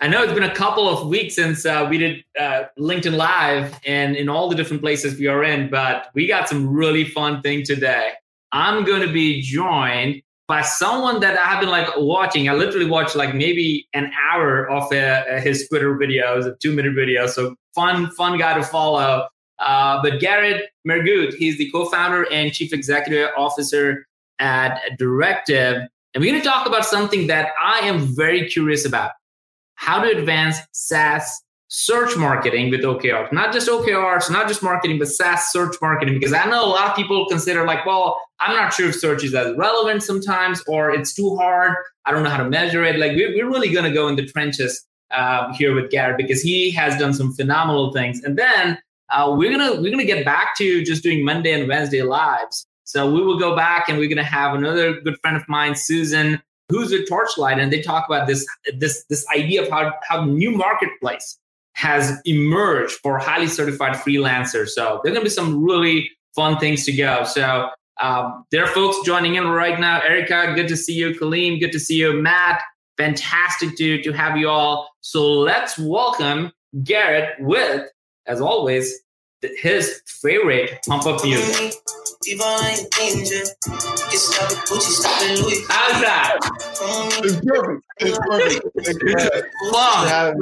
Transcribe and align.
I 0.00 0.06
know 0.06 0.22
it's 0.22 0.32
been 0.32 0.44
a 0.44 0.54
couple 0.54 0.88
of 0.88 1.08
weeks 1.08 1.34
since 1.34 1.66
uh, 1.66 1.86
we 1.90 1.98
did 1.98 2.24
uh, 2.38 2.64
LinkedIn 2.78 3.16
Live 3.16 3.78
and 3.84 4.14
in 4.14 4.28
all 4.28 4.48
the 4.48 4.54
different 4.54 4.80
places 4.80 5.18
we 5.18 5.26
are 5.26 5.42
in, 5.42 5.70
but 5.70 6.06
we 6.14 6.28
got 6.28 6.48
some 6.48 6.68
really 6.68 7.04
fun 7.04 7.42
thing 7.42 7.64
today. 7.64 8.12
I'm 8.52 8.84
going 8.84 9.02
to 9.02 9.12
be 9.12 9.42
joined 9.42 10.22
by 10.46 10.62
someone 10.62 11.18
that 11.20 11.36
I've 11.36 11.60
been 11.60 11.70
like 11.70 11.88
watching. 11.96 12.48
I 12.48 12.54
literally 12.54 12.88
watched 12.88 13.16
like 13.16 13.34
maybe 13.34 13.88
an 13.92 14.12
hour 14.30 14.70
of 14.70 14.84
uh, 14.92 15.40
his 15.40 15.68
Twitter 15.68 15.96
videos, 15.96 16.46
a 16.46 16.54
two 16.62 16.72
minute 16.72 16.94
video. 16.94 17.26
So 17.26 17.56
fun, 17.74 18.10
fun 18.12 18.38
guy 18.38 18.54
to 18.54 18.62
follow. 18.62 19.26
Uh, 19.58 20.00
but 20.00 20.20
Garrett 20.20 20.70
Mehrguth, 20.86 21.34
he's 21.34 21.58
the 21.58 21.68
co-founder 21.72 22.32
and 22.32 22.52
chief 22.52 22.72
executive 22.72 23.30
officer 23.36 24.06
at 24.38 24.80
Directive. 24.96 25.88
And 26.14 26.22
we're 26.22 26.30
going 26.30 26.40
to 26.40 26.48
talk 26.48 26.68
about 26.68 26.86
something 26.86 27.26
that 27.26 27.50
I 27.60 27.80
am 27.80 27.98
very 28.14 28.48
curious 28.48 28.84
about 28.84 29.10
how 29.78 30.02
to 30.02 30.10
advance 30.10 30.58
SaaS 30.72 31.42
search 31.68 32.16
marketing 32.16 32.70
with 32.70 32.80
OKRs. 32.80 33.32
Not 33.32 33.52
just 33.52 33.68
OKRs, 33.68 34.30
not 34.30 34.48
just 34.48 34.62
marketing, 34.62 34.98
but 34.98 35.08
SaaS 35.08 35.52
search 35.52 35.76
marketing. 35.80 36.14
Because 36.14 36.32
I 36.32 36.44
know 36.46 36.64
a 36.64 36.66
lot 36.66 36.90
of 36.90 36.96
people 36.96 37.26
consider, 37.28 37.64
like, 37.64 37.86
well, 37.86 38.20
I'm 38.40 38.56
not 38.56 38.72
sure 38.72 38.88
if 38.88 38.96
search 38.96 39.22
is 39.22 39.34
as 39.34 39.56
relevant 39.56 40.02
sometimes 40.02 40.62
or 40.66 40.90
it's 40.90 41.14
too 41.14 41.36
hard. 41.36 41.74
I 42.06 42.10
don't 42.10 42.24
know 42.24 42.30
how 42.30 42.42
to 42.42 42.48
measure 42.48 42.82
it. 42.84 42.98
Like, 42.98 43.12
we're, 43.12 43.34
we're 43.34 43.50
really 43.50 43.72
going 43.72 43.84
to 43.84 43.92
go 43.92 44.08
in 44.08 44.16
the 44.16 44.26
trenches 44.26 44.84
um, 45.10 45.52
here 45.52 45.74
with 45.74 45.90
Garrett 45.90 46.16
because 46.16 46.42
he 46.42 46.70
has 46.72 46.98
done 46.98 47.14
some 47.14 47.32
phenomenal 47.34 47.92
things. 47.92 48.22
And 48.24 48.36
then 48.36 48.78
uh, 49.10 49.34
we're 49.36 49.50
gonna 49.50 49.80
we're 49.80 49.90
gonna 49.90 50.04
get 50.04 50.24
back 50.24 50.56
to 50.58 50.84
just 50.84 51.02
doing 51.02 51.24
Monday 51.24 51.52
and 51.52 51.68
Wednesday 51.68 52.02
lives. 52.02 52.66
So 52.84 53.10
we 53.10 53.22
will 53.22 53.38
go 53.38 53.56
back 53.56 53.88
and 53.88 53.98
we're 53.98 54.08
gonna 54.08 54.22
have 54.22 54.54
another 54.54 55.00
good 55.00 55.18
friend 55.20 55.36
of 55.36 55.48
mine, 55.48 55.74
Susan, 55.74 56.42
who's 56.68 56.92
a 56.92 57.04
Torchlight, 57.04 57.58
and 57.58 57.72
they 57.72 57.82
talk 57.82 58.06
about 58.08 58.26
this 58.26 58.46
this 58.76 59.04
this 59.08 59.26
idea 59.34 59.62
of 59.62 59.70
how 59.70 59.92
how 60.06 60.24
the 60.24 60.32
new 60.32 60.50
marketplace 60.50 61.38
has 61.74 62.20
emerged 62.24 62.94
for 63.02 63.18
highly 63.18 63.46
certified 63.46 63.94
freelancers. 63.94 64.68
So 64.68 65.00
there's 65.02 65.14
gonna 65.14 65.24
be 65.24 65.30
some 65.30 65.62
really 65.62 66.10
fun 66.34 66.58
things 66.58 66.84
to 66.86 66.92
go. 66.92 67.24
So 67.24 67.68
um, 68.00 68.44
there 68.50 68.64
are 68.64 68.68
folks 68.68 68.98
joining 69.04 69.36
in 69.36 69.48
right 69.48 69.78
now. 69.78 70.00
Erica, 70.00 70.52
good 70.54 70.68
to 70.68 70.76
see 70.76 70.94
you. 70.94 71.10
Kaleem, 71.10 71.60
good 71.60 71.72
to 71.72 71.80
see 71.80 71.96
you. 71.96 72.12
Matt, 72.14 72.62
fantastic 72.96 73.76
to 73.76 74.02
to 74.02 74.12
have 74.12 74.36
you 74.36 74.48
all. 74.48 74.88
So 75.00 75.30
let's 75.30 75.78
welcome 75.78 76.52
Garrett 76.82 77.34
with, 77.40 77.88
as 78.26 78.40
always, 78.40 78.94
his 79.40 80.02
favorite 80.06 80.78
pump 80.86 81.06
up 81.06 81.24
music. 81.24 81.74
How's 84.08 86.00
that? 86.00 86.38
It's 87.22 87.36
perfect. 87.44 87.84
It's 87.98 88.18
perfect. 88.18 88.64
I 89.62 90.32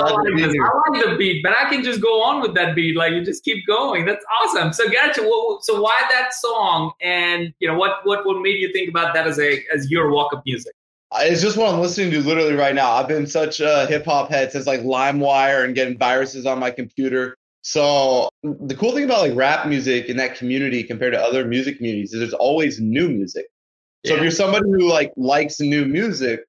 like, 0.00 0.24
this. 0.36 0.54
I 0.60 0.90
like 0.90 1.04
the 1.04 1.16
beat, 1.16 1.42
but 1.42 1.56
I 1.56 1.70
can 1.70 1.84
just 1.84 2.02
go 2.02 2.22
on 2.22 2.42
with 2.42 2.54
that 2.54 2.74
beat. 2.74 2.96
Like 2.96 3.12
you 3.12 3.24
just 3.24 3.44
keep 3.44 3.64
going. 3.66 4.04
That's 4.04 4.24
awesome. 4.42 4.72
So 4.72 4.88
get 4.88 5.16
you. 5.16 5.58
So 5.62 5.80
why 5.80 5.96
that 6.10 6.34
song? 6.34 6.92
And 7.00 7.54
you 7.60 7.68
know 7.68 7.78
what? 7.78 8.04
What 8.04 8.26
what 8.26 8.42
made 8.42 8.58
you 8.58 8.72
think 8.72 8.88
about 8.88 9.14
that 9.14 9.26
as 9.26 9.38
a 9.38 9.64
as 9.72 9.90
your 9.90 10.10
walk 10.10 10.32
up 10.34 10.42
music? 10.44 10.74
Uh, 11.12 11.20
it's 11.22 11.40
just 11.40 11.56
what 11.56 11.72
I'm 11.72 11.80
listening 11.80 12.10
to 12.10 12.20
literally 12.22 12.54
right 12.54 12.74
now. 12.74 12.90
I've 12.90 13.08
been 13.08 13.26
such 13.26 13.60
a 13.60 13.86
hip 13.86 14.04
hop 14.04 14.30
head 14.30 14.50
since 14.50 14.66
like 14.66 14.80
LimeWire 14.80 15.64
and 15.64 15.74
getting 15.74 15.96
viruses 15.96 16.44
on 16.44 16.58
my 16.58 16.72
computer. 16.72 17.36
So 17.64 18.28
the 18.42 18.76
cool 18.78 18.92
thing 18.92 19.04
about 19.04 19.22
like 19.22 19.34
rap 19.34 19.66
music 19.66 20.10
in 20.10 20.18
that 20.18 20.36
community 20.36 20.84
compared 20.84 21.14
to 21.14 21.20
other 21.20 21.46
music 21.46 21.78
communities 21.78 22.12
is 22.12 22.20
there's 22.20 22.34
always 22.34 22.78
new 22.78 23.08
music. 23.08 23.46
So 24.04 24.12
yeah. 24.12 24.18
if 24.18 24.22
you're 24.22 24.32
somebody 24.32 24.66
who 24.70 24.86
like 24.86 25.12
likes 25.16 25.58
new 25.60 25.86
music, 25.86 26.40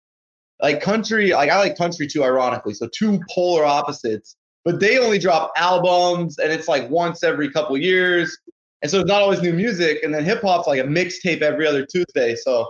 like 0.61 0.81
country, 0.81 1.31
like 1.31 1.49
I 1.49 1.57
like 1.57 1.77
country 1.77 2.05
too, 2.05 2.21
ironically. 2.21 2.73
So 2.73 2.89
two 2.93 3.21
polar 3.33 3.63
opposites, 3.63 4.35
but 4.65 4.81
they 4.81 4.99
only 4.99 5.17
drop 5.17 5.53
albums 5.55 6.37
and 6.37 6.51
it's 6.51 6.67
like 6.67 6.89
once 6.89 7.23
every 7.23 7.49
couple 7.49 7.77
years. 7.77 8.37
And 8.81 8.91
so 8.91 8.99
it's 8.99 9.07
not 9.07 9.21
always 9.21 9.41
new 9.41 9.53
music. 9.53 10.03
And 10.03 10.13
then 10.13 10.25
hip 10.25 10.41
hop's 10.41 10.67
like 10.67 10.81
a 10.81 10.83
mixtape 10.83 11.41
every 11.41 11.65
other 11.65 11.85
Tuesday. 11.85 12.35
So 12.35 12.69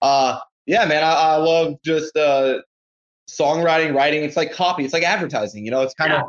uh 0.00 0.38
yeah, 0.64 0.84
man, 0.84 1.02
I, 1.02 1.12
I 1.12 1.36
love 1.38 1.74
just 1.84 2.16
uh 2.16 2.60
songwriting, 3.28 3.96
writing. 3.96 4.22
It's 4.22 4.36
like 4.36 4.52
copy, 4.52 4.84
it's 4.84 4.94
like 4.94 5.02
advertising, 5.02 5.64
you 5.64 5.72
know, 5.72 5.82
it's 5.82 5.94
kind 5.94 6.12
of 6.12 6.20
yeah. 6.20 6.28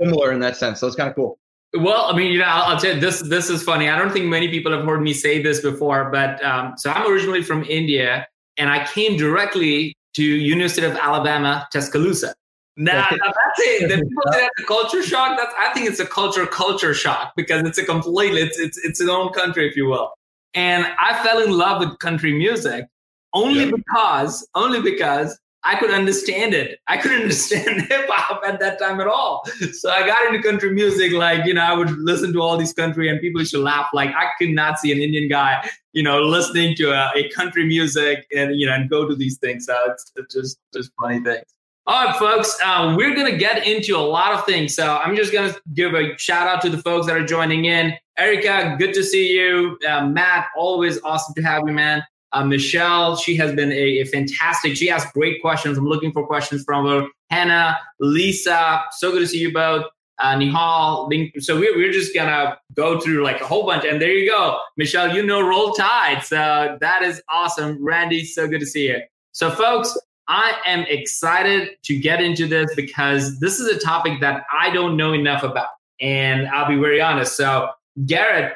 Similar 0.00 0.32
in 0.32 0.40
that 0.40 0.56
sense. 0.56 0.80
So 0.80 0.86
it's 0.86 0.96
kind 0.96 1.08
of 1.08 1.14
cool. 1.14 1.38
Well, 1.74 2.06
I 2.06 2.16
mean, 2.16 2.32
you 2.32 2.38
know, 2.38 2.46
I'll, 2.46 2.74
I'll, 2.74 2.80
tell 2.80 2.94
you 2.94 3.00
this. 3.00 3.20
This 3.20 3.48
is 3.48 3.62
funny. 3.62 3.88
I 3.88 3.96
don't 3.96 4.12
think 4.12 4.26
many 4.26 4.48
people 4.48 4.72
have 4.72 4.84
heard 4.84 5.02
me 5.02 5.12
say 5.12 5.40
this 5.40 5.60
before, 5.60 6.10
but 6.10 6.42
um, 6.44 6.74
so 6.76 6.90
I'm 6.90 7.10
originally 7.10 7.42
from 7.42 7.62
India, 7.64 8.26
and 8.56 8.68
I 8.68 8.84
came 8.86 9.16
directly 9.16 9.94
to 10.14 10.24
University 10.24 10.84
of 10.84 10.96
Alabama, 10.96 11.68
Tuscaloosa. 11.72 12.34
Now, 12.76 13.06
now 13.10 13.18
that's 13.26 13.58
it. 13.58 13.88
The 13.88 13.96
people 13.96 14.22
say 14.32 14.40
that's 14.40 14.60
a 14.60 14.64
culture 14.64 15.02
shock. 15.02 15.38
That's 15.38 15.54
I 15.58 15.72
think 15.72 15.88
it's 15.88 16.00
a 16.00 16.06
culture 16.06 16.46
culture 16.46 16.94
shock 16.94 17.34
because 17.36 17.62
it's 17.66 17.78
a 17.78 17.84
completely 17.84 18.40
it's 18.40 18.58
it's 18.58 18.78
it's 18.78 19.00
its 19.00 19.08
own 19.08 19.32
country, 19.32 19.68
if 19.68 19.76
you 19.76 19.86
will. 19.86 20.10
And 20.54 20.86
I 20.98 21.22
fell 21.22 21.40
in 21.40 21.52
love 21.52 21.80
with 21.80 21.98
country 22.00 22.32
music 22.32 22.86
only 23.32 23.66
yeah. 23.66 23.72
because 23.76 24.48
only 24.54 24.80
because 24.80 25.38
I 25.62 25.78
could 25.78 25.90
understand 25.90 26.54
it. 26.54 26.78
I 26.88 26.96
couldn't 26.96 27.20
understand 27.22 27.82
hip 27.88 28.06
hop 28.08 28.42
at 28.46 28.60
that 28.60 28.78
time 28.78 29.00
at 29.00 29.06
all. 29.06 29.44
So 29.72 29.90
I 29.90 30.06
got 30.06 30.26
into 30.26 30.46
country 30.46 30.72
music. 30.72 31.12
Like, 31.12 31.44
you 31.46 31.54
know, 31.54 31.62
I 31.62 31.74
would 31.74 31.90
listen 31.98 32.32
to 32.32 32.40
all 32.40 32.56
these 32.56 32.72
country 32.72 33.08
and 33.08 33.20
people 33.20 33.44
to 33.44 33.58
laugh. 33.58 33.88
Like, 33.92 34.10
I 34.10 34.28
could 34.38 34.50
not 34.50 34.78
see 34.78 34.92
an 34.92 34.98
Indian 34.98 35.28
guy, 35.28 35.68
you 35.92 36.02
know, 36.02 36.20
listening 36.20 36.76
to 36.76 36.92
a, 36.92 37.10
a 37.14 37.28
country 37.30 37.66
music 37.66 38.26
and, 38.34 38.56
you 38.56 38.66
know, 38.66 38.74
and 38.74 38.88
go 38.88 39.08
to 39.08 39.14
these 39.14 39.38
things. 39.38 39.66
So 39.66 39.76
it's, 39.88 40.12
it's 40.16 40.34
just, 40.34 40.58
just 40.72 40.90
funny 41.00 41.20
things. 41.20 41.44
All 41.86 42.04
right, 42.04 42.16
folks, 42.16 42.56
uh, 42.64 42.94
we're 42.96 43.14
going 43.14 43.32
to 43.32 43.38
get 43.38 43.66
into 43.66 43.96
a 43.96 43.98
lot 43.98 44.32
of 44.32 44.44
things. 44.44 44.76
So 44.76 44.96
I'm 44.96 45.16
just 45.16 45.32
going 45.32 45.52
to 45.52 45.60
give 45.74 45.94
a 45.94 46.16
shout 46.18 46.46
out 46.46 46.60
to 46.62 46.70
the 46.70 46.78
folks 46.78 47.06
that 47.06 47.16
are 47.16 47.26
joining 47.26 47.64
in. 47.64 47.94
Erica, 48.18 48.76
good 48.78 48.92
to 48.94 49.02
see 49.02 49.32
you. 49.32 49.78
Uh, 49.88 50.06
Matt, 50.06 50.48
always 50.56 51.02
awesome 51.02 51.34
to 51.34 51.42
have 51.42 51.62
you, 51.66 51.72
man. 51.72 52.02
Uh, 52.32 52.44
Michelle, 52.44 53.16
she 53.16 53.36
has 53.36 53.52
been 53.54 53.72
a, 53.72 54.00
a, 54.00 54.04
fantastic. 54.04 54.76
She 54.76 54.88
asked 54.88 55.12
great 55.14 55.40
questions. 55.42 55.76
I'm 55.76 55.86
looking 55.86 56.12
for 56.12 56.26
questions 56.26 56.62
from 56.64 56.86
her. 56.86 57.06
Hannah, 57.30 57.78
Lisa, 57.98 58.84
so 58.92 59.10
good 59.10 59.20
to 59.20 59.26
see 59.26 59.38
you 59.38 59.52
both. 59.52 59.86
Uh, 60.18 60.36
Nihal, 60.36 61.42
so 61.42 61.58
we're, 61.58 61.74
we're 61.76 61.92
just 61.92 62.14
gonna 62.14 62.58
go 62.74 63.00
through 63.00 63.24
like 63.24 63.40
a 63.40 63.46
whole 63.46 63.64
bunch. 63.64 63.86
And 63.86 64.00
there 64.00 64.12
you 64.12 64.30
go, 64.30 64.60
Michelle. 64.76 65.14
You 65.14 65.24
know, 65.24 65.40
roll 65.40 65.72
tide. 65.72 66.22
So 66.22 66.76
that 66.80 67.02
is 67.02 67.22
awesome. 67.30 67.82
Randy, 67.82 68.24
so 68.24 68.46
good 68.46 68.60
to 68.60 68.66
see 68.66 68.88
you. 68.88 69.00
So, 69.32 69.50
folks, 69.50 69.96
I 70.28 70.54
am 70.66 70.80
excited 70.88 71.70
to 71.84 71.98
get 71.98 72.20
into 72.20 72.46
this 72.46 72.72
because 72.74 73.40
this 73.40 73.58
is 73.58 73.66
a 73.68 73.78
topic 73.78 74.20
that 74.20 74.44
I 74.52 74.70
don't 74.70 74.96
know 74.96 75.14
enough 75.14 75.42
about, 75.42 75.68
and 76.00 76.46
I'll 76.48 76.68
be 76.68 76.76
very 76.76 77.00
honest. 77.00 77.36
So, 77.36 77.70
Garrett, 78.04 78.52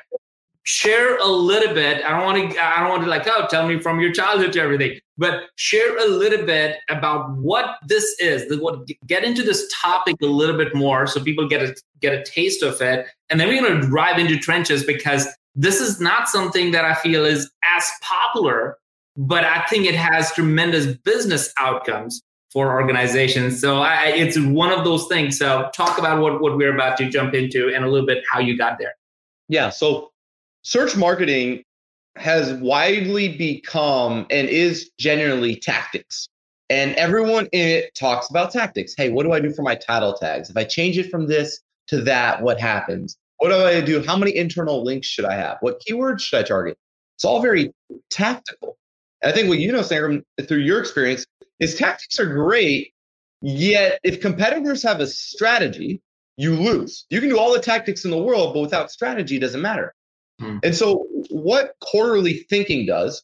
share 0.64 1.18
a 1.18 1.26
little 1.26 1.72
bit. 1.72 2.04
I 2.04 2.10
don't 2.10 2.24
want 2.24 2.52
to. 2.52 2.64
I 2.64 2.80
don't 2.80 2.90
want 2.90 3.02
to 3.04 3.08
like, 3.08 3.26
oh, 3.26 3.46
tell 3.48 3.66
me 3.68 3.78
from 3.78 4.00
your 4.00 4.12
childhood 4.12 4.52
to 4.54 4.60
everything, 4.60 4.98
but 5.16 5.44
share 5.56 5.96
a 5.96 6.08
little 6.08 6.44
bit 6.44 6.78
about 6.90 7.30
what 7.36 7.76
this 7.86 8.16
is. 8.18 8.60
What 8.60 8.88
get 9.06 9.24
into 9.24 9.42
this 9.42 9.70
topic 9.80 10.16
a 10.22 10.26
little 10.26 10.56
bit 10.56 10.74
more, 10.74 11.06
so 11.06 11.22
people 11.22 11.46
get 11.46 11.62
a 11.62 11.74
get 12.00 12.14
a 12.14 12.24
taste 12.24 12.62
of 12.62 12.80
it, 12.80 13.06
and 13.30 13.38
then 13.38 13.48
we're 13.48 13.80
to 13.80 13.86
drive 13.86 14.18
into 14.18 14.38
trenches 14.38 14.84
because 14.84 15.28
this 15.54 15.80
is 15.80 16.00
not 16.00 16.28
something 16.28 16.72
that 16.72 16.84
I 16.84 16.94
feel 16.94 17.24
is 17.24 17.50
as 17.62 17.88
popular, 18.02 18.78
but 19.16 19.44
I 19.44 19.64
think 19.66 19.86
it 19.86 19.94
has 19.94 20.32
tremendous 20.32 20.86
business 20.86 21.52
outcomes 21.58 22.22
for 22.50 22.72
organizations. 22.72 23.60
So 23.60 23.78
I, 23.78 24.06
it's 24.06 24.38
one 24.38 24.72
of 24.72 24.84
those 24.84 25.06
things. 25.08 25.38
So 25.38 25.68
talk 25.74 25.98
about 25.98 26.22
what 26.22 26.40
what 26.40 26.56
we're 26.56 26.74
about 26.74 26.96
to 26.98 27.10
jump 27.10 27.34
into 27.34 27.68
and 27.68 27.84
a 27.84 27.88
little 27.90 28.06
bit 28.06 28.24
how 28.30 28.40
you 28.40 28.56
got 28.56 28.78
there. 28.78 28.94
Yeah. 29.48 29.68
So 29.68 30.10
search 30.64 30.96
marketing 30.96 31.62
has 32.16 32.52
widely 32.54 33.36
become 33.36 34.26
and 34.30 34.48
is 34.48 34.90
generally 34.98 35.56
tactics. 35.56 36.28
And 36.70 36.94
everyone 36.96 37.46
in 37.52 37.68
it 37.68 37.94
talks 37.94 38.30
about 38.30 38.50
tactics. 38.50 38.94
Hey, 38.96 39.10
what 39.10 39.24
do 39.24 39.32
I 39.32 39.40
do 39.40 39.52
for 39.52 39.62
my 39.62 39.76
title 39.76 40.14
tags? 40.14 40.50
If 40.50 40.56
I 40.56 40.64
change 40.64 40.98
it 40.98 41.10
from 41.10 41.28
this 41.28 41.60
to 41.88 42.00
that, 42.02 42.42
what 42.42 42.60
happens? 42.60 43.16
What 43.38 43.50
do 43.50 43.56
I 43.56 43.80
do? 43.80 44.02
How 44.02 44.16
many 44.16 44.36
internal 44.36 44.84
links 44.84 45.06
should 45.06 45.24
I 45.24 45.34
have? 45.34 45.58
What 45.60 45.80
keywords 45.80 46.20
should 46.20 46.40
I 46.40 46.42
target? 46.42 46.76
It's 47.16 47.24
all 47.24 47.40
very 47.40 47.72
tactical. 48.10 48.76
And 49.22 49.32
I 49.32 49.34
think 49.34 49.48
what 49.48 49.58
you 49.58 49.70
know, 49.70 49.80
Sangram, 49.80 50.22
through 50.48 50.58
your 50.58 50.80
experience, 50.80 51.26
is 51.60 51.76
tactics 51.76 52.18
are 52.18 52.26
great, 52.26 52.94
Yet, 53.46 54.00
if 54.02 54.22
competitors 54.22 54.82
have 54.84 55.00
a 55.00 55.06
strategy, 55.06 56.00
you 56.38 56.54
lose. 56.54 57.04
You 57.10 57.20
can 57.20 57.28
do 57.28 57.38
all 57.38 57.52
the 57.52 57.60
tactics 57.60 58.06
in 58.06 58.10
the 58.10 58.16
world, 58.16 58.54
but 58.54 58.60
without 58.60 58.90
strategy, 58.90 59.36
it 59.36 59.40
doesn't 59.40 59.60
matter. 59.60 59.94
Hmm. 60.44 60.58
And 60.62 60.74
so, 60.74 61.06
what 61.30 61.74
quarterly 61.80 62.44
thinking 62.50 62.86
does 62.86 63.22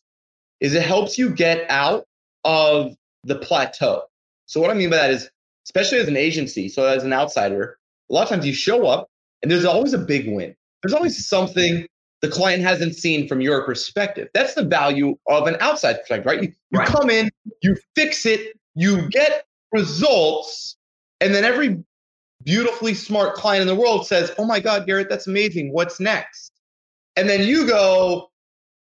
is 0.61 0.75
it 0.75 0.83
helps 0.83 1.19
you 1.19 1.31
get 1.31 1.71
out 1.71 2.07
of 2.45 2.95
the 3.25 3.37
plateau. 3.37 4.03
So, 4.47 4.61
what 4.61 4.71
I 4.71 4.75
mean 4.75 4.91
by 4.91 4.97
that 4.97 5.11
is, 5.11 5.31
especially 5.67 5.99
as 5.99 6.09
an 6.09 6.17
agency, 6.17 6.69
so 6.69 6.87
as 6.87 7.05
an 7.05 7.13
outsider, 7.13 7.79
a 8.11 8.15
lot 8.15 8.23
of 8.25 8.29
times 8.31 8.47
you 8.47 8.55
show 8.55 8.87
up 8.87 9.09
and 9.43 9.51
there's 9.51 9.65
always 9.65 9.93
a 9.93 9.99
big 9.99 10.29
win. 10.29 10.55
There's 10.83 10.95
always 10.95 11.27
something 11.27 11.87
the 12.23 12.29
client 12.29 12.63
hasn't 12.63 12.97
seen 12.97 13.29
from 13.29 13.41
your 13.41 13.65
perspective. 13.65 14.29
That's 14.35 14.55
the 14.55 14.65
value 14.65 15.17
of 15.29 15.47
an 15.47 15.57
outside 15.61 15.99
perspective, 15.99 16.27
right? 16.27 16.43
You, 16.43 16.53
you 16.71 16.79
right. 16.79 16.89
come 16.89 17.11
in, 17.11 17.31
you 17.63 17.77
fix 17.95 18.27
it, 18.27 18.59
you 18.75 19.09
get 19.11 19.45
results, 19.73 20.77
and 21.21 21.35
then 21.35 21.45
every 21.45 21.83
beautifully 22.45 22.95
smart 22.95 23.35
client 23.35 23.63
in 23.63 23.69
the 23.69 23.75
world 23.75 24.07
says, 24.07 24.33
Oh 24.39 24.45
my 24.45 24.61
God, 24.61 24.87
Garrett, 24.87 25.09
that's 25.09 25.27
amazing. 25.27 25.73
What's 25.73 26.01
next? 26.01 26.53
And 27.21 27.29
then 27.29 27.47
you 27.47 27.67
go, 27.67 28.31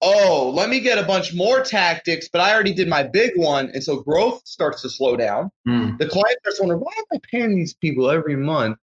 Oh, 0.01 0.51
let 0.53 0.69
me 0.69 0.79
get 0.79 0.97
a 0.97 1.03
bunch 1.03 1.33
more 1.33 1.61
tactics, 1.61 2.27
but 2.27 2.41
I 2.41 2.53
already 2.53 2.73
did 2.73 2.87
my 2.87 3.03
big 3.03 3.31
one. 3.37 3.69
And 3.73 3.83
so 3.83 4.01
growth 4.01 4.41
starts 4.45 4.81
to 4.81 4.89
slow 4.89 5.15
down. 5.15 5.51
Mm. 5.67 5.97
The 5.99 6.07
client 6.07 6.37
starts 6.41 6.59
wondering, 6.59 6.81
Why 6.81 6.91
am 6.97 7.05
I 7.13 7.19
paying 7.31 7.55
these 7.55 7.75
people 7.75 8.09
every 8.09 8.35
month? 8.35 8.77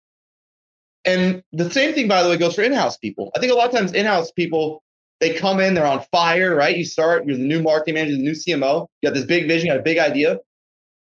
And 1.04 1.42
the 1.52 1.68
same 1.70 1.92
thing, 1.92 2.06
by 2.06 2.22
the 2.22 2.28
way, 2.28 2.36
goes 2.36 2.54
for 2.54 2.62
in-house 2.62 2.96
people. 2.98 3.32
I 3.34 3.40
think 3.40 3.50
a 3.52 3.56
lot 3.56 3.66
of 3.66 3.74
times 3.74 3.92
in-house 3.92 4.30
people, 4.30 4.84
they 5.18 5.34
come 5.34 5.58
in, 5.58 5.74
they're 5.74 5.86
on 5.86 6.04
fire, 6.12 6.54
right? 6.54 6.76
You 6.76 6.84
start, 6.84 7.26
you're 7.26 7.36
the 7.36 7.42
new 7.42 7.60
marketing 7.60 7.94
manager, 7.94 8.16
the 8.16 8.22
new 8.22 8.32
CMO, 8.32 8.86
you 9.00 9.08
got 9.08 9.14
this 9.14 9.26
big 9.26 9.48
vision, 9.48 9.66
you 9.66 9.72
got 9.72 9.80
a 9.80 9.82
big 9.82 9.98
idea. 9.98 10.38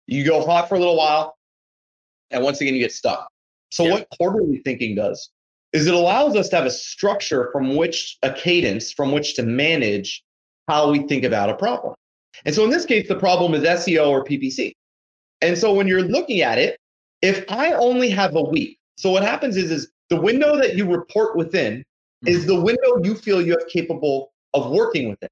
You 0.06 0.26
go 0.26 0.46
hot 0.46 0.68
for 0.68 0.76
a 0.76 0.80
little 0.80 0.98
while, 0.98 1.38
and 2.32 2.44
once 2.44 2.60
again, 2.60 2.74
you 2.74 2.82
get 2.82 2.92
stuck. 2.92 3.30
So 3.72 3.86
yeah. 3.86 3.92
what 3.92 4.08
quarterly 4.18 4.58
thinking 4.60 4.96
does 4.96 5.30
is 5.78 5.88
it 5.88 5.94
allows 5.94 6.36
us 6.36 6.50
to 6.50 6.56
have 6.56 6.66
a 6.66 6.72
structure 6.72 7.50
from 7.52 7.76
which 7.76 8.18
a 8.24 8.32
cadence 8.32 8.92
from 8.92 9.12
which 9.12 9.36
to 9.36 9.44
manage 9.44 10.24
how 10.68 10.92
we 10.92 11.00
think 11.08 11.24
about 11.24 11.50
a 11.50 11.56
problem. 11.56 11.94
And 12.46 12.54
so 12.54 12.64
in 12.64 12.70
this 12.70 12.86
case, 12.86 13.08
the 13.08 13.16
problem 13.16 13.54
is 13.54 13.64
SEO 13.64 14.10
or 14.10 14.24
PPC. 14.24 14.74
And 15.42 15.58
so 15.58 15.74
when 15.74 15.88
you're 15.88 16.04
looking 16.04 16.42
at 16.42 16.58
it, 16.58 16.78
if 17.22 17.44
I 17.50 17.72
only 17.74 18.10
have 18.10 18.36
a 18.36 18.42
week 18.42 18.78
so 18.98 19.12
what 19.12 19.24
happens 19.24 19.56
is, 19.56 19.72
is 19.72 19.90
the 20.10 20.20
window 20.20 20.58
that 20.58 20.76
you 20.76 20.86
report 20.92 21.36
within 21.36 21.80
mm-hmm. 21.80 22.28
is 22.28 22.46
the 22.46 22.60
window 22.60 23.04
you 23.04 23.16
feel 23.16 23.42
you 23.42 23.52
have 23.52 23.68
capable 23.70 24.32
of 24.54 24.72
working 24.72 25.10
within. 25.10 25.30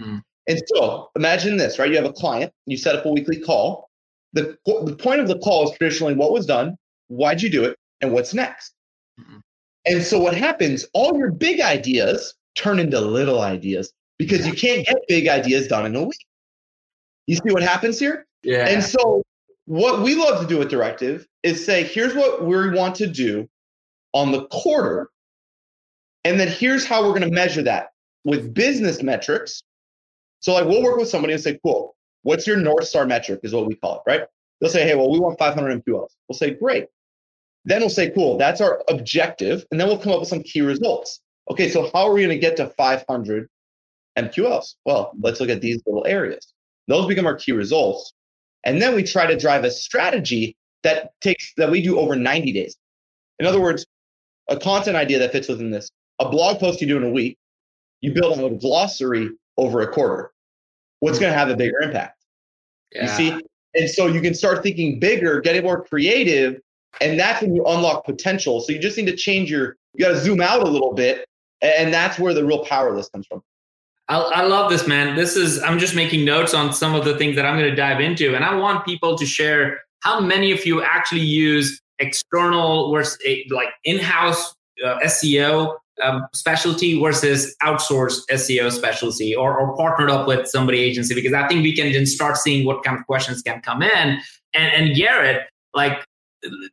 Mm-hmm. 0.00 0.18
And 0.48 0.62
so 0.74 1.10
imagine 1.14 1.56
this, 1.56 1.78
right? 1.78 1.88
You 1.88 1.96
have 1.96 2.06
a 2.06 2.12
client, 2.12 2.52
you 2.66 2.76
set 2.76 2.96
up 2.96 3.04
a 3.04 3.12
weekly 3.12 3.38
call. 3.38 3.88
The, 4.32 4.56
the 4.64 4.96
point 4.98 5.20
of 5.20 5.28
the 5.28 5.38
call 5.38 5.70
is 5.70 5.76
traditionally 5.76 6.14
what 6.14 6.32
was 6.32 6.46
done, 6.46 6.76
why'd 7.08 7.42
you 7.42 7.50
do 7.50 7.64
it, 7.64 7.76
and 8.00 8.12
what's 8.12 8.32
next. 8.32 8.72
Mm-hmm. 9.20 9.38
And 9.84 10.02
so 10.02 10.18
what 10.18 10.34
happens, 10.34 10.86
all 10.94 11.16
your 11.16 11.30
big 11.30 11.60
ideas 11.60 12.34
turn 12.54 12.78
into 12.78 13.00
little 13.00 13.40
ideas 13.40 13.92
because 14.18 14.46
you 14.46 14.52
can't 14.52 14.86
get 14.86 14.96
big 15.08 15.28
ideas 15.28 15.66
done 15.66 15.86
in 15.86 15.96
a 15.96 16.02
week. 16.02 16.26
You 17.26 17.36
see 17.36 17.52
what 17.52 17.62
happens 17.62 17.98
here? 17.98 18.26
Yeah. 18.42 18.68
And 18.68 18.82
so 18.82 19.22
what 19.66 20.02
we 20.02 20.14
love 20.14 20.40
to 20.40 20.46
do 20.46 20.58
with 20.58 20.68
Directive 20.68 21.26
is 21.42 21.64
say, 21.64 21.84
here's 21.84 22.14
what 22.14 22.44
we 22.44 22.70
want 22.70 22.94
to 22.96 23.06
do 23.06 23.48
on 24.12 24.32
the 24.32 24.46
quarter. 24.46 25.08
And 26.24 26.38
then 26.38 26.48
here's 26.48 26.84
how 26.84 27.02
we're 27.02 27.18
going 27.18 27.28
to 27.28 27.34
measure 27.34 27.62
that 27.62 27.88
with 28.24 28.54
business 28.54 29.02
metrics. 29.02 29.62
So, 30.40 30.54
like, 30.54 30.66
we'll 30.66 30.82
work 30.82 30.96
with 30.96 31.08
somebody 31.08 31.32
and 31.32 31.42
say, 31.42 31.58
cool, 31.64 31.96
what's 32.22 32.46
your 32.46 32.56
North 32.56 32.86
Star 32.86 33.06
metric, 33.06 33.40
is 33.42 33.52
what 33.52 33.66
we 33.66 33.74
call 33.74 33.96
it, 33.96 34.02
right? 34.06 34.22
They'll 34.60 34.70
say, 34.70 34.84
hey, 34.84 34.94
well, 34.94 35.10
we 35.10 35.18
want 35.18 35.38
500 35.38 35.84
MQLs. 35.84 36.10
We'll 36.28 36.38
say, 36.38 36.50
great. 36.50 36.86
Then 37.64 37.80
we'll 37.80 37.90
say, 37.90 38.10
cool, 38.10 38.38
that's 38.38 38.60
our 38.60 38.82
objective. 38.88 39.64
And 39.70 39.80
then 39.80 39.88
we'll 39.88 39.98
come 39.98 40.12
up 40.12 40.20
with 40.20 40.28
some 40.28 40.42
key 40.42 40.62
results. 40.62 41.20
Okay, 41.50 41.68
so 41.68 41.90
how 41.92 42.08
are 42.08 42.12
we 42.12 42.22
going 42.22 42.30
to 42.30 42.38
get 42.38 42.56
to 42.56 42.68
500 42.68 43.48
MQLs? 44.18 44.74
Well, 44.84 45.12
let's 45.20 45.40
look 45.40 45.48
at 45.48 45.60
these 45.60 45.80
little 45.86 46.06
areas. 46.06 46.54
Those 46.88 47.06
become 47.06 47.26
our 47.26 47.36
key 47.36 47.52
results. 47.52 48.12
And 48.64 48.80
then 48.80 48.94
we 48.94 49.02
try 49.02 49.26
to 49.26 49.36
drive 49.36 49.64
a 49.64 49.70
strategy 49.70 50.56
that 50.82 51.12
takes 51.20 51.52
that 51.56 51.70
we 51.70 51.82
do 51.82 51.98
over 51.98 52.16
90 52.16 52.52
days. 52.52 52.76
In 53.38 53.46
other 53.46 53.60
words, 53.60 53.86
a 54.48 54.56
content 54.56 54.96
idea 54.96 55.18
that 55.20 55.32
fits 55.32 55.48
within 55.48 55.70
this, 55.70 55.88
a 56.18 56.28
blog 56.28 56.58
post 56.58 56.80
you 56.80 56.86
do 56.86 56.96
in 56.96 57.04
a 57.04 57.10
week, 57.10 57.38
you 58.00 58.12
build 58.12 58.38
a 58.38 58.50
glossary 58.56 59.30
over 59.56 59.82
a 59.82 59.92
quarter. 59.92 60.32
What's 61.00 61.18
going 61.18 61.32
to 61.32 61.38
have 61.38 61.48
a 61.48 61.56
bigger 61.56 61.80
impact? 61.80 62.18
Yeah. 62.92 63.02
You 63.02 63.08
see? 63.08 63.46
And 63.74 63.88
so 63.88 64.06
you 64.06 64.20
can 64.20 64.34
start 64.34 64.62
thinking 64.62 64.98
bigger, 65.00 65.40
getting 65.40 65.62
more 65.62 65.82
creative, 65.82 66.60
and 67.00 67.18
that's 67.18 67.42
when 67.42 67.54
you 67.54 67.64
unlock 67.64 68.04
potential. 68.04 68.60
So 68.60 68.72
you 68.72 68.78
just 68.78 68.96
need 68.96 69.06
to 69.06 69.16
change 69.16 69.50
your, 69.50 69.76
you 69.94 70.04
got 70.04 70.12
to 70.12 70.18
zoom 70.18 70.40
out 70.40 70.62
a 70.62 70.68
little 70.68 70.92
bit. 70.92 71.24
And 71.60 71.92
that's 71.92 72.18
where 72.18 72.34
the 72.34 72.44
real 72.44 72.64
power 72.64 72.94
list 72.94 73.12
comes 73.12 73.26
from. 73.26 73.42
I, 74.08 74.18
I, 74.18 74.42
love 74.42 74.70
this, 74.70 74.86
man. 74.86 75.14
This 75.14 75.36
is, 75.36 75.62
I'm 75.62 75.78
just 75.78 75.94
making 75.94 76.24
notes 76.24 76.54
on 76.54 76.72
some 76.72 76.94
of 76.94 77.04
the 77.04 77.16
things 77.16 77.36
that 77.36 77.46
I'm 77.46 77.56
going 77.56 77.70
to 77.70 77.76
dive 77.76 78.00
into. 78.00 78.34
And 78.34 78.44
I 78.44 78.54
want 78.56 78.84
people 78.84 79.16
to 79.16 79.24
share 79.24 79.80
how 80.00 80.20
many 80.20 80.50
of 80.50 80.66
you 80.66 80.82
actually 80.82 81.20
use 81.20 81.80
external 82.00 82.92
versus 82.92 83.18
like 83.50 83.68
in-house 83.84 84.54
uh, 84.84 84.98
SEO 85.04 85.76
um, 86.02 86.26
specialty 86.34 87.00
versus 87.00 87.54
outsourced 87.62 88.22
SEO 88.30 88.72
specialty 88.72 89.34
or, 89.34 89.56
or 89.56 89.76
partnered 89.76 90.10
up 90.10 90.26
with 90.26 90.48
somebody 90.48 90.80
agency 90.80 91.14
because 91.14 91.32
I 91.32 91.46
think 91.46 91.62
we 91.62 91.74
can 91.74 91.92
then 91.92 92.06
start 92.06 92.36
seeing 92.36 92.66
what 92.66 92.82
kind 92.82 92.98
of 92.98 93.06
questions 93.06 93.40
can 93.42 93.60
come 93.60 93.82
in. 93.82 94.18
And, 94.54 94.72
and 94.74 94.96
Garrett, 94.96 95.46
like 95.74 96.04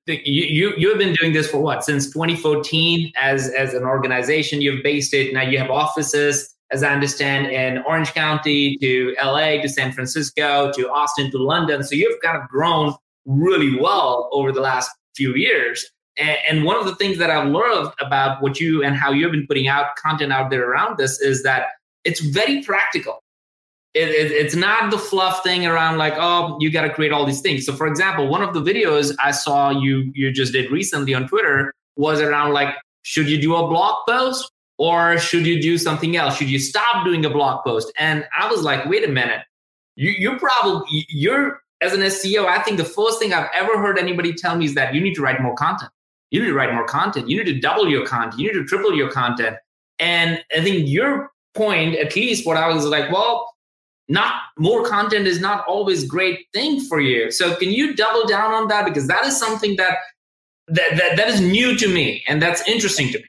you, 0.07 0.73
you 0.77 0.89
have 0.89 0.97
been 0.97 1.13
doing 1.13 1.33
this 1.33 1.49
for 1.49 1.59
what 1.59 1.83
since 1.83 2.07
2014 2.11 3.11
as 3.19 3.49
as 3.51 3.73
an 3.73 3.83
organization 3.83 4.61
you've 4.61 4.81
based 4.83 5.13
it 5.13 5.33
now 5.33 5.41
you 5.41 5.59
have 5.59 5.69
offices 5.69 6.55
as 6.71 6.83
I 6.83 6.93
understand, 6.93 7.47
in 7.47 7.79
Orange 7.83 8.13
County 8.13 8.77
to 8.77 9.15
LA 9.21 9.61
to 9.61 9.69
San 9.69 9.91
Francisco 9.91 10.71
to 10.73 10.89
Austin 10.89 11.31
to 11.31 11.37
London. 11.37 11.83
So 11.83 11.95
you've 11.95 12.21
kind 12.21 12.37
of 12.37 12.47
grown 12.47 12.93
really 13.25 13.79
well 13.79 14.29
over 14.31 14.51
the 14.51 14.61
last 14.61 14.91
few 15.15 15.35
years. 15.35 15.85
And, 16.17 16.65
one 16.65 16.75
of 16.75 16.85
the 16.85 16.95
things 16.95 17.17
that 17.19 17.29
I've 17.29 17.47
learned 17.47 17.93
about 18.01 18.41
what 18.41 18.59
you 18.59 18.83
and 18.83 18.93
how 18.93 19.11
you've 19.11 19.31
been 19.31 19.47
putting 19.47 19.69
out 19.69 19.95
content 19.95 20.33
out 20.33 20.49
there 20.49 20.69
around 20.69 20.97
this 20.97 21.19
is 21.21 21.43
that 21.43 21.67
it's 22.03 22.19
very 22.19 22.61
practical. 22.61 23.23
It, 23.99 24.09
it, 24.09 24.31
it's 24.31 24.55
not 24.55 24.91
the 24.91 24.97
fluff 24.97 25.43
thing 25.43 25.65
around 25.65 25.97
like 25.97 26.13
oh 26.17 26.57
you 26.59 26.71
got 26.71 26.83
to 26.83 26.89
create 26.89 27.11
all 27.11 27.25
these 27.25 27.41
things 27.41 27.65
so 27.65 27.75
for 27.75 27.87
example 27.87 28.27
one 28.29 28.41
of 28.41 28.53
the 28.53 28.61
videos 28.61 29.13
i 29.21 29.31
saw 29.31 29.71
you 29.71 30.11
you 30.13 30.31
just 30.31 30.53
did 30.53 30.71
recently 30.71 31.13
on 31.13 31.27
twitter 31.27 31.73
was 31.95 32.21
around 32.21 32.53
like 32.53 32.75
should 33.01 33.27
you 33.27 33.41
do 33.41 33.55
a 33.55 33.67
blog 33.67 33.95
post 34.07 34.51
or 34.79 35.17
should 35.17 35.45
you 35.45 35.61
do 35.61 35.77
something 35.77 36.15
else? 36.15 36.37
Should 36.37 36.49
you 36.49 36.57
stop 36.57 37.05
doing 37.05 37.23
a 37.25 37.29
blog 37.29 37.63
post? 37.65 37.91
And 37.99 38.25
I 38.35 38.49
was 38.49 38.63
like, 38.63 38.85
wait 38.85 39.03
a 39.03 39.11
minute. 39.11 39.41
You, 39.97 40.11
you're 40.17 40.39
probably, 40.39 41.05
you're, 41.09 41.59
as 41.81 41.93
an 41.93 41.99
SEO, 41.99 42.45
I 42.45 42.63
think 42.63 42.77
the 42.77 42.85
first 42.85 43.19
thing 43.19 43.33
I've 43.33 43.49
ever 43.53 43.77
heard 43.77 43.99
anybody 43.99 44.33
tell 44.33 44.55
me 44.55 44.65
is 44.65 44.75
that 44.75 44.95
you 44.95 45.01
need 45.01 45.15
to 45.15 45.21
write 45.21 45.41
more 45.41 45.53
content. 45.55 45.91
You 46.31 46.41
need 46.41 46.47
to 46.47 46.53
write 46.53 46.73
more 46.73 46.85
content. 46.85 47.29
You 47.29 47.43
need 47.43 47.53
to 47.53 47.59
double 47.59 47.89
your 47.89 48.05
content. 48.05 48.39
You 48.39 48.53
need 48.53 48.59
to 48.59 48.65
triple 48.65 48.95
your 48.95 49.11
content. 49.11 49.57
And 49.99 50.41
I 50.55 50.61
think 50.61 50.87
your 50.87 51.29
point, 51.55 51.95
at 51.95 52.15
least 52.15 52.45
what 52.45 52.55
I 52.55 52.69
was 52.69 52.85
like, 52.85 53.11
well, 53.11 53.49
not 54.09 54.33
more 54.57 54.83
content 54.83 55.27
is 55.27 55.39
not 55.39 55.65
always 55.67 56.05
great 56.05 56.47
thing 56.53 56.81
for 56.81 56.99
you. 56.99 57.31
So 57.31 57.55
can 57.55 57.71
you 57.71 57.95
double 57.95 58.27
down 58.27 58.51
on 58.51 58.67
that? 58.67 58.85
Because 58.85 59.07
that 59.07 59.25
is 59.25 59.37
something 59.37 59.75
that 59.77 59.99
that, 60.67 60.97
that, 60.97 61.17
that 61.17 61.27
is 61.29 61.41
new 61.41 61.75
to 61.77 61.87
me 61.87 62.23
and 62.27 62.41
that's 62.41 62.67
interesting 62.67 63.11
to 63.11 63.19
me. 63.19 63.25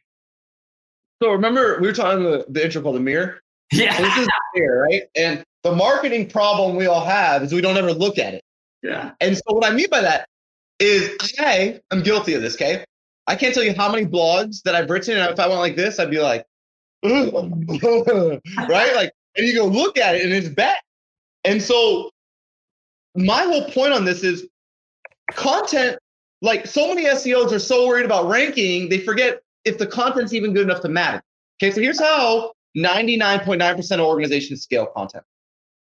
So 1.22 1.30
remember, 1.30 1.78
we 1.80 1.86
were 1.86 1.92
talking 1.92 2.22
the, 2.22 2.46
the 2.48 2.64
intro 2.64 2.82
called 2.82 2.96
the 2.96 3.00
mirror. 3.00 3.40
Yeah, 3.72 3.96
this 4.00 4.16
is 4.16 4.26
the 4.26 4.32
mirror, 4.54 4.82
right? 4.90 5.02
And 5.14 5.44
the 5.62 5.72
marketing 5.72 6.28
problem 6.28 6.76
we 6.76 6.86
all 6.86 7.04
have 7.04 7.42
is 7.42 7.52
we 7.52 7.60
don't 7.60 7.76
ever 7.76 7.92
look 7.92 8.18
at 8.18 8.34
it. 8.34 8.42
Yeah. 8.82 9.12
And 9.20 9.36
so 9.36 9.42
what 9.48 9.70
I 9.70 9.74
mean 9.74 9.88
by 9.90 10.00
that 10.00 10.26
is 10.78 11.10
I 11.38 11.80
am 11.90 12.02
guilty 12.02 12.34
of 12.34 12.42
this. 12.42 12.54
Okay, 12.54 12.84
I 13.26 13.36
can't 13.36 13.54
tell 13.54 13.62
you 13.62 13.74
how 13.74 13.92
many 13.92 14.06
blogs 14.06 14.62
that 14.62 14.74
I've 14.74 14.88
written, 14.88 15.18
and 15.18 15.30
if 15.30 15.38
I 15.38 15.46
went 15.46 15.60
like 15.60 15.76
this, 15.76 16.00
I'd 16.00 16.10
be 16.10 16.20
like, 16.20 16.46
right? 17.04 18.94
Like, 18.96 19.12
and 19.36 19.46
you 19.46 19.54
go 19.54 19.66
look 19.66 19.98
at 19.98 20.14
it, 20.14 20.22
and 20.22 20.32
it's 20.32 20.48
bad. 20.48 20.76
And 21.44 21.62
so 21.62 22.10
my 23.14 23.42
whole 23.44 23.70
point 23.70 23.92
on 23.92 24.04
this 24.04 24.22
is 24.22 24.46
content. 25.32 25.98
Like 26.42 26.66
so 26.66 26.88
many 26.88 27.06
SEOs 27.06 27.52
are 27.52 27.58
so 27.58 27.86
worried 27.86 28.06
about 28.06 28.28
ranking, 28.28 28.88
they 28.88 28.98
forget 28.98 29.40
if 29.64 29.78
the 29.78 29.86
content's 29.86 30.32
even 30.32 30.54
good 30.54 30.62
enough 30.62 30.80
to 30.82 30.88
matter. 30.88 31.22
Okay, 31.62 31.70
so 31.70 31.80
here's 31.80 32.00
how 32.00 32.52
99.9% 32.76 33.92
of 33.92 34.00
organizations 34.00 34.62
scale 34.62 34.86
content. 34.86 35.24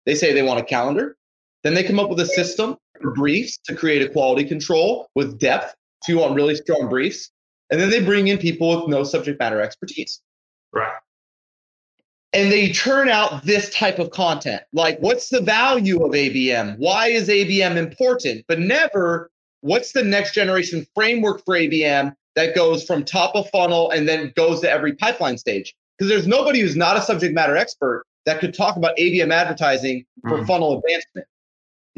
They 0.05 0.15
say 0.15 0.33
they 0.33 0.41
want 0.41 0.59
a 0.59 0.63
calendar, 0.63 1.17
then 1.63 1.75
they 1.75 1.83
come 1.83 1.99
up 1.99 2.09
with 2.09 2.19
a 2.19 2.25
system 2.25 2.77
for 2.99 3.11
briefs 3.11 3.59
to 3.65 3.75
create 3.75 4.01
a 4.01 4.09
quality 4.09 4.43
control 4.43 5.07
with 5.13 5.39
depth. 5.39 5.75
So 6.03 6.13
you 6.13 6.19
want 6.19 6.33
really 6.35 6.55
strong 6.55 6.89
briefs. 6.89 7.29
And 7.69 7.79
then 7.79 7.89
they 7.91 8.03
bring 8.03 8.27
in 8.29 8.37
people 8.39 8.75
with 8.75 8.89
no 8.89 9.03
subject 9.03 9.39
matter 9.39 9.61
expertise. 9.61 10.21
Right. 10.73 10.91
And 12.31 12.51
they 12.51 12.69
churn 12.69 13.09
out 13.09 13.43
this 13.43 13.73
type 13.73 13.97
of 13.97 14.11
content. 14.11 14.61
Like, 14.71 14.99
what's 14.99 15.29
the 15.29 15.41
value 15.41 16.03
of 16.05 16.11
ABM? 16.11 16.77
Why 16.77 17.07
is 17.07 17.27
ABM 17.27 17.75
important? 17.75 18.45
But 18.47 18.59
never 18.59 19.31
what's 19.61 19.91
the 19.91 20.03
next 20.03 20.33
generation 20.33 20.85
framework 20.95 21.43
for 21.43 21.55
ABM 21.55 22.13
that 22.35 22.55
goes 22.55 22.85
from 22.85 23.03
top 23.03 23.35
of 23.35 23.49
funnel 23.49 23.89
and 23.91 24.07
then 24.07 24.31
goes 24.35 24.61
to 24.61 24.69
every 24.69 24.93
pipeline 24.93 25.37
stage? 25.37 25.75
Because 25.97 26.09
there's 26.09 26.27
nobody 26.27 26.61
who's 26.61 26.75
not 26.75 26.97
a 26.97 27.01
subject 27.01 27.33
matter 27.33 27.57
expert 27.57 28.05
that 28.25 28.39
could 28.39 28.53
talk 28.53 28.77
about 28.77 28.95
ABM 28.97 29.33
advertising 29.33 30.05
for 30.21 30.37
mm. 30.37 30.47
funnel 30.47 30.77
advancement. 30.77 31.27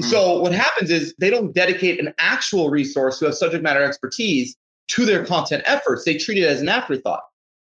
Mm. 0.01 0.05
So 0.05 0.39
what 0.39 0.53
happens 0.53 0.89
is 0.89 1.13
they 1.19 1.29
don't 1.29 1.53
dedicate 1.53 1.99
an 1.99 2.13
actual 2.17 2.69
resource 2.69 3.19
who 3.19 3.25
has 3.25 3.37
subject 3.37 3.63
matter 3.63 3.83
expertise 3.83 4.55
to 4.89 5.05
their 5.05 5.25
content 5.25 5.63
efforts. 5.65 6.03
They 6.03 6.17
treat 6.17 6.37
it 6.37 6.47
as 6.47 6.61
an 6.61 6.69
afterthought. 6.69 7.23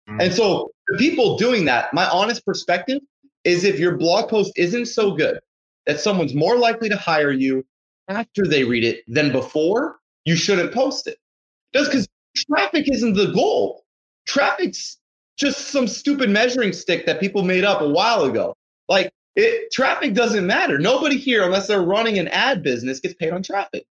Mm. 0.09 0.23
And 0.23 0.33
so 0.33 0.71
the 0.87 0.97
people 0.97 1.37
doing 1.37 1.65
that, 1.65 1.93
my 1.93 2.07
honest 2.09 2.45
perspective 2.45 3.01
is 3.43 3.63
if 3.63 3.79
your 3.79 3.97
blog 3.97 4.29
post 4.29 4.53
isn't 4.55 4.85
so 4.85 5.11
good 5.11 5.39
that 5.85 5.99
someone's 5.99 6.33
more 6.33 6.57
likely 6.57 6.89
to 6.89 6.97
hire 6.97 7.31
you 7.31 7.65
after 8.07 8.45
they 8.45 8.63
read 8.63 8.83
it 8.83 9.03
than 9.07 9.31
before, 9.31 9.97
you 10.25 10.35
shouldn't 10.35 10.73
post 10.73 11.07
it. 11.07 11.17
Just 11.73 11.91
because 11.91 12.07
traffic 12.35 12.89
isn't 12.91 13.13
the 13.13 13.31
goal. 13.33 13.83
Traffic's 14.25 14.97
just 15.37 15.69
some 15.69 15.87
stupid 15.87 16.29
measuring 16.29 16.73
stick 16.73 17.05
that 17.05 17.19
people 17.19 17.43
made 17.43 17.63
up 17.63 17.81
a 17.81 17.89
while 17.89 18.23
ago. 18.23 18.55
Like 18.87 19.11
it, 19.35 19.71
traffic 19.71 20.13
doesn't 20.13 20.45
matter. 20.45 20.77
Nobody 20.77 21.17
here, 21.17 21.43
unless 21.43 21.67
they're 21.67 21.81
running 21.81 22.19
an 22.19 22.27
ad 22.29 22.63
business, 22.63 22.99
gets 22.99 23.15
paid 23.15 23.33
on 23.33 23.43
traffic. 23.43 23.85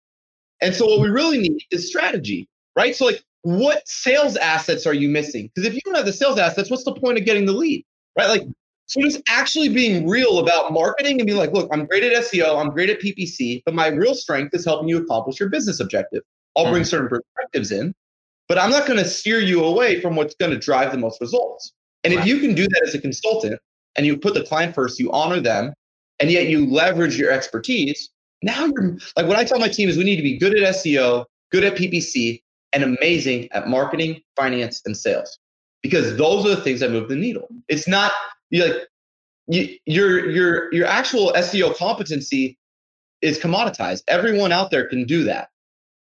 And 0.62 0.76
so 0.76 0.86
what 0.86 1.00
we 1.00 1.10
really 1.10 1.40
need 1.40 1.62
is 1.72 1.88
strategy, 1.88 2.48
right? 2.76 2.96
So 2.96 3.06
like, 3.06 3.24
what 3.44 3.88
sales 3.88 4.36
assets 4.36 4.86
are 4.86 4.94
you 4.94 5.10
missing? 5.10 5.50
Because 5.54 5.68
if 5.68 5.74
you 5.74 5.82
don't 5.86 5.96
have 5.96 6.06
the 6.06 6.14
sales 6.14 6.38
assets, 6.38 6.70
what's 6.70 6.84
the 6.84 6.94
point 6.94 7.18
of 7.18 7.26
getting 7.26 7.46
the 7.46 7.54
lead, 7.54 7.86
right? 8.18 8.28
Like, 8.28 8.44
so 8.88 9.02
just 9.02 9.22
actually 9.30 9.70
being 9.70 10.08
real 10.08 10.40
about 10.40 10.74
marketing 10.74 11.20
and 11.20 11.28
be 11.28 11.34
like, 11.34 11.54
look, 11.54 11.70
I'm 11.72 11.86
great 11.86 12.04
at 12.04 12.24
SEO, 12.24 12.60
I'm 12.60 12.70
great 12.70 12.90
at 12.90 13.00
PPC, 13.00 13.62
but 13.66 13.76
my 13.76 13.88
real 13.88 14.16
strength 14.16 14.54
is 14.56 14.66
helping 14.66 14.90
you 14.90 14.98
accomplish 14.98 15.40
your 15.40 15.50
business 15.50 15.80
objective. 15.80 16.24
I'll 16.58 16.66
bring 16.66 16.82
mm-hmm. 16.82 16.90
certain 16.90 17.08
perspectives 17.08 17.72
in, 17.72 17.94
but 18.48 18.58
I'm 18.58 18.72
not 18.72 18.88
going 18.88 18.98
to 18.98 19.06
steer 19.06 19.40
you 19.40 19.64
away 19.64 20.02
from 20.02 20.16
what's 20.16 20.36
going 20.36 20.52
to 20.52 20.58
drive 20.58 20.92
the 20.92 20.98
most 20.98 21.22
results. 21.22 21.72
And 22.04 22.14
if 22.14 22.26
you 22.26 22.40
can 22.40 22.56
do 22.56 22.64
that 22.64 22.82
as 22.88 22.96
a 22.96 23.00
consultant 23.00 23.60
and 23.96 24.06
you 24.06 24.18
put 24.18 24.34
the 24.34 24.44
client 24.44 24.74
first, 24.74 25.00
you 25.00 25.12
honor 25.12 25.40
them, 25.40 25.74
and 26.20 26.32
yet 26.32 26.48
you 26.48 26.66
leverage 26.66 27.18
your 27.18 27.32
expertise, 27.32 28.10
now 28.42 28.66
you're 28.66 28.98
like 29.16 29.28
what 29.28 29.38
I 29.38 29.44
tell 29.44 29.60
my 29.60 29.68
team 29.68 29.90
is 29.90 29.98
we 29.98 30.04
need 30.04 30.16
to 30.16 30.24
be 30.24 30.38
good 30.38 30.58
at 30.58 30.76
SEO, 30.76 31.26
good 31.52 31.64
at 31.64 31.76
PPC, 31.76 32.42
and 32.74 32.84
amazing 32.84 33.50
at 33.52 33.68
marketing, 33.68 34.22
finance, 34.36 34.82
and 34.86 34.96
sales. 34.96 35.40
Because 35.82 36.18
those 36.18 36.46
are 36.46 36.50
the 36.50 36.62
things 36.62 36.82
that 36.82 36.92
move 36.92 37.08
the 37.08 37.16
needle. 37.16 37.48
It's 37.68 37.88
not 37.88 38.12
you 38.50 38.66
like 38.66 38.88
you, 39.48 39.78
your 39.86 40.30
your 40.30 40.74
your 40.74 40.88
actual 40.88 41.32
SEO 41.38 41.76
competency 41.76 42.58
is 43.22 43.40
commoditized. 43.40 44.04
Everyone 44.08 44.52
out 44.52 44.72
there 44.72 44.88
can 44.88 45.06
do 45.06 45.24
that 45.26 45.50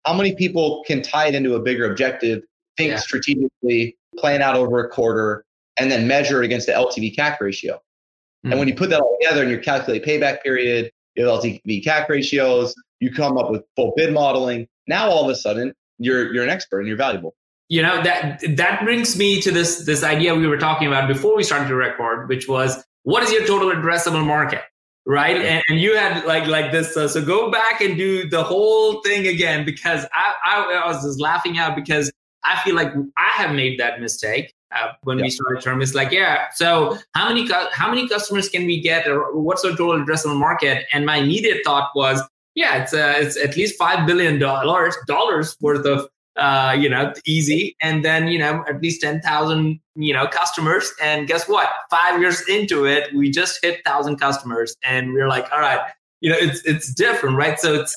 how 0.07 0.13
many 0.13 0.33
people 0.33 0.83
can 0.87 1.01
tie 1.01 1.27
it 1.27 1.35
into 1.35 1.55
a 1.55 1.59
bigger 1.59 1.89
objective, 1.91 2.41
think 2.77 2.91
yeah. 2.91 2.97
strategically, 2.97 3.97
plan 4.17 4.41
out 4.41 4.55
over 4.55 4.79
a 4.79 4.89
quarter, 4.89 5.43
and 5.77 5.91
then 5.91 6.07
measure 6.07 6.41
it 6.41 6.45
against 6.45 6.65
the 6.65 6.71
LTV 6.71 7.13
CAC 7.13 7.41
ratio? 7.41 7.75
Mm-hmm. 7.75 8.51
And 8.51 8.59
when 8.59 8.67
you 8.69 8.75
put 8.75 8.89
that 8.91 9.01
all 9.01 9.17
together 9.19 9.41
and 9.41 9.51
you 9.51 9.59
calculate 9.59 10.05
payback 10.05 10.41
period, 10.41 10.91
your 11.15 11.27
LTV 11.27 11.83
CAC 11.83 12.07
ratios, 12.07 12.73
you 13.01 13.13
come 13.13 13.37
up 13.37 13.51
with 13.51 13.63
full 13.75 13.93
bid 13.97 14.13
modeling. 14.13 14.65
Now 14.87 15.09
all 15.09 15.25
of 15.25 15.29
a 15.29 15.35
sudden 15.35 15.73
you're 15.99 16.33
you're 16.33 16.43
an 16.43 16.49
expert 16.49 16.79
and 16.79 16.87
you're 16.87 16.97
valuable. 16.97 17.35
You 17.69 17.81
know 17.81 18.01
that 18.03 18.41
that 18.55 18.83
brings 18.83 19.17
me 19.17 19.41
to 19.41 19.51
this 19.51 19.85
this 19.85 20.03
idea 20.03 20.33
we 20.35 20.47
were 20.47 20.57
talking 20.57 20.87
about 20.87 21.07
before 21.07 21.35
we 21.35 21.43
started 21.43 21.67
to 21.67 21.75
record, 21.75 22.29
which 22.29 22.47
was 22.47 22.83
what 23.03 23.23
is 23.23 23.31
your 23.31 23.45
total 23.45 23.69
addressable 23.69 24.25
market? 24.25 24.61
right 25.07 25.37
and, 25.37 25.63
and, 25.69 25.79
you 25.79 25.95
had 25.95 26.23
like 26.25 26.45
like 26.47 26.71
this 26.71 26.95
uh, 26.97 27.07
so 27.07 27.23
go 27.23 27.49
back 27.49 27.81
and 27.81 27.97
do 27.97 28.27
the 28.29 28.43
whole 28.43 29.01
thing 29.01 29.25
again 29.25 29.63
because 29.65 30.05
I, 30.13 30.33
I, 30.45 30.81
I 30.83 30.87
was 30.87 31.01
just 31.01 31.19
laughing 31.19 31.57
out 31.57 31.75
because 31.75 32.11
i 32.43 32.59
feel 32.63 32.75
like 32.75 32.91
i 33.17 33.29
have 33.29 33.55
made 33.55 33.79
that 33.79 34.01
mistake 34.01 34.53
uh, 34.75 34.91
when 35.03 35.17
yeah. 35.17 35.23
we 35.23 35.29
started 35.29 35.61
term 35.63 35.81
it's 35.81 35.95
like 35.95 36.11
yeah 36.11 36.47
so 36.53 36.97
how 37.13 37.29
many 37.29 37.49
how 37.71 37.89
many 37.89 38.07
customers 38.09 38.49
can 38.49 38.65
we 38.65 38.81
get 38.81 39.07
or 39.07 39.39
what's 39.39 39.63
our 39.63 39.71
total 39.71 40.03
addressable 40.03 40.37
market 40.37 40.85
and 40.91 41.05
my 41.05 41.17
immediate 41.17 41.61
thought 41.63 41.89
was 41.95 42.21
yeah 42.57 42.81
it's 42.81 42.93
uh, 42.93 43.13
it's 43.17 43.37
at 43.37 43.55
least 43.55 43.77
five 43.77 44.05
billion 44.05 44.37
dollars 44.37 44.95
dollars 45.07 45.55
worth 45.61 45.85
of 45.85 46.09
uh, 46.37 46.75
you 46.77 46.87
know, 46.87 47.13
easy. 47.25 47.75
And 47.81 48.05
then, 48.05 48.27
you 48.27 48.37
know, 48.39 48.63
at 48.69 48.81
least 48.81 49.01
10,000, 49.01 49.79
you 49.95 50.13
know, 50.13 50.27
customers. 50.27 50.93
And 51.01 51.27
guess 51.27 51.49
what? 51.49 51.69
Five 51.89 52.21
years 52.21 52.47
into 52.47 52.85
it, 52.85 53.13
we 53.15 53.31
just 53.31 53.59
hit 53.63 53.83
thousand 53.83 54.17
customers 54.17 54.75
and 54.83 55.13
we're 55.13 55.27
like, 55.27 55.51
all 55.51 55.59
right, 55.59 55.79
you 56.21 56.29
know, 56.29 56.37
it's, 56.39 56.61
it's 56.63 56.93
different, 56.93 57.37
right? 57.37 57.59
So 57.59 57.73
it's 57.73 57.95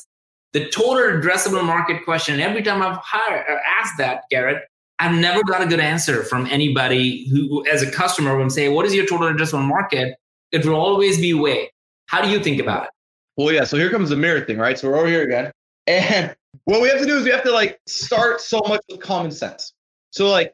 the 0.53 0.69
total 0.71 1.21
addressable 1.21 1.65
market 1.65 2.05
question. 2.05 2.41
Every 2.41 2.63
time 2.63 2.83
I've 2.83 2.99
hired, 3.03 3.45
uh, 3.49 3.59
asked 3.79 3.99
that, 3.99 4.23
Garrett, 4.31 4.63
I've 4.99 5.19
never 5.19 5.43
got 5.45 5.63
a 5.63 5.67
good 5.67 5.81
answer 5.81 6.23
from 6.25 6.47
anybody 6.47 7.29
who, 7.29 7.67
as 7.69 7.83
a 7.83 7.91
customer, 7.91 8.37
when 8.37 8.51
say, 8.51 8.69
what 8.69 8.85
is 8.85 8.95
your 8.95 9.07
total 9.07 9.29
addressable 9.29 9.67
market? 9.67 10.15
It 10.53 10.65
will 10.67 10.77
always 10.77 11.19
be 11.19 11.33
way. 11.33 11.71
How 12.07 12.21
do 12.21 12.29
you 12.29 12.41
think 12.41 12.61
about 12.61 12.85
it? 12.85 12.91
Well, 13.41 13.55
yeah. 13.55 13.65
So 13.65 13.79
here 13.79 13.89
comes 13.89 14.11
the 14.11 14.17
mirror 14.17 14.43
thing, 14.43 14.59
right? 14.59 14.79
So 14.79 14.91
we're 14.91 14.99
over 14.99 15.09
here 15.09 15.23
again. 15.23 15.51
And 15.87 16.37
what 16.65 16.83
we 16.83 16.89
have 16.89 16.99
to 16.99 17.07
do 17.07 17.17
is 17.17 17.25
we 17.25 17.31
have 17.31 17.43
to 17.45 17.51
like 17.51 17.81
start 17.87 18.43
so 18.43 18.61
much 18.69 18.83
with 18.91 19.01
common 19.01 19.31
sense. 19.31 19.73
So 20.11 20.29
like 20.29 20.53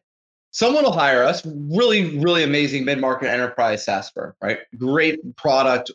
someone 0.53 0.85
will 0.85 0.93
hire 0.93 1.25
us, 1.25 1.45
really, 1.45 2.17
really 2.19 2.45
amazing 2.45 2.85
mid-market 2.85 3.29
enterprise 3.29 3.85
SaaS 3.85 4.11
firm, 4.11 4.35
right? 4.41 4.59
Great 4.79 5.19
product, 5.35 5.91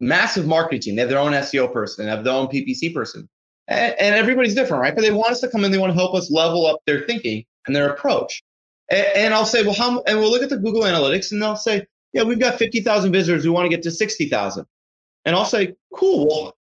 massive 0.00 0.46
marketing 0.46 0.80
team. 0.80 0.96
They 0.96 1.02
have 1.02 1.10
their 1.10 1.18
own 1.18 1.32
SEO 1.32 1.70
person, 1.70 2.06
they 2.06 2.10
have 2.10 2.24
their 2.24 2.32
own 2.32 2.46
PPC 2.46 2.94
person. 2.94 3.28
And, 3.68 3.94
and 4.00 4.14
everybody's 4.14 4.54
different, 4.54 4.80
right? 4.80 4.94
But 4.94 5.02
they 5.02 5.12
want 5.12 5.32
us 5.32 5.40
to 5.40 5.48
come 5.48 5.62
in, 5.64 5.72
they 5.72 5.78
want 5.78 5.92
to 5.92 5.98
help 5.98 6.14
us 6.14 6.30
level 6.30 6.66
up 6.66 6.80
their 6.86 7.02
thinking 7.02 7.44
and 7.66 7.76
their 7.76 7.90
approach. 7.90 8.42
And, 8.90 9.06
and 9.14 9.34
I'll 9.34 9.44
say, 9.44 9.62
well, 9.62 9.74
how, 9.74 10.02
and 10.06 10.18
we'll 10.18 10.30
look 10.30 10.42
at 10.42 10.48
the 10.48 10.56
Google 10.56 10.84
Analytics 10.84 11.32
and 11.32 11.42
they'll 11.42 11.54
say, 11.54 11.86
yeah, 12.14 12.22
we've 12.22 12.40
got 12.40 12.56
50,000 12.56 13.12
visitors. 13.12 13.44
We 13.44 13.50
want 13.50 13.66
to 13.66 13.76
get 13.76 13.82
to 13.82 13.90
60,000. 13.90 14.64
And 15.24 15.36
I'll 15.36 15.44
say, 15.44 15.74
cool. 15.94 16.26
Well, 16.26 16.56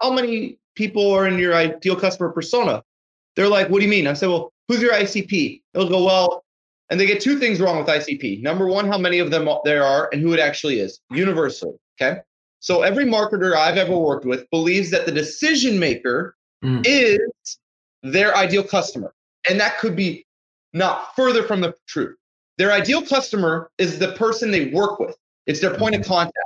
how 0.00 0.12
many 0.12 0.58
people 0.74 1.12
are 1.12 1.26
in 1.26 1.38
your 1.38 1.54
ideal 1.54 1.96
customer 1.96 2.30
persona. 2.30 2.82
They're 3.36 3.48
like, 3.48 3.68
what 3.68 3.78
do 3.78 3.84
you 3.84 3.90
mean? 3.90 4.06
I 4.06 4.12
said, 4.12 4.28
well, 4.28 4.52
who's 4.68 4.80
your 4.80 4.92
ICP? 4.92 5.62
They'll 5.72 5.88
go, 5.88 6.04
well, 6.04 6.44
and 6.90 7.00
they 7.00 7.06
get 7.06 7.20
two 7.20 7.38
things 7.38 7.60
wrong 7.60 7.78
with 7.78 7.86
ICP. 7.86 8.42
Number 8.42 8.66
one, 8.66 8.86
how 8.86 8.98
many 8.98 9.18
of 9.18 9.30
them 9.30 9.48
there 9.64 9.84
are 9.84 10.08
and 10.12 10.20
who 10.20 10.32
it 10.32 10.40
actually 10.40 10.80
is, 10.80 11.00
universally. 11.10 11.76
Okay. 12.00 12.20
So 12.60 12.82
every 12.82 13.04
marketer 13.04 13.56
I've 13.56 13.76
ever 13.76 13.96
worked 13.96 14.24
with 14.24 14.48
believes 14.50 14.90
that 14.90 15.06
the 15.06 15.12
decision 15.12 15.78
maker 15.78 16.36
mm. 16.64 16.82
is 16.86 17.58
their 18.02 18.36
ideal 18.36 18.62
customer. 18.62 19.12
And 19.48 19.60
that 19.60 19.78
could 19.78 19.96
be 19.96 20.26
not 20.72 21.14
further 21.14 21.42
from 21.42 21.60
the 21.60 21.74
truth. 21.86 22.16
Their 22.56 22.72
ideal 22.72 23.02
customer 23.02 23.70
is 23.78 23.98
the 23.98 24.12
person 24.12 24.50
they 24.50 24.66
work 24.70 24.98
with. 24.98 25.16
It's 25.46 25.60
their 25.60 25.74
point 25.76 25.94
of 25.94 26.02
mm-hmm. 26.02 26.12
contact. 26.12 26.38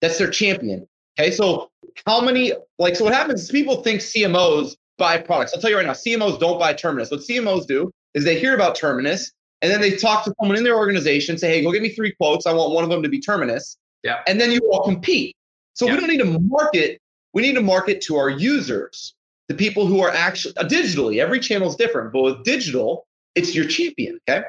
That's 0.00 0.18
their 0.18 0.30
champion. 0.30 0.88
Okay, 1.20 1.30
so 1.30 1.70
how 2.06 2.22
many 2.22 2.52
like 2.78 2.96
so 2.96 3.04
what 3.04 3.12
happens 3.12 3.42
is 3.42 3.50
people 3.50 3.82
think 3.82 4.00
CMOs 4.00 4.76
buy 4.96 5.18
products. 5.18 5.52
I'll 5.54 5.60
tell 5.60 5.70
you 5.70 5.76
right 5.76 5.84
now, 5.84 5.92
CMOs 5.92 6.40
don't 6.40 6.58
buy 6.58 6.72
Terminus. 6.72 7.10
What 7.10 7.20
CMOs 7.20 7.66
do 7.66 7.90
is 8.14 8.24
they 8.24 8.38
hear 8.40 8.54
about 8.54 8.74
Terminus 8.74 9.30
and 9.60 9.70
then 9.70 9.82
they 9.82 9.96
talk 9.96 10.24
to 10.24 10.34
someone 10.40 10.56
in 10.56 10.64
their 10.64 10.76
organization, 10.76 11.36
say, 11.36 11.50
hey, 11.50 11.62
go 11.62 11.72
get 11.72 11.82
me 11.82 11.90
three 11.90 12.12
quotes. 12.12 12.46
I 12.46 12.54
want 12.54 12.72
one 12.72 12.84
of 12.84 12.90
them 12.90 13.02
to 13.02 13.08
be 13.10 13.20
Terminus. 13.20 13.76
Yeah. 14.02 14.20
And 14.26 14.40
then 14.40 14.50
you 14.50 14.60
all 14.72 14.82
compete. 14.82 15.36
So 15.74 15.86
yeah. 15.86 15.92
we 15.92 16.00
don't 16.00 16.08
need 16.08 16.20
to 16.20 16.40
market, 16.40 17.00
we 17.34 17.42
need 17.42 17.54
to 17.54 17.62
market 17.62 18.00
to 18.02 18.16
our 18.16 18.30
users, 18.30 19.14
the 19.48 19.54
people 19.54 19.86
who 19.86 20.00
are 20.00 20.10
actually 20.10 20.56
uh, 20.56 20.64
digitally. 20.64 21.20
Every 21.20 21.40
channel 21.40 21.68
is 21.68 21.76
different, 21.76 22.14
but 22.14 22.22
with 22.22 22.44
digital, 22.44 23.06
it's 23.34 23.54
your 23.54 23.66
champion. 23.66 24.18
Okay. 24.26 24.46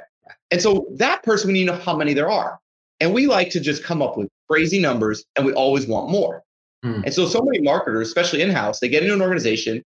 And 0.52 0.62
so 0.62 0.88
that 0.96 1.24
person, 1.24 1.48
we 1.48 1.54
need 1.54 1.66
to 1.66 1.74
know 1.74 1.80
how 1.80 1.98
many 1.98 2.14
there 2.14 2.32
are. 2.32 2.60
And 3.02 3.14
we 3.14 3.28
like 3.28 3.50
to 3.52 3.60
just 3.60 3.84
come 3.84 4.02
up 4.02 4.16
with 4.16 4.30
crazy 4.50 4.80
numbers 4.80 5.26
and 5.36 5.46
we 5.46 5.52
always 5.54 5.86
want 5.86 6.10
more. 6.10 6.44
Mm. 6.84 7.04
And 7.06 7.14
so, 7.14 7.28
so 7.28 7.42
many 7.42 7.62
marketers, 7.62 8.08
especially 8.08 8.42
in 8.42 8.50
house, 8.50 8.80
they 8.80 8.90
get 8.90 9.04
into 9.04 9.14
an 9.14 9.22
organization 9.22 9.84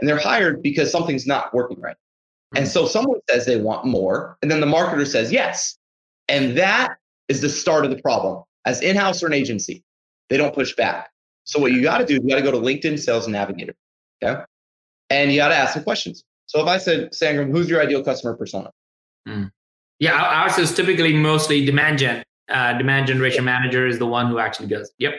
and 0.00 0.08
they're 0.08 0.18
hired 0.18 0.62
because 0.62 0.90
something's 0.90 1.26
not 1.26 1.54
working 1.54 1.80
right. 1.80 1.96
Mm. 2.54 2.60
And 2.60 2.68
so, 2.68 2.86
someone 2.86 3.20
says 3.30 3.46
they 3.46 3.60
want 3.60 3.86
more, 3.86 4.36
and 4.42 4.50
then 4.50 4.60
the 4.60 4.66
marketer 4.66 5.06
says 5.06 5.32
yes. 5.32 5.78
And 6.28 6.56
that 6.56 6.96
is 7.28 7.40
the 7.40 7.48
start 7.48 7.84
of 7.84 7.90
the 7.90 8.00
problem. 8.00 8.42
As 8.66 8.80
in 8.80 8.96
house 8.96 9.22
or 9.22 9.26
an 9.26 9.32
agency, 9.32 9.82
they 10.30 10.36
don't 10.36 10.54
push 10.54 10.74
back. 10.74 11.10
So, 11.44 11.60
what 11.60 11.72
you 11.72 11.82
got 11.82 11.98
to 11.98 12.06
do, 12.06 12.14
you 12.14 12.28
got 12.28 12.36
to 12.36 12.42
go 12.42 12.50
to 12.50 12.58
LinkedIn 12.58 12.98
Sales 12.98 13.28
Navigator. 13.28 13.74
Okay. 14.22 14.42
And 15.10 15.32
you 15.32 15.38
got 15.38 15.48
to 15.48 15.56
ask 15.56 15.74
some 15.74 15.84
questions. 15.84 16.24
So, 16.46 16.60
if 16.60 16.66
I 16.66 16.78
said, 16.78 17.12
Sangram, 17.12 17.50
who's 17.50 17.68
your 17.68 17.80
ideal 17.80 18.02
customer 18.02 18.34
persona? 18.34 18.70
Mm. 19.28 19.50
Yeah, 19.98 20.20
ours 20.20 20.58
is 20.58 20.74
typically 20.74 21.14
mostly 21.14 21.64
demand 21.64 21.98
gen. 21.98 22.22
Uh, 22.50 22.76
demand 22.76 23.06
generation 23.06 23.44
manager 23.44 23.86
is 23.86 23.98
the 23.98 24.06
one 24.06 24.26
who 24.26 24.38
actually 24.38 24.66
goes, 24.66 24.90
yep, 24.98 25.14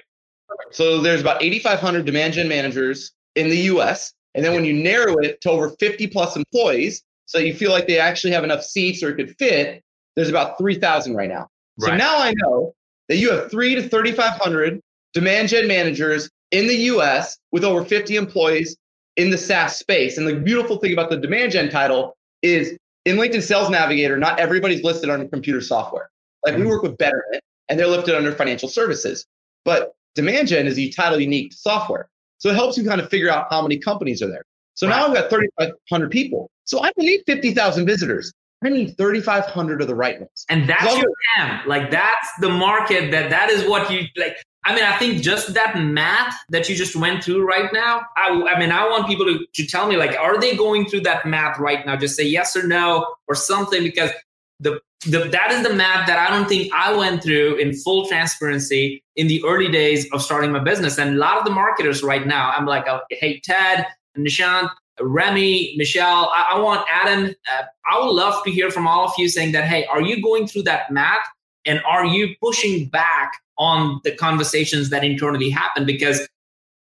so 0.71 1.01
there's 1.01 1.21
about 1.21 1.41
8,500 1.41 2.05
demand 2.05 2.33
gen 2.33 2.47
managers 2.47 3.12
in 3.35 3.50
the 3.50 3.57
US. 3.57 4.13
And 4.33 4.43
then 4.43 4.53
when 4.53 4.65
you 4.65 4.74
narrow 4.74 5.15
it 5.17 5.39
to 5.41 5.51
over 5.51 5.69
50 5.79 6.07
plus 6.07 6.35
employees, 6.35 7.03
so 7.25 7.39
you 7.39 7.53
feel 7.53 7.71
like 7.71 7.88
they 7.88 8.00
actually 8.00 8.31
have 8.31 8.43
enough 8.43 8.63
seats 8.63 9.01
or 9.01 9.09
it 9.09 9.15
could 9.15 9.35
fit, 9.38 9.83
there's 10.15 10.29
about 10.29 10.57
3,000 10.57 11.15
right 11.15 11.29
now. 11.29 11.47
Right. 11.79 11.91
So 11.91 11.97
now 11.97 12.17
I 12.17 12.33
know 12.38 12.74
that 13.09 13.17
you 13.17 13.31
have 13.31 13.50
three 13.50 13.75
to 13.75 13.88
3,500 13.88 14.79
demand 15.13 15.50
gen 15.50 15.67
managers 15.67 16.29
in 16.51 16.67
the 16.67 16.75
US 16.75 17.38
with 17.51 17.63
over 17.63 17.83
50 17.83 18.15
employees 18.15 18.77
in 19.17 19.29
the 19.29 19.38
SaaS 19.38 19.77
space. 19.77 20.17
And 20.17 20.27
the 20.27 20.35
beautiful 20.35 20.77
thing 20.77 20.93
about 20.93 21.09
the 21.09 21.17
demand 21.17 21.53
gen 21.53 21.69
title 21.69 22.15
is 22.41 22.77
in 23.05 23.17
LinkedIn 23.17 23.41
Sales 23.41 23.69
Navigator, 23.69 24.17
not 24.17 24.39
everybody's 24.39 24.83
listed 24.83 25.09
under 25.09 25.27
computer 25.27 25.62
software. 25.62 26.09
Like 26.43 26.55
we 26.55 26.62
mm-hmm. 26.62 26.69
work 26.69 26.83
with 26.83 26.97
Betterment 26.97 27.41
and 27.69 27.79
they're 27.79 27.88
listed 27.88 28.15
under 28.15 28.31
financial 28.31 28.69
services. 28.69 29.25
But 29.63 29.93
demand 30.15 30.48
gen 30.48 30.65
is 30.65 30.79
a 30.79 30.89
title 30.89 31.19
unique 31.19 31.53
software. 31.53 32.10
So 32.39 32.50
it 32.50 32.55
helps 32.55 32.77
you 32.77 32.86
kind 32.86 33.00
of 33.00 33.10
figure 33.10 33.29
out 33.29 33.48
how 33.50 33.62
many 33.62 33.77
companies 33.77 34.22
are 34.22 34.27
there. 34.27 34.45
So 34.74 34.88
right. 34.88 34.98
now 34.98 35.07
I've 35.07 35.13
got 35.13 35.29
3,500 35.29 36.12
people. 36.12 36.50
So 36.65 36.79
I 36.79 36.91
don't 36.91 37.05
need 37.05 37.22
50,000 37.25 37.86
visitors. 37.86 38.34
I 38.63 38.69
need 38.69 38.98
3,500 38.98 39.81
of 39.81 39.88
the 39.88 39.95
right 39.95 40.19
ones. 40.19 40.45
And 40.50 40.67
that's 40.67 40.84
so 40.84 40.98
your 40.98 41.12
TAM. 41.38 41.67
Like 41.67 41.91
that's 41.91 42.29
the 42.39 42.50
market 42.50 43.12
that 43.12 43.29
that 43.29 43.50
is 43.50 43.67
what 43.69 43.91
you 43.91 44.07
like. 44.17 44.38
I 44.67 44.74
mean, 44.74 44.84
I 44.84 44.98
think 44.98 45.22
just 45.22 45.53
that 45.53 45.77
math 45.77 46.36
that 46.50 46.67
you 46.67 46.75
just 46.75 46.95
went 46.95 47.24
through 47.24 47.45
right 47.45 47.72
now. 47.72 48.01
I, 48.17 48.29
I 48.55 48.60
mean, 48.60 48.72
I 48.72 48.89
want 48.89 49.05
people 49.05 49.25
to, 49.25 49.45
to 49.53 49.67
tell 49.67 49.88
me 49.88 49.95
like, 49.95 50.17
are 50.17 50.41
they 50.41 50.55
going 50.55 50.88
through 50.88 51.01
that 51.01 51.27
math 51.27 51.60
right 51.60 51.86
now? 51.86 51.95
Just 51.95 52.15
say 52.15 52.24
yes 52.24 52.55
or 52.55 52.65
no 52.65 53.05
or 53.27 53.36
something 53.36 53.84
because 53.84 54.10
the, 54.59 54.79
the 55.05 55.27
that 55.29 55.51
is 55.51 55.63
the 55.63 55.74
math 55.74 56.07
that 56.07 56.17
I 56.17 56.35
don't 56.35 56.47
think 56.47 56.71
I 56.74 56.95
went 56.95 57.21
through 57.21 57.55
in 57.55 57.74
full 57.74 58.07
transparency 58.07 59.03
in 59.15 59.27
the 59.27 59.43
early 59.43 59.69
days 59.69 60.07
of 60.12 60.21
starting 60.21 60.51
my 60.51 60.59
business. 60.59 60.97
And 60.97 61.15
a 61.15 61.17
lot 61.17 61.38
of 61.38 61.45
the 61.45 61.51
marketers 61.51 62.03
right 62.03 62.25
now, 62.25 62.51
I'm 62.51 62.65
like, 62.65 62.88
oh, 62.88 63.01
hey, 63.09 63.39
Ted, 63.43 63.85
Nishant, 64.17 64.69
Remy, 65.00 65.75
Michelle, 65.77 66.31
I, 66.33 66.53
I 66.53 66.59
want 66.59 66.85
Adam. 66.91 67.35
Uh, 67.51 67.63
I 67.91 68.00
would 68.00 68.12
love 68.12 68.43
to 68.45 68.51
hear 68.51 68.71
from 68.71 68.88
all 68.88 69.05
of 69.05 69.13
you 69.17 69.29
saying 69.29 69.51
that, 69.51 69.65
hey, 69.65 69.85
are 69.85 70.01
you 70.01 70.21
going 70.21 70.47
through 70.47 70.63
that 70.63 70.91
math? 70.91 71.25
And 71.65 71.81
are 71.88 72.05
you 72.05 72.35
pushing 72.41 72.88
back 72.88 73.33
on 73.57 74.00
the 74.03 74.12
conversations 74.15 74.89
that 74.91 75.03
internally 75.03 75.50
happen? 75.50 75.85
Because 75.85 76.27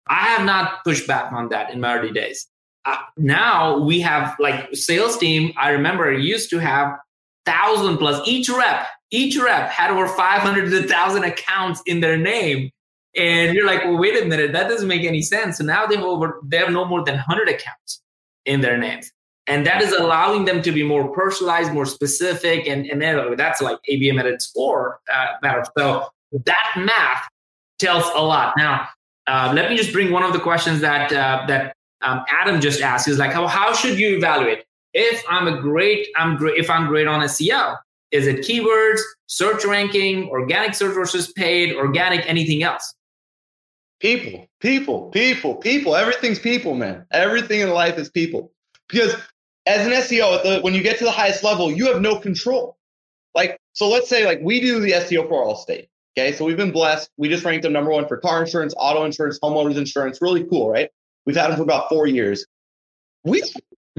I 0.09 0.25
have 0.29 0.45
not 0.45 0.83
pushed 0.85 1.07
back 1.07 1.33
on 1.33 1.49
that 1.51 1.71
in 1.73 1.81
my 1.81 1.99
early 1.99 2.13
days. 2.13 2.47
Uh, 2.85 2.97
now 3.17 3.79
we 3.79 4.01
have 4.01 4.35
like 4.41 4.75
sales 4.75 5.17
team. 5.17 5.53
I 5.57 5.71
remember 5.71 6.13
used 6.13 6.51
to 6.51 6.59
have 6.59 6.99
thousand 7.45 7.99
plus 7.99 8.27
each 8.27 8.49
rep. 8.49 8.87
Each 9.11 9.39
rep 9.39 9.69
had 9.69 9.91
over 9.91 10.09
500 10.09 10.71
to 10.71 10.81
1,000 10.81 11.25
accounts 11.25 11.83
in 11.87 12.01
their 12.01 12.17
name. 12.17 12.71
And 13.15 13.55
you're 13.55 13.67
like, 13.67 13.85
well, 13.85 13.99
wait 13.99 14.23
a 14.23 14.27
minute, 14.27 14.53
that 14.53 14.69
doesn't 14.69 14.89
make 14.89 15.05
any 15.05 15.21
sense. 15.21 15.59
So 15.59 15.65
now 15.65 15.87
they 15.87 15.97
have 15.97 16.05
over, 16.05 16.41
they 16.45 16.57
have 16.57 16.71
no 16.71 16.85
more 16.87 17.05
than 17.05 17.17
100 17.17 17.49
accounts 17.49 18.01
in 18.47 18.63
their 18.63 18.79
names. 18.79 19.13
And 19.47 19.67
that 19.67 19.83
is 19.83 19.93
allowing 19.93 20.45
them 20.45 20.63
to 20.63 20.73
be 20.73 20.83
more 20.83 21.13
personalized, 21.13 21.73
more 21.73 21.85
specific. 21.85 22.67
And, 22.67 22.87
and 22.87 23.03
that's 23.39 23.61
like 23.61 23.79
ABM 23.91 24.19
at 24.19 24.27
its 24.27 24.51
core 24.51 25.01
uh, 25.13 25.27
matter. 25.43 25.65
So 25.77 26.09
that 26.47 26.75
math 26.79 27.29
tells 27.79 28.05
a 28.15 28.23
lot. 28.23 28.55
Now, 28.57 28.89
uh, 29.27 29.53
let 29.55 29.69
me 29.69 29.77
just 29.77 29.93
bring 29.93 30.11
one 30.11 30.23
of 30.23 30.33
the 30.33 30.41
questions 30.41 30.81
that, 30.81 31.13
uh, 31.13 31.45
that 31.49 31.75
um, 32.01 32.25
Adam 32.31 32.61
just 32.61 32.81
asked 32.81 33.09
is 33.09 33.19
like, 33.19 33.33
how, 33.33 33.47
how 33.47 33.75
should 33.75 33.99
you 33.99 34.17
evaluate 34.17 34.65
if 34.95 35.23
I'm 35.29 35.49
a 35.49 35.61
great, 35.61 36.09
I'm 36.17 36.37
great, 36.37 36.59
if 36.59 36.71
I'm 36.71 36.87
great 36.87 37.07
on 37.07 37.21
SEO? 37.21 37.77
Is 38.11 38.27
it 38.27 38.41
keywords, 38.41 39.01
search 39.27 39.65
ranking, 39.65 40.29
organic 40.29 40.75
search 40.75 40.95
versus 40.95 41.33
paid, 41.33 41.75
organic, 41.75 42.29
anything 42.29 42.63
else? 42.63 42.95
People, 44.01 44.47
people, 44.61 45.11
people, 45.11 45.55
people. 45.57 45.97
Everything's 45.97 46.39
people, 46.39 46.75
man. 46.75 47.07
Everything 47.13 47.61
in 47.61 47.71
life 47.71 47.97
is 47.99 48.11
people. 48.11 48.53
Because 48.89 49.15
as 49.67 49.87
an 49.87 49.93
SEO, 49.93 50.43
the, 50.43 50.61
when 50.61 50.75
you 50.75 50.83
get 50.83 50.99
to 50.99 51.05
the 51.05 51.11
highest 51.11 51.43
level, 51.43 51.71
you 51.71 51.87
have 51.87 52.03
no 52.03 52.19
control. 52.19 52.77
Like, 53.35 53.59
so 53.73 53.89
let's 53.89 54.09
say 54.09 54.27
like 54.27 54.41
we 54.43 54.61
do 54.61 54.81
the 54.81 54.93
SEO 54.93 55.29
for 55.29 55.47
Allstate. 55.47 55.89
Okay. 56.19 56.33
So 56.33 56.45
we've 56.45 56.57
been 56.57 56.73
blessed. 56.73 57.11
We 57.17 57.29
just 57.29 57.45
ranked 57.45 57.63
them 57.63 57.73
number 57.73 57.91
one 57.91 58.07
for 58.07 58.19
car 58.19 58.43
insurance, 58.43 58.75
auto 58.77 59.05
insurance, 59.05 59.39
homeowners 59.43 59.77
insurance. 59.77 60.21
Really 60.21 60.45
cool, 60.45 60.69
right? 60.69 60.91
We've 61.25 61.37
had 61.37 61.49
them 61.49 61.57
for 61.57 61.63
about 61.63 61.89
four 61.89 62.07
years. 62.07 62.45
We 63.25 63.43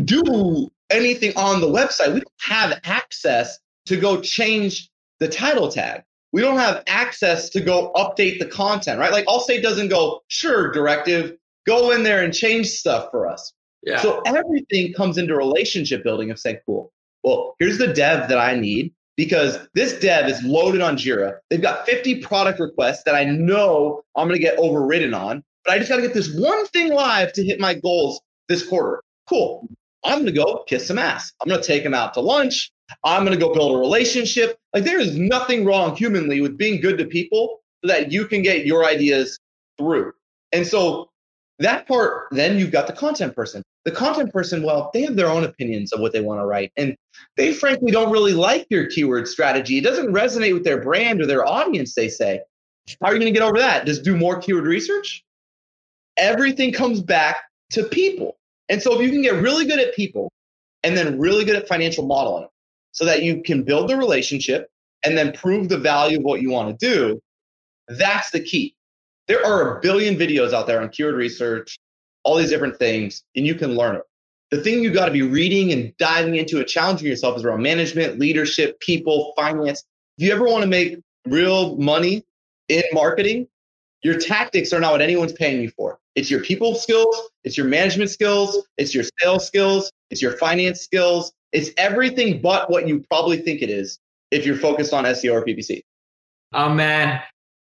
do 0.03 0.69
anything 0.93 1.33
on 1.35 1.59
the 1.59 1.67
website. 1.67 2.13
We 2.13 2.21
don't 2.21 2.41
have 2.41 2.79
access 2.83 3.59
to 3.87 3.97
go 3.97 4.21
change 4.21 4.89
the 5.19 5.27
title 5.27 5.69
tag 5.69 6.03
we 6.33 6.41
don't 6.41 6.57
have 6.57 6.83
access 6.87 7.49
to 7.51 7.61
go 7.61 7.91
update 7.95 8.39
the 8.39 8.47
content, 8.47 8.99
right? 8.99 9.11
Like 9.11 9.25
Allstate 9.27 9.61
doesn't 9.61 9.89
go, 9.89 10.21
sure, 10.27 10.71
directive, 10.71 11.37
go 11.65 11.91
in 11.91 12.03
there 12.03 12.23
and 12.23 12.33
change 12.33 12.67
stuff 12.69 13.09
for 13.11 13.27
us. 13.27 13.53
Yeah. 13.83 14.01
So 14.01 14.21
everything 14.25 14.93
comes 14.93 15.17
into 15.17 15.35
relationship 15.35 16.03
building 16.03 16.31
of 16.31 16.39
saying, 16.39 16.57
cool, 16.65 16.91
well, 17.23 17.55
here's 17.59 17.77
the 17.77 17.93
dev 17.93 18.27
that 18.29 18.39
I 18.39 18.55
need 18.55 18.93
because 19.15 19.59
this 19.75 19.99
dev 19.99 20.27
is 20.27 20.41
loaded 20.43 20.81
on 20.81 20.97
Jira. 20.97 21.37
They've 21.51 21.61
got 21.61 21.85
50 21.85 22.21
product 22.21 22.59
requests 22.59 23.03
that 23.03 23.13
I 23.13 23.25
know 23.25 24.01
I'm 24.15 24.27
going 24.27 24.39
to 24.39 24.43
get 24.43 24.57
overridden 24.57 25.13
on, 25.13 25.43
but 25.63 25.73
I 25.73 25.77
just 25.77 25.89
got 25.89 25.97
to 25.97 26.01
get 26.01 26.15
this 26.15 26.33
one 26.33 26.65
thing 26.67 26.91
live 26.91 27.31
to 27.33 27.43
hit 27.43 27.59
my 27.59 27.75
goals 27.75 28.19
this 28.49 28.67
quarter. 28.67 29.03
Cool. 29.29 29.67
I'm 30.05 30.19
going 30.19 30.25
to 30.25 30.31
go 30.31 30.63
kiss 30.67 30.87
some 30.87 30.97
ass. 30.97 31.31
I'm 31.41 31.49
going 31.49 31.61
to 31.61 31.67
take 31.67 31.83
them 31.83 31.93
out 31.93 32.13
to 32.15 32.21
lunch. 32.21 32.71
I'm 33.03 33.25
going 33.25 33.37
to 33.37 33.43
go 33.43 33.53
build 33.53 33.75
a 33.75 33.79
relationship. 33.79 34.57
Like 34.73 34.83
there 34.83 34.99
is 34.99 35.17
nothing 35.17 35.65
wrong 35.65 35.95
humanly 35.95 36.41
with 36.41 36.57
being 36.57 36.81
good 36.81 36.97
to 36.97 37.05
people 37.05 37.61
so 37.83 37.87
that 37.87 38.11
you 38.11 38.25
can 38.25 38.41
get 38.41 38.65
your 38.65 38.85
ideas 38.85 39.39
through. 39.77 40.13
And 40.51 40.67
so 40.67 41.09
that 41.59 41.87
part, 41.87 42.27
then 42.31 42.57
you've 42.57 42.71
got 42.71 42.87
the 42.87 42.93
content 42.93 43.35
person. 43.35 43.63
The 43.85 43.91
content 43.91 44.31
person, 44.31 44.63
well, 44.63 44.89
they 44.93 45.01
have 45.01 45.15
their 45.15 45.27
own 45.27 45.43
opinions 45.43 45.91
of 45.91 45.99
what 45.99 46.13
they 46.13 46.21
want 46.21 46.39
to 46.39 46.45
write. 46.45 46.71
And 46.77 46.95
they 47.35 47.53
frankly 47.53 47.91
don't 47.91 48.11
really 48.11 48.33
like 48.33 48.65
your 48.69 48.87
keyword 48.87 49.27
strategy. 49.27 49.77
It 49.77 49.83
doesn't 49.83 50.13
resonate 50.13 50.53
with 50.53 50.63
their 50.63 50.81
brand 50.81 51.21
or 51.21 51.25
their 51.25 51.45
audience, 51.45 51.93
they 51.93 52.09
say. 52.09 52.41
How 53.01 53.07
are 53.07 53.13
you 53.13 53.19
going 53.19 53.33
to 53.33 53.39
get 53.39 53.45
over 53.45 53.59
that? 53.59 53.85
Just 53.85 54.03
do 54.03 54.15
more 54.15 54.39
keyword 54.39 54.65
research? 54.65 55.23
Everything 56.17 56.71
comes 56.71 57.01
back 57.01 57.43
to 57.71 57.83
people. 57.83 58.37
And 58.73 58.81
so 58.81 58.95
if 58.95 59.01
you 59.01 59.11
can 59.11 59.21
get 59.21 59.35
really 59.35 59.65
good 59.65 59.79
at 59.79 59.93
people 59.93 60.31
and 60.81 60.97
then 60.97 61.19
really 61.19 61.45
good 61.45 61.55
at 61.55 61.67
financial 61.67 62.07
modeling, 62.07 62.47
so 62.91 63.05
that 63.05 63.21
you 63.21 63.43
can 63.43 63.61
build 63.61 63.87
the 63.87 63.95
relationship 63.95 64.67
and 65.05 65.15
then 65.15 65.31
prove 65.31 65.69
the 65.69 65.77
value 65.77 66.17
of 66.17 66.23
what 66.23 66.41
you 66.41 66.49
want 66.49 66.79
to 66.79 66.85
do. 66.87 67.19
That's 67.87 68.31
the 68.31 68.39
key. 68.39 68.75
There 69.27 69.45
are 69.45 69.77
a 69.77 69.81
billion 69.81 70.15
videos 70.15 70.53
out 70.53 70.65
there 70.65 70.81
on 70.81 70.89
keyword 70.89 71.13
research, 71.13 71.77
all 72.23 72.35
these 72.35 72.49
different 72.49 72.79
things, 72.79 73.23
and 73.35 73.45
you 73.45 73.53
can 73.53 73.75
learn 73.75 73.95
it. 73.95 74.01
The 74.49 74.61
thing 74.61 74.81
you 74.81 74.91
got 74.91 75.05
to 75.05 75.11
be 75.11 75.21
reading 75.21 75.71
and 75.71 75.95
diving 75.97 76.35
into 76.35 76.57
and 76.57 76.67
challenging 76.67 77.07
yourself 77.07 77.37
is 77.37 77.45
around 77.45 77.61
management, 77.61 78.17
leadership, 78.17 78.79
people, 78.79 79.33
finance. 79.35 79.83
If 80.17 80.25
you 80.25 80.33
ever 80.33 80.45
want 80.45 80.63
to 80.63 80.67
make 80.67 80.97
real 81.27 81.77
money 81.77 82.25
in 82.69 82.81
marketing, 82.91 83.47
your 84.01 84.17
tactics 84.17 84.73
are 84.73 84.79
not 84.79 84.93
what 84.93 85.01
anyone's 85.01 85.33
paying 85.33 85.61
you 85.61 85.69
for. 85.69 85.99
It's 86.15 86.29
your 86.29 86.41
people 86.41 86.75
skills, 86.75 87.29
it's 87.43 87.57
your 87.57 87.67
management 87.67 88.09
skills, 88.09 88.65
it's 88.77 88.93
your 88.93 89.03
sales 89.19 89.47
skills, 89.47 89.91
it's 90.11 90.21
your 90.21 90.33
finance 90.37 90.81
skills, 90.81 91.33
it's 91.51 91.71
everything 91.77 92.41
but 92.41 92.69
what 92.69 92.87
you 92.87 93.03
probably 93.09 93.37
think 93.37 93.61
it 93.61 93.69
is 93.69 93.99
if 94.31 94.45
you're 94.45 94.57
focused 94.57 94.93
on 94.93 95.05
SEO 95.05 95.33
or 95.33 95.45
PPC. 95.45 95.81
Oh 96.53 96.69
man, 96.69 97.21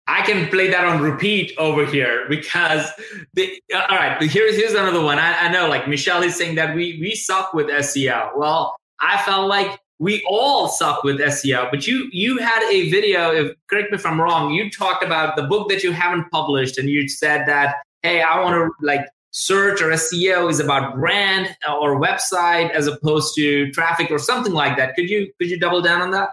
I 0.08 0.22
can 0.24 0.50
play 0.50 0.70
that 0.70 0.84
on 0.84 1.02
repeat 1.02 1.54
over 1.58 1.86
here 1.86 2.26
because 2.28 2.90
the, 3.34 3.62
uh, 3.74 3.86
all 3.90 3.98
right, 3.98 4.22
here's 4.24 4.56
here's 4.56 4.74
another 4.74 5.02
one. 5.02 5.20
I, 5.20 5.48
I 5.48 5.52
know 5.52 5.68
like 5.70 5.88
Michelle 5.88 6.24
is 6.24 6.36
saying 6.36 6.56
that 6.56 6.76
we 6.76 7.00
we 7.00 7.16
suck 7.16 7.54
with 7.54 7.68
SEO. 7.68 8.32
Well, 8.36 8.76
I 9.00 9.22
felt 9.24 9.48
like 9.48 9.80
we 10.00 10.24
all 10.28 10.68
suck 10.68 11.04
with 11.04 11.20
SEO, 11.20 11.72
but 11.72 11.88
you 11.88 12.10
you 12.12 12.38
had 12.40 12.64
a 12.70 12.90
video, 12.90 13.32
if 13.32 13.56
correct 13.70 13.92
me 13.92 13.96
if 13.96 14.06
I'm 14.06 14.20
wrong, 14.20 14.52
you 14.52 14.70
talked 14.70 15.04
about 15.04 15.36
the 15.36 15.44
book 15.44 15.70
that 15.70 15.84
you 15.84 15.92
haven't 15.92 16.30
published 16.32 16.78
and 16.78 16.90
you 16.90 17.08
said 17.08 17.48
that, 17.48 17.78
hey, 18.04 18.22
I 18.22 18.40
want 18.42 18.54
to 18.54 18.86
like 18.86 19.06
search 19.32 19.82
or 19.82 19.90
SEO 19.90 20.50
is 20.50 20.60
about 20.60 20.96
brand 20.96 21.56
uh, 21.68 21.76
or 21.76 22.00
website 22.00 22.70
as 22.72 22.88
opposed 22.88 23.36
to 23.36 23.72
traffic 23.72 24.12
or 24.12 24.20
something 24.20 24.54
like 24.54 24.78
that. 24.78 24.96
Could 24.96 25.10
you 25.10 25.32
could 25.40 25.50
you 25.50 25.60
double 25.60 25.82
down 25.82 26.02
on 26.02 26.12
that? 26.12 26.30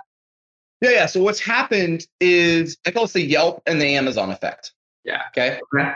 Yeah, 0.80 0.90
yeah. 0.90 1.06
So 1.06 1.22
what's 1.22 1.40
happened 1.40 2.06
is 2.20 2.76
I 2.87 2.90
call 2.90 3.04
it 3.04 3.12
the 3.12 3.22
Yelp 3.22 3.62
and 3.66 3.80
the 3.80 3.96
Amazon 3.96 4.30
effect. 4.30 4.72
Yeah. 5.04 5.22
Okay. 5.28 5.59
okay. 5.74 5.92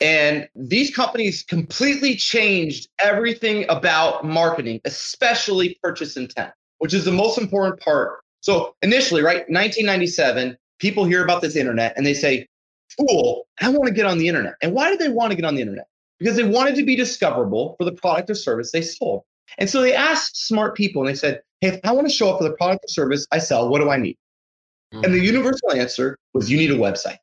And 0.00 0.48
these 0.54 0.94
companies 0.94 1.42
completely 1.42 2.16
changed 2.16 2.88
everything 3.00 3.64
about 3.68 4.24
marketing, 4.24 4.80
especially 4.84 5.78
purchase 5.82 6.16
intent, 6.16 6.52
which 6.78 6.92
is 6.92 7.04
the 7.04 7.12
most 7.12 7.38
important 7.38 7.80
part. 7.80 8.20
So 8.40 8.74
initially, 8.82 9.22
right, 9.22 9.48
1997, 9.48 10.58
people 10.78 11.04
hear 11.04 11.24
about 11.24 11.40
this 11.40 11.56
internet 11.56 11.94
and 11.96 12.04
they 12.04 12.14
say, 12.14 12.46
"Cool, 12.98 13.46
I 13.60 13.68
want 13.68 13.86
to 13.86 13.94
get 13.94 14.06
on 14.06 14.18
the 14.18 14.28
internet." 14.28 14.54
And 14.62 14.72
why 14.72 14.90
did 14.90 14.98
they 14.98 15.08
want 15.08 15.30
to 15.30 15.36
get 15.36 15.44
on 15.44 15.54
the 15.54 15.62
internet? 15.62 15.86
because 16.18 16.36
they 16.36 16.44
wanted 16.44 16.74
to 16.76 16.84
be 16.84 16.96
discoverable 16.96 17.74
for 17.78 17.84
the 17.84 17.92
product 17.92 18.30
or 18.30 18.34
service 18.34 18.72
they 18.72 18.82
sold. 18.82 19.22
And 19.58 19.68
so 19.68 19.82
they 19.82 19.94
asked 19.94 20.46
smart 20.46 20.74
people 20.74 21.02
and 21.02 21.08
they 21.08 21.14
said, 21.18 21.42
Hey, 21.60 21.68
if 21.68 21.80
I 21.84 21.92
want 21.92 22.08
to 22.08 22.12
show 22.12 22.30
up 22.30 22.38
for 22.38 22.44
the 22.44 22.54
product 22.54 22.84
or 22.84 22.88
service 22.88 23.26
I 23.32 23.38
sell, 23.38 23.68
what 23.68 23.80
do 23.80 23.90
I 23.90 23.96
need? 23.96 24.16
Mm. 24.92 25.04
And 25.04 25.14
the 25.14 25.20
universal 25.20 25.72
answer 25.72 26.18
was 26.32 26.50
you 26.50 26.56
need 26.56 26.70
a 26.70 26.76
website. 26.76 27.18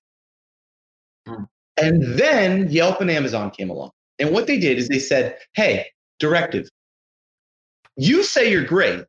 Mm. 1.27 1.47
And 1.81 2.03
then 2.19 2.69
Yelp 2.69 3.01
and 3.01 3.10
Amazon 3.10 3.51
came 3.51 3.69
along. 3.69 3.91
And 4.19 4.31
what 4.31 4.45
they 4.45 4.60
did 4.60 4.77
is 4.77 4.88
they 4.88 4.99
said, 4.99 5.38
Hey, 5.53 5.88
directive, 6.19 6.69
you 7.95 8.23
say 8.23 8.51
you're 8.51 8.63
great, 8.63 9.03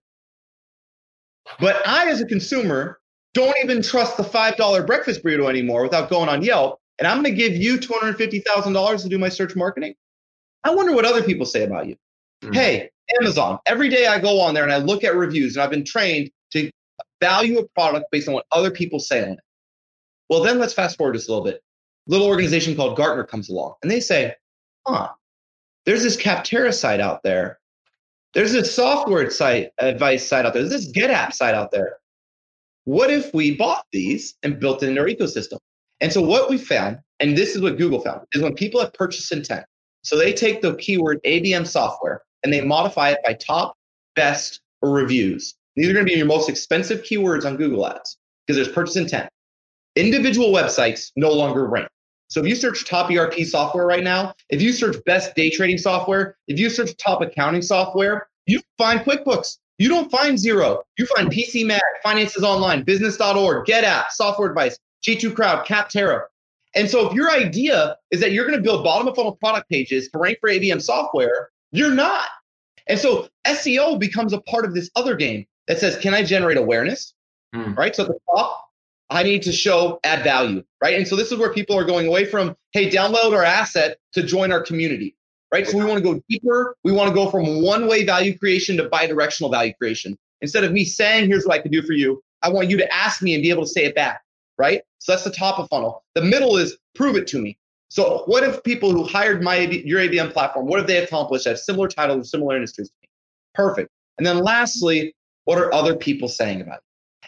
but 1.61 1.87
I, 1.87 2.09
as 2.09 2.21
a 2.21 2.27
consumer, 2.27 2.99
don't 3.35 3.57
even 3.63 3.83
trust 3.83 4.17
the 4.17 4.23
$5 4.23 4.87
breakfast 4.87 5.25
burrito 5.25 5.49
anymore 5.49 5.83
without 5.83 6.11
going 6.11 6.29
on 6.29 6.43
Yelp 6.43 6.79
and 6.99 7.09
I'm 7.09 7.23
going 7.23 7.35
to 7.35 7.37
give 7.37 7.57
you 7.57 7.79
$250,000 7.79 9.03
to 9.03 9.09
do 9.09 9.19
my 9.19 9.29
search 9.29 9.57
marketing. 9.57 9.95
I 10.65 10.75
wonder 10.75 10.95
what 10.95 11.05
other 11.05 11.23
people 11.23 11.47
say 11.47 11.65
about 11.65 11.89
you. 11.89 11.97
Mm-hmm. 12.45 12.53
Hey, 12.53 12.91
Amazon, 13.21 13.59
every 13.67 13.89
day 13.89 14.07
I 14.07 14.21
go 14.21 14.41
on 14.41 14.55
there 14.55 14.63
and 14.63 14.73
I 14.73 14.77
look 14.77 15.03
at 15.03 15.17
reviews 15.17 15.57
and 15.57 15.65
I've 15.65 15.71
been 15.71 15.85
trained 15.85 16.31
to 16.53 16.71
value 17.21 17.59
a 17.59 17.69
product 17.71 18.07
based 18.13 18.29
on 18.29 18.35
what 18.35 18.47
other 18.53 18.71
people 18.71 19.01
say 19.01 19.23
on 19.23 19.31
it. 19.31 19.41
Well, 20.29 20.43
then 20.43 20.59
let's 20.59 20.75
fast 20.75 20.97
forward 20.97 21.15
just 21.15 21.29
a 21.29 21.33
little 21.33 21.45
bit. 21.45 21.61
Little 22.07 22.27
organization 22.27 22.77
called 22.77 22.97
Gartner 22.97 23.25
comes 23.25 23.49
along 23.49 23.75
and 23.83 23.91
they 23.91 24.01
say, 24.01 24.35
huh, 24.87 25.09
there's 25.87 26.03
this 26.03 26.17
Capterra 26.17 26.73
site 26.73 27.01
out 27.01 27.23
there. 27.23 27.59
There's 28.35 28.53
this 28.53 28.75
software 28.75 29.29
site 29.31 29.73
advice 29.79 30.27
site 30.27 30.47
out 30.47 30.55
there. 30.55 30.63
There's 30.63 30.87
this 30.87 30.93
GetApp 30.93 31.33
site 31.33 31.55
out 31.55 31.71
there. 31.71 31.97
What 32.85 33.11
if 33.11 33.33
we 33.33 33.57
bought 33.57 33.85
these 33.93 34.35
and 34.43 34.59
built 34.59 34.83
it 34.83 34.89
in 34.89 34.99
our 34.99 35.07
ecosystem? 35.07 35.59
And 36.01 36.13
so 36.13 36.21
what 36.21 36.51
we 36.51 36.59
found, 36.59 36.99
and 37.21 37.37
this 37.37 37.55
is 37.55 37.63
what 37.63 37.79
Google 37.79 38.01
found, 38.01 38.23
is 38.33 38.43
when 38.43 38.55
people 38.55 38.81
have 38.81 38.93
purchase 38.93 39.31
intent, 39.31 39.65
so 40.03 40.19
they 40.19 40.33
take 40.33 40.63
the 40.63 40.75
keyword 40.75 41.21
ABM 41.25 41.67
software 41.67 42.23
and 42.43 42.53
they 42.53 42.61
modify 42.61 43.11
it 43.11 43.19
by 43.25 43.35
top, 43.35 43.77
best, 44.17 44.61
or 44.81 44.91
reviews. 44.91 45.55
These 45.77 45.89
are 45.89 45.93
going 45.93 46.05
to 46.05 46.11
be 46.11 46.19
your 46.19 46.27
most 46.27 46.49
expensive 46.49 47.03
keywords 47.03 47.45
on 47.45 47.57
Google 47.57 47.87
Ads 47.87 48.19
because 48.47 48.57
there's 48.57 48.75
purchase 48.75 48.97
intent. 48.97 49.31
Individual 49.95 50.49
websites 50.49 51.13
no 51.17 51.31
longer 51.31 51.69
rank. 51.69 51.89
So 52.29 52.41
if 52.41 52.47
you 52.47 52.57
search 52.57 52.87
top 52.87 53.11
ERP 53.11 53.41
software 53.45 53.87
right 53.87 54.03
now, 54.03 54.35
if 54.49 54.61
you 54.61 54.73
search 54.73 54.97
best 55.05 55.35
day 55.37 55.51
trading 55.51 55.79
software, 55.79 56.37
if 56.49 56.59
you 56.59 56.71
search 56.71 56.97
top 56.97 57.21
accounting 57.21 57.63
software, 57.63 58.27
you 58.47 58.61
find 58.79 59.01
QuickBooks. 59.01 59.59
You 59.83 59.89
don't 59.89 60.13
find 60.13 60.39
Xero. 60.39 60.81
You 60.97 61.07
find 61.07 61.29
PC 61.29 61.67
Mag, 61.67 61.81
Finances 62.05 62.45
Online, 62.45 62.85
Business.org, 62.85 63.67
GetApp, 63.67 64.05
Software 64.11 64.49
Advice, 64.49 64.79
G2 65.05 65.35
Crowd, 65.35 65.67
Capterra. 65.67 66.21
And 66.77 66.89
so 66.89 67.09
if 67.09 67.15
your 67.15 67.29
idea 67.33 67.97
is 68.13 68.21
that 68.21 68.31
you're 68.31 68.47
going 68.47 68.57
to 68.57 68.63
build 68.63 68.85
bottom 68.85 69.09
of 69.09 69.17
funnel 69.17 69.35
product 69.35 69.69
pages 69.69 70.09
to 70.11 70.21
rank 70.21 70.39
for 70.41 70.51
ABM 70.51 70.81
software, 70.81 71.51
you're 71.73 71.91
not. 71.91 72.29
And 72.87 72.97
so 72.97 73.27
SEO 73.45 73.99
becomes 73.99 74.33
a 74.33 74.41
part 74.43 74.65
of 74.65 74.73
this 74.73 74.89
other 74.95 75.17
game 75.17 75.47
that 75.67 75.81
says, 75.81 75.97
can 75.97 76.15
I 76.15 76.23
generate 76.23 76.59
awareness? 76.59 77.13
Mm. 77.53 77.77
Right. 77.77 77.97
So 77.97 78.05
at 78.05 78.09
the 78.09 78.19
top, 78.37 78.65
I 79.11 79.25
need 79.25 79.43
to 79.43 79.53
show 79.53 79.99
add 80.05 80.23
value, 80.23 80.63
right? 80.81 80.95
And 80.95 81.09
so 81.09 81.17
this 81.17 81.33
is 81.33 81.39
where 81.41 81.53
people 81.53 81.77
are 81.77 81.85
going 81.85 82.07
away 82.07 82.25
from, 82.25 82.55
hey, 82.71 82.89
download 82.89 83.35
our 83.35 83.43
asset 83.43 83.99
to 84.13 84.23
join 84.23 84.53
our 84.53 84.63
community, 84.63 85.17
right? 85.53 85.67
So 85.67 85.79
we 85.79 85.85
want 85.85 85.99
to 85.99 86.03
go 86.03 86.21
deeper. 86.29 86.75
We 86.83 86.93
want 86.93 87.09
to 87.09 87.15
go 87.15 87.31
from 87.31 87.63
one 87.63 87.87
way 87.87 88.05
value 88.05 88.37
creation 88.37 88.77
to 88.79 88.89
bi-directional 88.89 89.51
value 89.51 89.75
creation. 89.75 90.19
Instead 90.41 90.65
of 90.65 90.73
me 90.73 90.85
saying, 90.85 91.29
here's 91.29 91.45
what 91.45 91.55
I 91.55 91.63
can 91.63 91.71
do 91.71 91.83
for 91.83 91.93
you, 91.93 92.23
I 92.43 92.49
want 92.49 92.71
you 92.71 92.77
to 92.79 92.93
ask 92.93 93.23
me 93.23 93.35
and 93.35 93.43
be 93.43 93.51
able 93.51 93.63
to 93.63 93.69
say 93.69 93.85
it 93.85 93.95
back, 93.95 94.23
right? 94.59 94.83
So 94.99 95.13
that's 95.13 95.25
the 95.25 95.31
top 95.31 95.59
of 95.59 95.69
funnel. 95.69 96.03
The 96.15 96.23
middle 96.23 96.57
is 96.57 96.77
prove 96.95 97.17
it 97.17 97.27
to 97.29 97.39
me. 97.39 97.57
So 97.89 98.23
what 98.27 98.43
if 98.43 98.65
people 98.65 98.91
who 98.91 99.05
hired 99.05 99.43
my 99.43 99.59
your 99.59 100.01
ABM 100.01 100.33
platform, 100.33 100.67
what 100.67 100.81
have 100.81 100.89
they 100.89 101.05
accomplished 101.05 101.47
at 101.47 101.59
similar 101.59 101.89
titles, 101.89 102.31
similar 102.31 102.57
industries 102.57 102.89
to 102.89 102.95
me? 103.03 103.09
Perfect. 103.55 103.91
And 104.17 104.27
then 104.27 104.39
lastly, 104.39 105.15
what 105.45 105.59
are 105.59 105.73
other 105.75 105.95
people 105.95 106.29
saying 106.29 106.63
about 106.63 106.79
it? 106.79 106.85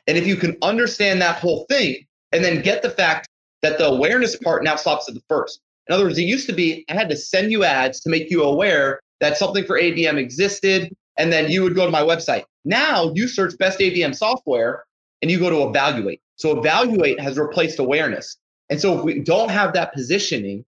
And 0.07 0.19
if 0.19 0.27
you 0.27 0.37
can 0.37 0.57
understand 0.63 1.21
that 1.21 1.37
whole 1.37 1.67
thing 1.69 2.07
and 2.33 2.43
then 2.43 2.63
get 2.63 2.83
the 2.83 2.91
fact 2.91 3.29
that 3.63 3.79
the 3.79 3.87
awareness 3.87 4.37
part 4.37 4.65
now 4.65 4.77
stops 4.77 5.09
at 5.09 5.15
the 5.15 5.23
first. 5.29 5.61
In 5.89 5.95
other 5.95 6.05
words, 6.05 6.19
it 6.19 6.23
used 6.23 6.47
to 6.49 6.55
be 6.55 6.85
I 6.89 6.95
had 6.95 7.09
to 7.11 7.17
send 7.17 7.53
you 7.53 7.65
ads 7.65 8.01
to 8.01 8.11
make 8.11 8.31
you 8.31 8.43
aware 8.43 9.01
that 9.21 9.37
something 9.37 9.65
for 9.65 9.79
ABM 9.79 10.17
existed, 10.17 10.95
and 11.19 11.33
then 11.33 11.51
you 11.51 11.63
would 11.63 11.75
go 11.75 11.85
to 11.85 11.91
my 11.91 12.03
website. 12.03 12.45
Now 12.65 13.13
you 13.15 13.29
search 13.29 13.57
best 13.59 13.79
ABM 13.79 14.15
software 14.15 14.85
and 15.23 15.31
you 15.31 15.39
go 15.39 15.51
to 15.51 15.69
evaluate. 15.69 16.21
So 16.37 16.59
evaluate 16.59 17.21
has 17.21 17.39
replaced 17.39 17.79
awareness. 17.79 18.37
And 18.71 18.81
so 18.81 18.99
if 18.99 19.05
we 19.05 19.21
don't 19.21 19.51
have 19.51 19.75
that 19.75 19.93
positioning, 19.93 20.65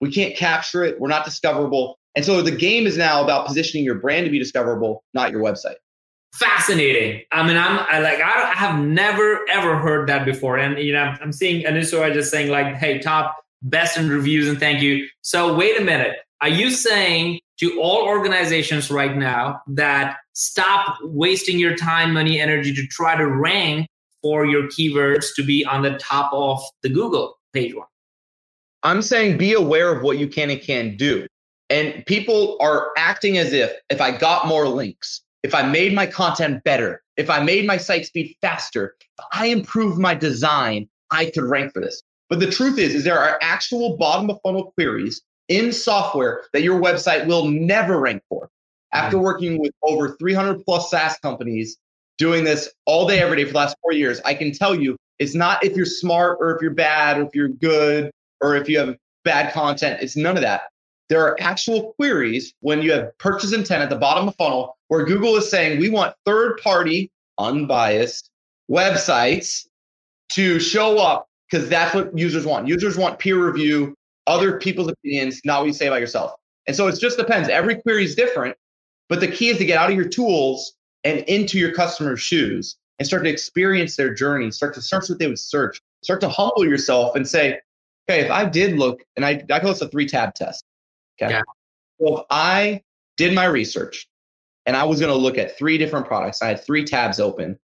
we 0.00 0.12
can't 0.12 0.36
capture 0.36 0.84
it. 0.84 1.00
We're 1.00 1.08
not 1.08 1.24
discoverable. 1.24 1.98
And 2.14 2.24
so 2.24 2.40
the 2.42 2.52
game 2.52 2.86
is 2.86 2.96
now 2.96 3.22
about 3.22 3.46
positioning 3.46 3.84
your 3.84 3.96
brand 3.96 4.24
to 4.24 4.30
be 4.30 4.38
discoverable, 4.38 5.02
not 5.14 5.32
your 5.32 5.42
website 5.42 5.76
fascinating. 6.34 7.22
I 7.30 7.46
mean, 7.46 7.56
I'm 7.56 7.78
I 7.78 8.00
like 8.00 8.20
I, 8.20 8.50
I, 8.50 8.54
have 8.54 8.84
never 8.84 9.40
ever 9.50 9.78
heard 9.78 10.08
that 10.08 10.24
before, 10.24 10.58
and 10.58 10.78
you 10.78 10.92
know, 10.92 11.14
I'm, 11.20 11.32
seeing 11.32 11.64
Anisora 11.64 12.12
just 12.12 12.30
saying 12.30 12.50
like, 12.50 12.74
"Hey, 12.74 12.98
top 12.98 13.43
best 13.64 13.96
in 13.96 14.08
reviews 14.08 14.48
and 14.48 14.58
thank 14.60 14.80
you." 14.80 15.08
So 15.22 15.54
wait 15.54 15.80
a 15.80 15.84
minute, 15.84 16.16
are 16.40 16.48
you 16.48 16.70
saying 16.70 17.40
to 17.58 17.80
all 17.80 18.06
organizations 18.06 18.90
right 18.90 19.16
now 19.16 19.60
that 19.68 20.16
stop 20.34 20.98
wasting 21.02 21.58
your 21.58 21.76
time, 21.76 22.12
money, 22.12 22.40
energy 22.40 22.74
to 22.74 22.86
try 22.88 23.16
to 23.16 23.26
rank 23.26 23.88
for 24.22 24.44
your 24.46 24.64
keywords 24.64 25.34
to 25.36 25.42
be 25.42 25.64
on 25.64 25.82
the 25.82 25.96
top 25.98 26.32
of 26.32 26.60
the 26.82 26.88
Google 26.88 27.38
page 27.52 27.74
one? 27.74 27.86
I'm 28.82 29.02
saying 29.02 29.38
be 29.38 29.54
aware 29.54 29.94
of 29.94 30.02
what 30.02 30.18
you 30.18 30.28
can 30.28 30.50
and 30.50 30.60
can't 30.60 30.98
do. 30.98 31.26
And 31.70 32.04
people 32.06 32.58
are 32.60 32.90
acting 32.98 33.38
as 33.38 33.52
if 33.52 33.72
if 33.88 34.00
I 34.00 34.16
got 34.16 34.46
more 34.46 34.68
links, 34.68 35.22
if 35.42 35.54
I 35.54 35.62
made 35.62 35.94
my 35.94 36.06
content 36.06 36.62
better, 36.64 37.02
if 37.16 37.30
I 37.30 37.40
made 37.40 37.66
my 37.66 37.78
site 37.78 38.06
speed 38.06 38.36
faster, 38.42 38.94
if 39.18 39.24
I 39.32 39.46
improved 39.46 39.98
my 39.98 40.14
design, 40.14 40.88
I 41.10 41.26
could 41.26 41.44
rank 41.44 41.72
for 41.72 41.80
this. 41.80 42.02
But 42.34 42.40
the 42.40 42.50
truth 42.50 42.80
is, 42.80 42.96
is 42.96 43.04
there 43.04 43.20
are 43.20 43.38
actual 43.42 43.96
bottom 43.96 44.28
of 44.28 44.40
funnel 44.42 44.72
queries 44.72 45.22
in 45.46 45.70
software 45.70 46.42
that 46.52 46.64
your 46.64 46.80
website 46.80 47.28
will 47.28 47.46
never 47.46 48.00
rank 48.00 48.24
for. 48.28 48.50
After 48.92 49.18
mm-hmm. 49.18 49.24
working 49.24 49.60
with 49.60 49.70
over 49.84 50.16
300 50.16 50.64
plus 50.64 50.90
SaaS 50.90 51.16
companies 51.20 51.76
doing 52.18 52.42
this 52.42 52.68
all 52.86 53.06
day, 53.06 53.20
every 53.20 53.36
day 53.36 53.44
for 53.44 53.52
the 53.52 53.58
last 53.58 53.76
four 53.80 53.92
years, 53.92 54.20
I 54.24 54.34
can 54.34 54.50
tell 54.50 54.74
you 54.74 54.96
it's 55.20 55.36
not 55.36 55.62
if 55.62 55.76
you're 55.76 55.86
smart 55.86 56.38
or 56.40 56.56
if 56.56 56.60
you're 56.60 56.74
bad 56.74 57.18
or 57.18 57.22
if 57.22 57.36
you're 57.36 57.50
good 57.50 58.10
or 58.40 58.56
if 58.56 58.68
you 58.68 58.80
have 58.80 58.96
bad 59.22 59.52
content. 59.52 60.02
It's 60.02 60.16
none 60.16 60.36
of 60.36 60.42
that 60.42 60.62
there 61.08 61.20
are 61.20 61.40
actual 61.40 61.92
queries 61.92 62.52
when 62.62 62.82
you 62.82 62.90
have 62.90 63.16
purchase 63.18 63.52
intent 63.52 63.80
at 63.82 63.90
the 63.90 63.96
bottom 63.96 64.26
of 64.26 64.34
funnel 64.34 64.76
where 64.88 65.04
Google 65.04 65.36
is 65.36 65.48
saying 65.48 65.78
we 65.78 65.88
want 65.88 66.16
third 66.26 66.58
party, 66.64 67.12
unbiased 67.38 68.30
websites 68.68 69.68
to 70.32 70.58
show 70.58 70.98
up 70.98 71.28
because 71.50 71.68
that's 71.68 71.94
what 71.94 72.16
users 72.16 72.46
want. 72.46 72.68
Users 72.68 72.96
want 72.96 73.18
peer 73.18 73.44
review, 73.44 73.94
other 74.26 74.58
people's 74.58 74.88
opinions, 74.88 75.40
not 75.44 75.60
what 75.60 75.66
you 75.66 75.72
say 75.72 75.86
about 75.86 76.00
yourself. 76.00 76.32
And 76.66 76.74
so 76.74 76.86
it 76.86 76.98
just 76.98 77.18
depends. 77.18 77.48
Every 77.48 77.76
query 77.76 78.04
is 78.04 78.14
different, 78.14 78.56
but 79.08 79.20
the 79.20 79.28
key 79.28 79.48
is 79.48 79.58
to 79.58 79.64
get 79.64 79.78
out 79.78 79.90
of 79.90 79.96
your 79.96 80.08
tools 80.08 80.74
and 81.04 81.20
into 81.20 81.58
your 81.58 81.72
customer's 81.72 82.20
shoes 82.20 82.76
and 82.98 83.06
start 83.06 83.24
to 83.24 83.30
experience 83.30 83.96
their 83.96 84.14
journey, 84.14 84.50
start 84.50 84.74
to 84.74 84.82
search 84.82 85.08
what 85.08 85.18
they 85.18 85.26
would 85.26 85.38
search, 85.38 85.80
start 86.02 86.20
to 86.22 86.28
humble 86.28 86.64
yourself 86.64 87.16
and 87.16 87.28
say, 87.28 87.60
okay, 88.08 88.20
if 88.20 88.30
I 88.30 88.44
did 88.46 88.78
look, 88.78 89.02
and 89.16 89.24
I, 89.24 89.42
I 89.50 89.60
call 89.60 89.70
this 89.70 89.82
a 89.82 89.88
three 89.88 90.06
tab 90.06 90.34
test. 90.34 90.64
Okay. 91.20 91.32
Yeah. 91.32 91.42
So 92.00 92.18
if 92.18 92.24
I 92.30 92.82
did 93.16 93.34
my 93.34 93.44
research 93.44 94.08
and 94.66 94.76
I 94.76 94.84
was 94.84 95.00
going 95.00 95.12
to 95.12 95.18
look 95.18 95.38
at 95.38 95.56
three 95.56 95.78
different 95.78 96.06
products, 96.06 96.42
I 96.42 96.48
had 96.48 96.64
three 96.64 96.84
tabs 96.84 97.20
open. 97.20 97.58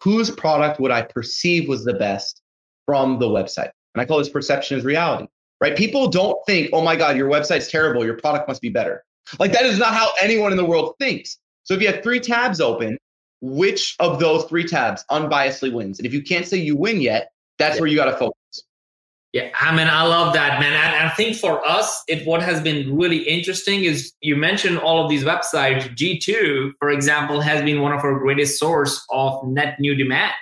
Whose 0.00 0.30
product 0.30 0.78
would 0.80 0.92
I 0.92 1.02
perceive 1.02 1.68
was 1.68 1.84
the 1.84 1.94
best 1.94 2.42
from 2.88 3.18
the 3.18 3.26
website? 3.26 3.68
And 3.94 4.00
I 4.00 4.06
call 4.06 4.16
this 4.16 4.30
perception 4.30 4.78
is 4.78 4.84
reality, 4.84 5.26
right? 5.60 5.76
People 5.76 6.08
don't 6.08 6.38
think, 6.46 6.70
oh 6.72 6.80
my 6.80 6.96
God, 6.96 7.18
your 7.18 7.28
website's 7.28 7.70
terrible. 7.70 8.02
Your 8.02 8.16
product 8.16 8.48
must 8.48 8.62
be 8.62 8.70
better. 8.70 9.04
Like 9.38 9.52
that 9.52 9.66
is 9.66 9.78
not 9.78 9.92
how 9.92 10.10
anyone 10.22 10.52
in 10.52 10.56
the 10.56 10.64
world 10.64 10.94
thinks. 10.98 11.36
So 11.64 11.74
if 11.74 11.82
you 11.82 11.88
have 11.88 12.02
three 12.02 12.18
tabs 12.18 12.62
open, 12.62 12.96
which 13.42 13.94
of 14.00 14.20
those 14.20 14.44
three 14.44 14.66
tabs 14.66 15.04
unbiasedly 15.10 15.70
wins? 15.70 15.98
And 15.98 16.06
if 16.06 16.14
you 16.14 16.22
can't 16.22 16.46
say 16.46 16.56
you 16.56 16.76
win 16.76 17.02
yet, 17.02 17.28
that's 17.58 17.74
yeah. 17.74 17.80
where 17.82 17.90
you 17.90 17.96
got 17.96 18.06
to 18.06 18.16
focus. 18.16 18.34
Yeah, 19.34 19.50
I 19.60 19.76
mean, 19.76 19.88
I 19.88 20.04
love 20.04 20.32
that, 20.32 20.58
man. 20.58 20.72
And 20.72 21.06
I 21.06 21.10
think 21.10 21.36
for 21.36 21.62
us, 21.68 22.02
it 22.08 22.26
what 22.26 22.42
has 22.42 22.62
been 22.62 22.96
really 22.96 23.18
interesting 23.18 23.84
is 23.84 24.14
you 24.22 24.36
mentioned 24.36 24.78
all 24.78 25.04
of 25.04 25.10
these 25.10 25.22
websites. 25.22 25.94
G2, 25.94 26.72
for 26.78 26.88
example, 26.88 27.42
has 27.42 27.62
been 27.62 27.82
one 27.82 27.92
of 27.92 28.02
our 28.02 28.18
greatest 28.18 28.58
source 28.58 29.04
of 29.10 29.46
net 29.46 29.76
new 29.78 29.94
demand. 29.94 30.32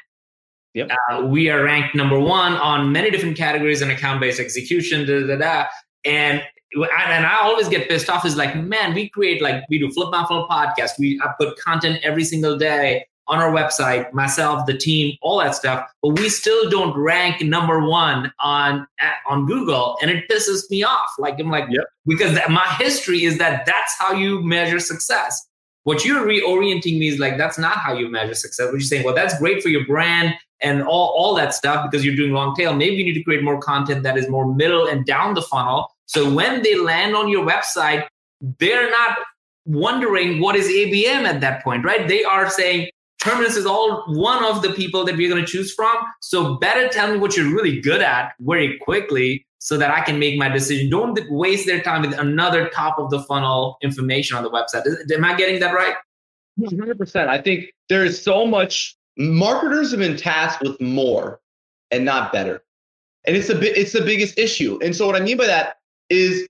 Yep. 0.76 0.90
Uh, 1.10 1.22
we 1.22 1.48
are 1.48 1.64
ranked 1.64 1.94
number 1.94 2.20
one 2.20 2.52
on 2.52 2.92
many 2.92 3.10
different 3.10 3.34
categories 3.34 3.80
and 3.80 3.90
account-based 3.90 4.38
execution, 4.38 5.06
da, 5.06 5.26
da, 5.26 5.36
da. 5.36 5.64
And 6.04 6.42
and 6.74 7.26
I 7.26 7.38
always 7.40 7.68
get 7.70 7.88
pissed 7.88 8.10
off 8.10 8.26
is 8.26 8.36
like, 8.36 8.54
man, 8.54 8.92
we 8.92 9.08
create 9.08 9.40
like 9.40 9.64
we 9.70 9.78
do 9.78 9.90
flip 9.90 10.10
my 10.10 10.26
funnel 10.26 10.46
podcast. 10.50 10.98
We 10.98 11.18
I 11.24 11.32
put 11.40 11.58
content 11.58 12.00
every 12.02 12.24
single 12.24 12.58
day 12.58 13.06
on 13.26 13.38
our 13.38 13.50
website, 13.50 14.12
myself, 14.12 14.66
the 14.66 14.76
team, 14.76 15.16
all 15.22 15.38
that 15.38 15.54
stuff, 15.54 15.88
but 16.02 16.10
we 16.18 16.28
still 16.28 16.68
don't 16.68 16.96
rank 16.96 17.40
number 17.40 17.80
one 17.80 18.30
on 18.40 18.86
on 19.26 19.46
Google, 19.46 19.96
and 20.02 20.10
it 20.10 20.28
pisses 20.28 20.68
me 20.68 20.82
off. 20.82 21.08
Like 21.18 21.40
I'm 21.40 21.50
like, 21.50 21.64
yep. 21.70 21.84
because 22.04 22.38
my 22.50 22.66
history 22.78 23.24
is 23.24 23.38
that 23.38 23.64
that's 23.64 23.94
how 23.98 24.12
you 24.12 24.42
measure 24.42 24.78
success. 24.78 25.48
What 25.86 26.04
you're 26.04 26.26
reorienting 26.26 26.98
me 26.98 27.06
is 27.06 27.20
like 27.20 27.38
that's 27.38 27.58
not 27.58 27.78
how 27.78 27.96
you 27.96 28.08
measure 28.08 28.34
success. 28.34 28.66
What 28.66 28.72
you're 28.72 28.80
saying, 28.80 29.04
well, 29.04 29.14
that's 29.14 29.38
great 29.38 29.62
for 29.62 29.68
your 29.68 29.86
brand 29.86 30.34
and 30.60 30.82
all 30.82 31.14
all 31.16 31.32
that 31.36 31.54
stuff 31.54 31.88
because 31.88 32.04
you're 32.04 32.16
doing 32.16 32.32
long 32.32 32.56
tail. 32.56 32.74
Maybe 32.74 32.96
you 32.96 33.04
need 33.04 33.14
to 33.14 33.22
create 33.22 33.44
more 33.44 33.60
content 33.60 34.02
that 34.02 34.18
is 34.18 34.28
more 34.28 34.52
middle 34.52 34.88
and 34.88 35.06
down 35.06 35.34
the 35.34 35.42
funnel. 35.42 35.94
So 36.06 36.28
when 36.28 36.64
they 36.64 36.76
land 36.76 37.14
on 37.14 37.28
your 37.28 37.46
website, 37.46 38.04
they're 38.58 38.90
not 38.90 39.18
wondering 39.64 40.40
what 40.40 40.56
is 40.56 40.66
ABM 40.66 41.24
at 41.24 41.40
that 41.40 41.62
point, 41.62 41.84
right? 41.84 42.08
They 42.08 42.24
are 42.24 42.50
saying, 42.50 42.88
Terminus 43.20 43.56
is 43.56 43.64
all 43.64 44.02
one 44.08 44.44
of 44.44 44.62
the 44.62 44.72
people 44.72 45.04
that 45.04 45.16
we're 45.16 45.28
going 45.28 45.44
to 45.44 45.50
choose 45.50 45.72
from. 45.72 45.94
So 46.20 46.56
better 46.56 46.88
tell 46.88 47.12
me 47.12 47.18
what 47.18 47.36
you're 47.36 47.54
really 47.54 47.80
good 47.80 48.02
at 48.02 48.32
very 48.40 48.76
quickly 48.78 49.46
so 49.66 49.76
that 49.76 49.90
I 49.90 50.00
can 50.00 50.20
make 50.20 50.38
my 50.38 50.48
decision. 50.48 50.88
Don't 50.88 51.18
waste 51.28 51.66
their 51.66 51.80
time 51.80 52.02
with 52.02 52.16
another 52.16 52.68
top 52.68 53.00
of 53.00 53.10
the 53.10 53.20
funnel 53.24 53.78
information 53.82 54.36
on 54.36 54.44
the 54.44 54.50
website. 54.50 54.86
Am 55.10 55.24
I 55.24 55.34
getting 55.34 55.58
that 55.58 55.74
right? 55.74 55.96
100%. 56.60 57.26
I 57.26 57.42
think 57.42 57.72
there 57.88 58.04
is 58.04 58.22
so 58.22 58.46
much. 58.46 58.96
Marketers 59.18 59.90
have 59.90 59.98
been 59.98 60.16
tasked 60.16 60.62
with 60.62 60.80
more 60.80 61.40
and 61.90 62.04
not 62.04 62.32
better. 62.32 62.62
And 63.26 63.34
it's 63.36 63.48
the 63.48 63.58
it's 63.58 63.90
the 63.90 64.02
biggest 64.02 64.38
issue. 64.38 64.78
And 64.84 64.94
so 64.94 65.04
what 65.04 65.16
I 65.16 65.20
mean 65.20 65.36
by 65.36 65.46
that 65.46 65.78
is 66.10 66.46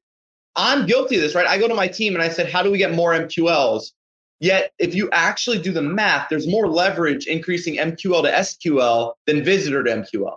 I'm 0.54 0.84
guilty 0.84 1.16
of 1.16 1.22
this, 1.22 1.34
right? 1.34 1.46
I 1.46 1.56
go 1.56 1.68
to 1.68 1.74
my 1.74 1.88
team 1.88 2.12
and 2.12 2.22
I 2.22 2.28
said, 2.28 2.52
how 2.52 2.62
do 2.62 2.70
we 2.70 2.76
get 2.76 2.92
more 2.92 3.12
MQLs? 3.12 3.92
Yet, 4.40 4.72
if 4.78 4.94
you 4.94 5.08
actually 5.12 5.58
do 5.58 5.72
the 5.72 5.80
math, 5.80 6.28
there's 6.28 6.46
more 6.46 6.68
leverage 6.68 7.26
increasing 7.26 7.76
MQL 7.76 8.24
to 8.24 8.30
SQL 8.30 9.14
than 9.26 9.42
visitor 9.42 9.82
to 9.84 9.90
MQL. 9.90 10.36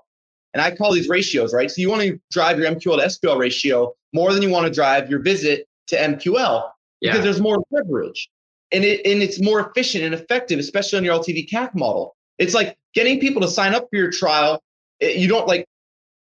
And 0.54 0.62
I 0.62 0.76
call 0.76 0.94
these 0.94 1.08
ratios, 1.08 1.54
right? 1.54 1.70
So 1.70 1.82
you 1.82 1.90
want 1.90 2.02
to 2.02 2.20
drive 2.32 2.58
your 2.58 2.70
MQL 2.72 2.98
to 2.98 3.06
SQL 3.06 3.38
ratio 3.38 3.94
more 4.14 4.34
than 4.34 4.42
you 4.42 4.50
want 4.50 4.66
to 4.66 4.74
drive 4.74 5.10
your 5.10 5.20
visit 5.20 5.68
to 5.88 5.96
MQL 5.96 6.70
because 7.02 7.18
yeah. 7.18 7.22
there's 7.22 7.40
more 7.40 7.64
leverage. 7.72 8.30
And, 8.72 8.84
it, 8.84 9.06
and 9.06 9.22
it's 9.22 9.42
more 9.42 9.60
efficient 9.60 10.04
and 10.04 10.14
effective, 10.14 10.60
especially 10.60 10.98
on 10.98 11.04
your 11.04 11.20
LTV 11.20 11.50
CAC 11.50 11.76
model. 11.76 12.16
It's 12.38 12.54
like 12.54 12.78
getting 12.94 13.20
people 13.20 13.42
to 13.42 13.48
sign 13.48 13.74
up 13.74 13.88
for 13.90 13.98
your 13.98 14.12
trial. 14.12 14.62
It, 15.00 15.18
you 15.18 15.28
don't 15.28 15.48
like 15.48 15.66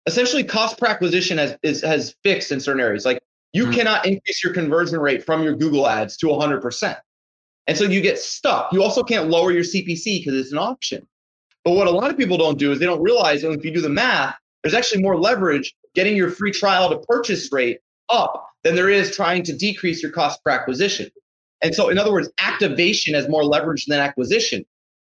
essentially 0.06 0.44
cost 0.44 0.78
per 0.78 0.86
acquisition 0.86 1.38
has 1.38 1.56
is, 1.62 1.82
has 1.82 2.14
fixed 2.22 2.52
in 2.52 2.60
certain 2.60 2.80
areas. 2.80 3.04
Like 3.04 3.22
you 3.52 3.64
mm-hmm. 3.64 3.72
cannot 3.72 4.06
increase 4.06 4.42
your 4.42 4.52
conversion 4.52 4.98
rate 4.98 5.24
from 5.24 5.42
your 5.42 5.54
Google 5.54 5.88
ads 5.88 6.16
to 6.18 6.26
100%. 6.26 6.96
And 7.66 7.78
so 7.78 7.84
you 7.84 8.00
get 8.00 8.18
stuck. 8.18 8.72
You 8.72 8.82
also 8.82 9.02
can't 9.02 9.30
lower 9.30 9.50
your 9.50 9.62
CPC 9.62 10.20
because 10.20 10.34
it's 10.34 10.52
an 10.52 10.58
auction. 10.58 11.06
But 11.64 11.72
what 11.72 11.86
a 11.86 11.90
lot 11.90 12.10
of 12.10 12.18
people 12.18 12.36
don't 12.36 12.58
do 12.58 12.72
is 12.72 12.78
they 12.78 12.86
don't 12.86 13.02
realize 13.02 13.42
that 13.42 13.52
if 13.52 13.64
you 13.64 13.72
do 13.72 13.80
the 13.80 13.88
math, 13.88 14.36
there's 14.62 14.74
actually 14.74 15.02
more 15.02 15.18
leverage 15.18 15.74
getting 15.94 16.16
your 16.16 16.30
free 16.30 16.52
trial 16.52 16.90
to 16.90 16.98
purchase 17.06 17.50
rate 17.52 17.80
up 18.10 18.48
than 18.62 18.74
there 18.74 18.90
is 18.90 19.14
trying 19.14 19.42
to 19.44 19.56
decrease 19.56 20.02
your 20.02 20.12
cost 20.12 20.42
per 20.44 20.50
acquisition. 20.50 21.10
And 21.62 21.74
so, 21.74 21.88
in 21.88 21.98
other 21.98 22.12
words, 22.12 22.30
activation 22.38 23.14
has 23.14 23.28
more 23.28 23.44
leverage 23.44 23.86
than 23.86 24.00
acquisition. 24.00 24.64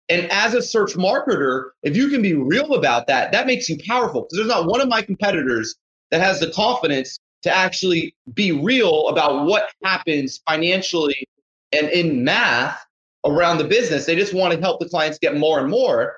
And 0.08 0.30
as 0.30 0.54
a 0.54 0.62
search 0.62 0.94
marketer, 0.94 1.70
if 1.82 1.96
you 1.96 2.08
can 2.08 2.22
be 2.22 2.34
real 2.34 2.74
about 2.74 3.08
that, 3.08 3.32
that 3.32 3.46
makes 3.46 3.68
you 3.68 3.76
powerful 3.86 4.22
because 4.22 4.38
there's 4.38 4.48
not 4.48 4.66
one 4.66 4.80
of 4.80 4.88
my 4.88 5.02
competitors 5.02 5.74
that 6.10 6.20
has 6.20 6.40
the 6.40 6.50
confidence 6.50 7.18
to 7.42 7.54
actually 7.54 8.14
be 8.32 8.52
real 8.52 9.08
about 9.08 9.46
what 9.46 9.68
happens 9.82 10.40
financially 10.48 11.28
and 11.72 11.88
in 11.88 12.24
math 12.24 12.80
around 13.24 13.58
the 13.58 13.64
business. 13.64 14.06
They 14.06 14.14
just 14.14 14.32
want 14.32 14.54
to 14.54 14.60
help 14.60 14.80
the 14.80 14.88
clients 14.88 15.18
get 15.18 15.36
more 15.36 15.58
and 15.58 15.68
more, 15.68 16.16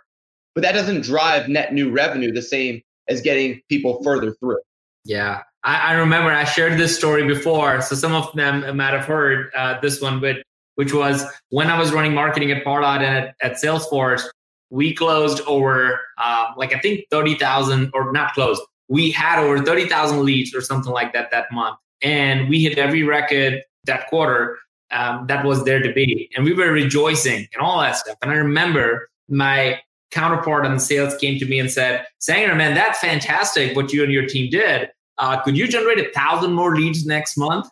but 0.58 0.62
that 0.62 0.72
doesn't 0.72 1.02
drive 1.02 1.48
net 1.48 1.72
new 1.72 1.88
revenue 1.88 2.32
the 2.32 2.42
same 2.42 2.82
as 3.06 3.20
getting 3.20 3.60
people 3.68 4.02
further 4.02 4.32
through. 4.40 4.58
Yeah. 5.04 5.42
I, 5.62 5.90
I 5.90 5.92
remember 5.92 6.32
I 6.32 6.42
shared 6.42 6.80
this 6.80 6.96
story 6.98 7.24
before. 7.28 7.80
So 7.80 7.94
some 7.94 8.12
of 8.12 8.32
them 8.34 8.76
might 8.76 8.92
have 8.92 9.04
heard 9.04 9.52
uh, 9.54 9.78
this 9.80 10.00
one, 10.00 10.20
but 10.20 10.38
which 10.74 10.92
was 10.92 11.24
when 11.50 11.68
I 11.68 11.78
was 11.78 11.92
running 11.92 12.12
marketing 12.12 12.50
at 12.50 12.64
Pardot 12.64 12.96
and 12.96 13.04
at, 13.04 13.36
at 13.40 13.52
Salesforce, 13.52 14.24
we 14.70 14.92
closed 14.92 15.42
over 15.46 16.00
uh, 16.18 16.46
like 16.56 16.74
I 16.74 16.80
think 16.80 17.04
30,000 17.12 17.92
or 17.94 18.10
not 18.10 18.32
closed. 18.32 18.60
We 18.88 19.12
had 19.12 19.38
over 19.38 19.64
30,000 19.64 20.24
leads 20.24 20.52
or 20.56 20.60
something 20.60 20.90
like 20.90 21.12
that 21.12 21.30
that 21.30 21.52
month. 21.52 21.78
And 22.02 22.48
we 22.48 22.64
hit 22.64 22.78
every 22.78 23.04
record 23.04 23.62
that 23.84 24.08
quarter 24.08 24.58
um, 24.90 25.28
that 25.28 25.44
was 25.44 25.64
there 25.64 25.80
to 25.80 25.92
be. 25.92 26.28
And 26.34 26.44
we 26.44 26.52
were 26.52 26.72
rejoicing 26.72 27.46
and 27.54 27.62
all 27.62 27.80
that 27.80 27.94
stuff. 27.94 28.16
And 28.22 28.32
I 28.32 28.34
remember 28.34 29.08
my 29.28 29.80
counterpart 30.10 30.66
on 30.66 30.78
sales 30.78 31.16
came 31.16 31.38
to 31.38 31.46
me 31.46 31.58
and 31.58 31.70
said, 31.70 32.06
Sangram, 32.20 32.56
man, 32.56 32.74
that's 32.74 32.98
fantastic 32.98 33.76
what 33.76 33.92
you 33.92 34.02
and 34.02 34.12
your 34.12 34.26
team 34.26 34.50
did. 34.50 34.88
Uh, 35.18 35.40
could 35.40 35.56
you 35.56 35.66
generate 35.66 35.98
a 35.98 36.10
thousand 36.12 36.52
more 36.52 36.76
leads 36.76 37.06
next 37.06 37.36
month? 37.36 37.68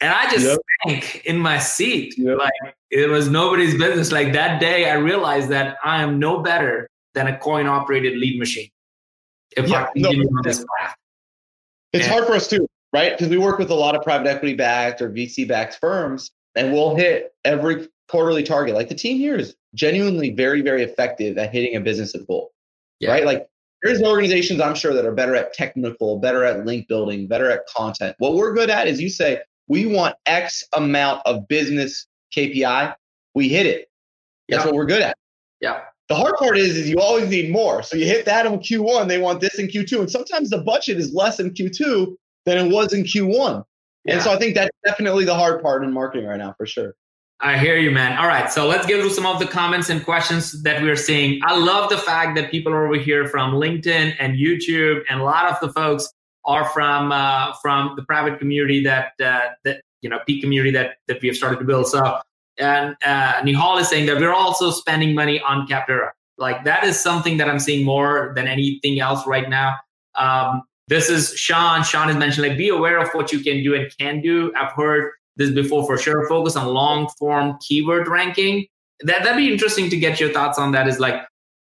And 0.00 0.12
I 0.12 0.28
just 0.30 0.46
yep. 0.46 0.58
sank 0.84 1.22
in 1.26 1.38
my 1.38 1.58
seat. 1.58 2.14
Yep. 2.18 2.38
Like 2.38 2.74
it 2.90 3.08
was 3.08 3.28
nobody's 3.28 3.78
business. 3.78 4.10
Like 4.10 4.32
that 4.32 4.60
day, 4.60 4.90
I 4.90 4.94
realized 4.94 5.48
that 5.50 5.76
I 5.84 6.02
am 6.02 6.18
no 6.18 6.40
better 6.40 6.88
than 7.14 7.28
a 7.28 7.38
coin 7.38 7.66
operated 7.66 8.18
lead 8.18 8.38
machine. 8.38 8.68
If 9.56 9.68
yeah, 9.68 9.84
I 9.84 9.92
continue 9.92 10.24
no, 10.24 10.38
on 10.38 10.42
this 10.42 10.64
path. 10.78 10.96
It's 11.92 12.06
and, 12.06 12.12
hard 12.12 12.26
for 12.26 12.32
us 12.32 12.48
too 12.48 12.66
right? 12.92 13.12
Because 13.12 13.28
we 13.28 13.38
work 13.38 13.58
with 13.58 13.70
a 13.70 13.74
lot 13.74 13.96
of 13.96 14.02
private 14.02 14.26
equity 14.28 14.54
backed 14.54 15.00
or 15.02 15.10
VC 15.10 15.46
backed 15.48 15.78
firms, 15.80 16.30
and 16.54 16.72
we'll 16.72 16.94
hit 16.94 17.34
every 17.44 17.88
quarterly 18.12 18.42
target. 18.42 18.74
Like 18.74 18.90
the 18.90 18.94
team 18.94 19.16
here 19.16 19.36
is 19.36 19.56
genuinely 19.74 20.30
very, 20.30 20.60
very 20.60 20.82
effective 20.82 21.38
at 21.38 21.50
hitting 21.50 21.76
a 21.76 21.80
business 21.80 22.14
goal, 22.28 22.52
yeah. 23.00 23.10
right? 23.10 23.24
Like 23.24 23.48
there's 23.82 24.02
organizations 24.02 24.60
I'm 24.60 24.74
sure 24.74 24.92
that 24.92 25.06
are 25.06 25.14
better 25.14 25.34
at 25.34 25.54
technical, 25.54 26.18
better 26.18 26.44
at 26.44 26.66
link 26.66 26.88
building, 26.88 27.26
better 27.26 27.50
at 27.50 27.62
content. 27.74 28.14
What 28.18 28.34
we're 28.34 28.52
good 28.52 28.68
at 28.68 28.86
is 28.86 29.00
you 29.00 29.08
say, 29.08 29.40
we 29.66 29.86
want 29.86 30.14
X 30.26 30.62
amount 30.74 31.22
of 31.24 31.48
business 31.48 32.06
KPI, 32.36 32.94
we 33.34 33.48
hit 33.48 33.64
it. 33.64 33.88
That's 34.50 34.62
yeah. 34.62 34.66
what 34.66 34.76
we're 34.76 34.86
good 34.86 35.00
at. 35.00 35.16
Yeah. 35.62 35.80
The 36.10 36.14
hard 36.14 36.34
part 36.36 36.58
is, 36.58 36.76
is 36.76 36.90
you 36.90 37.00
always 37.00 37.30
need 37.30 37.50
more. 37.50 37.82
So 37.82 37.96
you 37.96 38.04
hit 38.04 38.26
that 38.26 38.44
in 38.44 38.58
Q1, 38.58 39.08
they 39.08 39.16
want 39.16 39.40
this 39.40 39.58
in 39.58 39.68
Q2. 39.68 40.00
And 40.00 40.10
sometimes 40.10 40.50
the 40.50 40.58
budget 40.58 40.98
is 40.98 41.14
less 41.14 41.40
in 41.40 41.52
Q2 41.52 42.14
than 42.44 42.58
it 42.58 42.70
was 42.70 42.92
in 42.92 43.04
Q1. 43.04 43.64
Yeah. 44.04 44.14
And 44.14 44.22
so 44.22 44.32
I 44.32 44.38
think 44.38 44.54
that's 44.54 44.76
definitely 44.84 45.24
the 45.24 45.34
hard 45.34 45.62
part 45.62 45.82
in 45.82 45.92
marketing 45.94 46.26
right 46.26 46.36
now, 46.36 46.54
for 46.58 46.66
sure. 46.66 46.94
I 47.42 47.58
hear 47.58 47.76
you, 47.76 47.90
man. 47.90 48.16
All 48.18 48.28
right, 48.28 48.52
so 48.52 48.68
let's 48.68 48.86
get 48.86 49.00
through 49.00 49.10
some 49.10 49.26
of 49.26 49.40
the 49.40 49.46
comments 49.46 49.88
and 49.88 50.04
questions 50.04 50.62
that 50.62 50.80
we're 50.80 50.94
seeing. 50.94 51.40
I 51.44 51.58
love 51.58 51.90
the 51.90 51.98
fact 51.98 52.36
that 52.36 52.52
people 52.52 52.72
are 52.72 52.86
over 52.86 52.96
here 52.96 53.26
from 53.26 53.54
LinkedIn 53.54 54.14
and 54.20 54.36
YouTube, 54.36 55.02
and 55.08 55.20
a 55.20 55.24
lot 55.24 55.50
of 55.50 55.58
the 55.60 55.72
folks 55.72 56.08
are 56.44 56.64
from 56.66 57.10
uh, 57.10 57.52
from 57.60 57.94
the 57.96 58.04
private 58.04 58.38
community 58.38 58.84
that 58.84 59.14
uh, 59.20 59.48
that 59.64 59.82
you 60.02 60.08
know 60.08 60.20
peak 60.24 60.40
community 60.40 60.70
that 60.70 60.98
that 61.08 61.20
we 61.20 61.26
have 61.26 61.36
started 61.36 61.58
to 61.58 61.64
build. 61.64 61.88
So, 61.88 62.20
and 62.58 62.94
uh, 63.04 63.42
Nihal 63.42 63.80
is 63.80 63.88
saying 63.88 64.06
that 64.06 64.20
we're 64.20 64.32
also 64.32 64.70
spending 64.70 65.12
money 65.12 65.40
on 65.40 65.66
Capterra. 65.66 66.10
Like 66.38 66.62
that 66.62 66.84
is 66.84 66.98
something 67.00 67.38
that 67.38 67.48
I'm 67.48 67.58
seeing 67.58 67.84
more 67.84 68.32
than 68.36 68.46
anything 68.46 69.00
else 69.00 69.26
right 69.26 69.50
now. 69.50 69.74
Um, 70.14 70.62
this 70.86 71.10
is 71.10 71.34
Sean. 71.34 71.82
Sean 71.82 72.06
has 72.06 72.16
mentioned 72.16 72.46
like 72.46 72.56
be 72.56 72.68
aware 72.68 72.98
of 72.98 73.08
what 73.14 73.32
you 73.32 73.40
can 73.40 73.64
do 73.64 73.74
and 73.74 73.90
can 73.98 74.20
do. 74.20 74.52
I've 74.54 74.72
heard 74.72 75.10
this 75.36 75.50
before 75.50 75.86
for 75.86 75.98
sure. 75.98 76.28
Focus 76.28 76.56
on 76.56 76.66
long 76.68 77.08
form 77.18 77.58
keyword 77.60 78.08
ranking. 78.08 78.66
That 79.00 79.24
that'd 79.24 79.36
be 79.36 79.52
interesting 79.52 79.90
to 79.90 79.96
get 79.96 80.20
your 80.20 80.32
thoughts 80.32 80.58
on. 80.58 80.72
That 80.72 80.88
is 80.88 81.00
like 81.00 81.22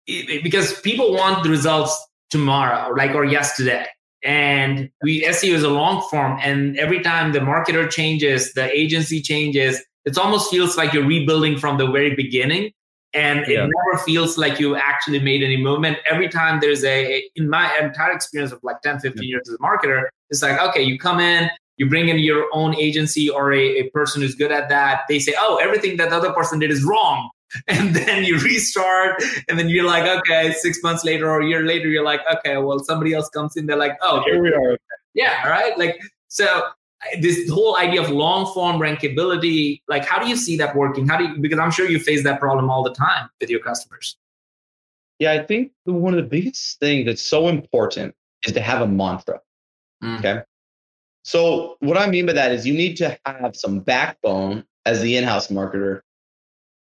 because 0.06 0.80
people 0.80 1.12
want 1.12 1.42
the 1.42 1.50
results 1.50 1.96
tomorrow, 2.30 2.90
or 2.90 2.96
like 2.96 3.14
or 3.14 3.24
yesterday. 3.24 3.86
And 4.22 4.90
we 5.02 5.24
SEO 5.24 5.54
is 5.54 5.62
a 5.62 5.68
long 5.68 6.06
form, 6.10 6.38
and 6.42 6.78
every 6.78 7.00
time 7.00 7.32
the 7.32 7.40
marketer 7.40 7.88
changes, 7.90 8.52
the 8.54 8.70
agency 8.76 9.20
changes, 9.20 9.82
it 10.04 10.16
almost 10.18 10.50
feels 10.50 10.76
like 10.76 10.92
you're 10.92 11.06
rebuilding 11.06 11.58
from 11.58 11.78
the 11.78 11.86
very 11.86 12.14
beginning 12.14 12.72
and 13.16 13.40
it 13.48 13.56
never 13.58 13.98
feels 14.04 14.36
like 14.36 14.60
you 14.60 14.76
actually 14.76 15.18
made 15.18 15.42
any 15.42 15.56
movement 15.56 15.98
every 16.08 16.28
time 16.28 16.60
there's 16.60 16.84
a 16.84 17.24
in 17.34 17.48
my 17.48 17.76
entire 17.78 18.12
experience 18.12 18.52
of 18.52 18.60
like 18.62 18.80
10 18.82 19.00
15 19.00 19.22
yeah. 19.22 19.28
years 19.28 19.48
as 19.48 19.54
a 19.54 19.58
marketer 19.58 20.04
it's 20.30 20.42
like 20.42 20.60
okay 20.60 20.82
you 20.82 20.98
come 20.98 21.18
in 21.18 21.48
you 21.76 21.88
bring 21.88 22.08
in 22.08 22.18
your 22.18 22.46
own 22.52 22.74
agency 22.76 23.28
or 23.28 23.52
a, 23.52 23.80
a 23.80 23.90
person 23.90 24.22
who's 24.22 24.34
good 24.34 24.52
at 24.52 24.68
that 24.68 25.02
they 25.08 25.18
say 25.18 25.34
oh 25.38 25.56
everything 25.56 25.96
that 25.96 26.10
the 26.10 26.16
other 26.16 26.32
person 26.32 26.58
did 26.58 26.70
is 26.70 26.84
wrong. 26.84 27.30
And 27.68 27.94
then 27.94 28.24
you 28.24 28.38
restart 28.40 29.22
and 29.48 29.56
then 29.56 29.68
you're 29.68 29.86
like 29.86 30.04
okay 30.18 30.52
six 30.52 30.82
months 30.82 31.04
later 31.04 31.30
or 31.30 31.40
a 31.40 31.46
year 31.46 31.62
later 31.62 31.88
you're 31.88 32.04
like 32.04 32.20
okay 32.34 32.56
well 32.56 32.80
somebody 32.80 33.14
else 33.14 33.28
comes 33.28 33.56
in 33.56 33.66
they're 33.66 33.76
like 33.76 33.96
oh 34.02 34.20
here 34.24 34.42
we 34.42 34.52
are. 34.52 34.76
yeah 35.14 35.46
right? 35.48 35.78
Like 35.78 35.96
so 36.26 36.70
this 37.20 37.48
whole 37.48 37.76
idea 37.76 38.02
of 38.02 38.10
long 38.10 38.52
form 38.52 38.78
rankability 38.78 39.80
like 39.86 40.04
how 40.04 40.18
do 40.18 40.28
you 40.28 40.36
see 40.36 40.56
that 40.56 40.74
working? 40.74 41.06
How 41.06 41.16
do 41.16 41.24
you 41.24 41.38
because 41.38 41.60
i'm 41.60 41.70
sure 41.70 41.88
you 41.88 42.00
face 42.00 42.24
that 42.24 42.40
problem 42.40 42.68
all 42.68 42.82
the 42.82 42.94
time 42.94 43.28
with 43.40 43.48
your 43.48 43.60
customers. 43.60 44.16
Yeah 45.20 45.32
i 45.32 45.38
think 45.38 45.70
one 45.84 46.12
of 46.14 46.18
the 46.18 46.28
biggest 46.28 46.80
things 46.80 47.06
that's 47.06 47.22
so 47.22 47.46
important 47.48 48.14
is 48.44 48.52
to 48.54 48.60
have 48.60 48.82
a 48.82 48.88
mantra 48.88 49.40
mm. 50.02 50.18
okay 50.18 50.42
so 51.26 51.76
what 51.80 51.96
i 51.96 52.06
mean 52.06 52.26
by 52.26 52.32
that 52.32 52.52
is 52.52 52.66
you 52.66 52.74
need 52.74 52.96
to 52.96 53.18
have 53.26 53.54
some 53.54 53.80
backbone 53.80 54.64
as 54.86 55.00
the 55.02 55.16
in-house 55.16 55.48
marketer 55.48 56.00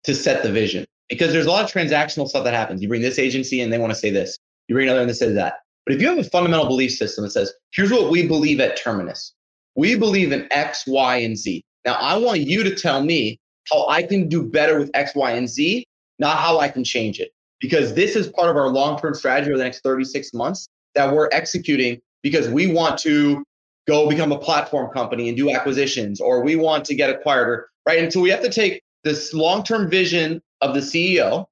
to 0.04 0.14
set 0.14 0.42
the 0.42 0.52
vision. 0.52 0.86
Because 1.08 1.32
there's 1.32 1.46
a 1.46 1.50
lot 1.50 1.64
of 1.64 1.70
transactional 1.70 2.28
stuff 2.28 2.44
that 2.44 2.54
happens. 2.54 2.80
You 2.80 2.88
bring 2.88 3.02
this 3.02 3.18
agency 3.18 3.60
and 3.60 3.72
they 3.72 3.78
want 3.78 3.92
to 3.92 3.98
say 3.98 4.10
this. 4.10 4.38
You 4.68 4.74
bring 4.74 4.86
another 4.86 5.00
and 5.00 5.10
they 5.10 5.14
say 5.14 5.32
that. 5.32 5.56
But 5.84 5.94
if 5.94 6.00
you 6.00 6.08
have 6.08 6.18
a 6.18 6.24
fundamental 6.24 6.66
belief 6.66 6.92
system 6.92 7.24
that 7.24 7.30
says 7.30 7.52
here's 7.72 7.90
what 7.90 8.10
we 8.10 8.26
believe 8.26 8.60
at 8.60 8.76
terminus. 8.76 9.34
We 9.74 9.96
believe 9.96 10.32
in 10.32 10.46
X, 10.50 10.84
Y, 10.86 11.16
and 11.16 11.36
Z. 11.36 11.62
Now, 11.84 11.94
I 11.94 12.16
want 12.16 12.40
you 12.40 12.62
to 12.62 12.74
tell 12.74 13.02
me 13.02 13.38
how 13.70 13.88
I 13.88 14.02
can 14.02 14.28
do 14.28 14.42
better 14.42 14.78
with 14.78 14.90
X, 14.94 15.14
Y, 15.14 15.32
and 15.32 15.48
Z, 15.48 15.84
not 16.18 16.38
how 16.38 16.60
I 16.60 16.68
can 16.68 16.84
change 16.84 17.18
it. 17.18 17.30
Because 17.60 17.94
this 17.94 18.14
is 18.14 18.28
part 18.28 18.48
of 18.48 18.56
our 18.56 18.68
long 18.68 18.98
term 18.98 19.14
strategy 19.14 19.50
over 19.50 19.58
the 19.58 19.64
next 19.64 19.80
36 19.80 20.32
months 20.32 20.68
that 20.94 21.12
we're 21.12 21.28
executing 21.32 22.00
because 22.22 22.48
we 22.48 22.72
want 22.72 22.98
to 23.00 23.44
go 23.86 24.08
become 24.08 24.32
a 24.32 24.38
platform 24.38 24.90
company 24.92 25.28
and 25.28 25.36
do 25.36 25.50
acquisitions, 25.50 26.20
or 26.20 26.42
we 26.42 26.56
want 26.56 26.84
to 26.86 26.94
get 26.94 27.10
acquired, 27.10 27.48
or, 27.48 27.68
right? 27.86 27.98
And 27.98 28.12
so 28.12 28.20
we 28.20 28.30
have 28.30 28.42
to 28.42 28.50
take 28.50 28.82
this 29.02 29.34
long 29.34 29.62
term 29.62 29.90
vision 29.90 30.42
of 30.60 30.74
the 30.74 30.80
CEO 30.80 31.46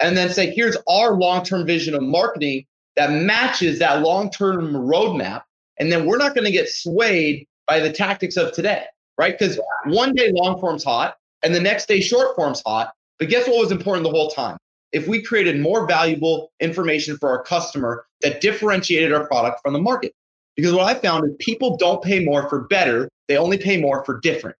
and 0.00 0.16
then 0.16 0.30
say, 0.30 0.50
here's 0.50 0.76
our 0.88 1.14
long 1.14 1.44
term 1.44 1.66
vision 1.66 1.94
of 1.94 2.02
marketing 2.02 2.64
that 2.96 3.10
matches 3.10 3.78
that 3.78 4.02
long 4.02 4.30
term 4.30 4.72
roadmap 4.72 5.42
And 5.78 5.92
then 5.92 6.06
we're 6.06 6.18
not 6.18 6.34
going 6.34 6.46
to 6.46 6.52
get 6.52 6.68
swayed 6.68 7.46
by 7.66 7.80
the 7.80 7.92
tactics 7.92 8.36
of 8.36 8.52
today, 8.52 8.84
right? 9.18 9.38
Because 9.38 9.60
one 9.86 10.14
day 10.14 10.30
long 10.34 10.58
form's 10.60 10.84
hot 10.84 11.16
and 11.42 11.54
the 11.54 11.60
next 11.60 11.88
day 11.88 12.00
short 12.00 12.34
form's 12.36 12.62
hot. 12.66 12.92
But 13.18 13.28
guess 13.28 13.46
what 13.46 13.58
was 13.58 13.72
important 13.72 14.04
the 14.04 14.10
whole 14.10 14.30
time? 14.30 14.56
If 14.92 15.08
we 15.08 15.22
created 15.22 15.60
more 15.60 15.86
valuable 15.86 16.52
information 16.60 17.16
for 17.18 17.28
our 17.28 17.42
customer 17.42 18.06
that 18.22 18.40
differentiated 18.40 19.12
our 19.12 19.26
product 19.26 19.60
from 19.62 19.72
the 19.72 19.78
market. 19.78 20.14
Because 20.56 20.72
what 20.72 20.84
I 20.84 20.98
found 20.98 21.24
is 21.28 21.36
people 21.38 21.76
don't 21.76 22.02
pay 22.02 22.24
more 22.24 22.48
for 22.48 22.62
better, 22.62 23.08
they 23.28 23.36
only 23.36 23.58
pay 23.58 23.80
more 23.80 24.04
for 24.04 24.20
different. 24.20 24.56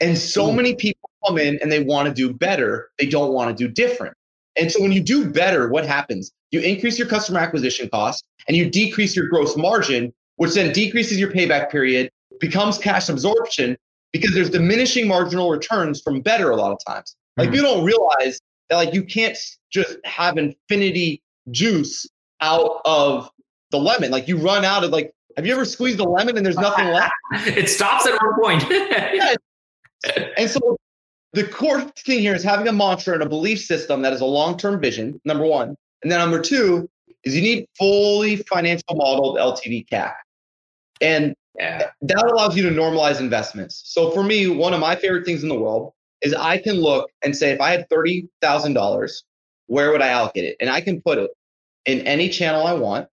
And 0.00 0.16
so 0.16 0.48
mm. 0.48 0.56
many 0.56 0.74
people 0.74 1.10
come 1.26 1.38
in 1.38 1.58
and 1.60 1.70
they 1.70 1.82
want 1.82 2.08
to 2.08 2.14
do 2.14 2.32
better, 2.32 2.90
they 2.98 3.06
don't 3.06 3.32
want 3.32 3.56
to 3.56 3.66
do 3.66 3.72
different. 3.72 4.16
And 4.56 4.70
so 4.70 4.80
when 4.80 4.92
you 4.92 5.00
do 5.00 5.28
better, 5.28 5.68
what 5.68 5.84
happens? 5.84 6.30
You 6.50 6.60
increase 6.60 6.98
your 6.98 7.08
customer 7.08 7.40
acquisition 7.40 7.88
cost 7.88 8.24
and 8.46 8.56
you 8.56 8.70
decrease 8.70 9.16
your 9.16 9.28
gross 9.28 9.56
margin, 9.56 10.12
which 10.36 10.54
then 10.54 10.72
decreases 10.72 11.18
your 11.18 11.32
payback 11.32 11.70
period, 11.70 12.10
becomes 12.40 12.78
cash 12.78 13.08
absorption 13.08 13.76
because 14.12 14.32
there's 14.32 14.50
diminishing 14.50 15.08
marginal 15.08 15.50
returns 15.50 16.00
from 16.00 16.20
better 16.20 16.50
a 16.50 16.56
lot 16.56 16.70
of 16.70 16.78
times. 16.86 17.16
Like 17.36 17.52
you 17.52 17.62
don't 17.62 17.84
realize 17.84 18.40
that 18.68 18.76
like 18.76 18.94
you 18.94 19.02
can't 19.02 19.36
just 19.70 19.96
have 20.04 20.38
infinity 20.38 21.20
juice 21.50 22.08
out 22.40 22.80
of 22.84 23.28
the 23.74 23.84
lemon. 23.84 24.10
Like 24.10 24.28
you 24.28 24.38
run 24.38 24.64
out 24.64 24.84
of 24.84 24.90
like 24.90 25.12
have 25.36 25.46
you 25.46 25.52
ever 25.52 25.64
squeezed 25.64 25.98
a 25.98 26.04
lemon 26.04 26.36
and 26.36 26.46
there's 26.46 26.56
nothing 26.56 26.86
left? 26.86 27.12
it 27.32 27.68
stops 27.68 28.06
at 28.06 28.12
one 28.22 28.40
point. 28.40 28.64
yeah. 28.70 29.34
And 30.36 30.48
so 30.48 30.76
the 31.32 31.44
core 31.44 31.80
thing 31.80 32.20
here 32.20 32.34
is 32.34 32.44
having 32.44 32.68
a 32.68 32.72
mantra 32.72 33.14
and 33.14 33.22
a 33.22 33.28
belief 33.28 33.60
system 33.60 34.02
that 34.02 34.12
is 34.12 34.20
a 34.20 34.26
long-term 34.26 34.80
vision, 34.80 35.20
number 35.24 35.44
one. 35.44 35.74
And 36.02 36.12
then 36.12 36.20
number 36.20 36.40
two 36.40 36.88
is 37.24 37.34
you 37.34 37.42
need 37.42 37.66
fully 37.76 38.36
financial 38.36 38.94
modeled 38.94 39.38
LTV 39.38 39.88
CAC. 39.88 40.14
And 41.00 41.34
yeah. 41.58 41.90
that 42.02 42.24
allows 42.24 42.56
you 42.56 42.62
to 42.62 42.70
normalize 42.70 43.18
investments. 43.18 43.82
So 43.86 44.10
for 44.10 44.22
me, 44.22 44.46
one 44.46 44.72
of 44.72 44.80
my 44.80 44.94
favorite 44.94 45.24
things 45.24 45.42
in 45.42 45.48
the 45.48 45.58
world 45.58 45.92
is 46.22 46.34
I 46.34 46.58
can 46.58 46.76
look 46.76 47.10
and 47.24 47.36
say, 47.36 47.50
if 47.50 47.60
I 47.60 47.70
had 47.70 47.88
$30,000, 47.88 49.22
where 49.66 49.90
would 49.90 50.02
I 50.02 50.08
allocate 50.08 50.44
it? 50.44 50.56
And 50.60 50.70
I 50.70 50.80
can 50.80 51.00
put 51.00 51.18
it 51.18 51.30
in 51.86 52.00
any 52.06 52.28
channel 52.28 52.66
I 52.66 52.74
want. 52.74 53.08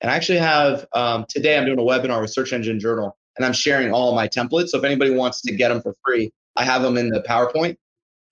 And 0.00 0.10
I 0.10 0.16
actually 0.16 0.38
have, 0.38 0.86
um, 0.94 1.26
today 1.28 1.58
I'm 1.58 1.66
doing 1.66 1.78
a 1.78 1.82
webinar 1.82 2.20
with 2.20 2.30
Search 2.30 2.52
Engine 2.52 2.80
Journal 2.80 3.16
and 3.36 3.44
I'm 3.44 3.52
sharing 3.52 3.92
all 3.92 4.14
my 4.14 4.28
templates. 4.28 4.68
So 4.68 4.78
if 4.78 4.84
anybody 4.84 5.10
wants 5.10 5.40
to 5.42 5.54
get 5.54 5.68
them 5.68 5.82
for 5.82 5.94
free, 6.04 6.30
I 6.56 6.64
have 6.64 6.82
them 6.82 6.98
in 6.98 7.08
the 7.08 7.22
PowerPoint, 7.22 7.76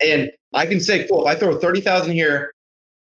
and 0.01 0.31
I 0.53 0.67
can 0.67 0.81
say, 0.81 1.07
cool. 1.09 1.27
If 1.27 1.37
I 1.37 1.39
throw 1.39 1.59
thirty 1.59 1.81
thousand 1.81 2.13
here, 2.13 2.53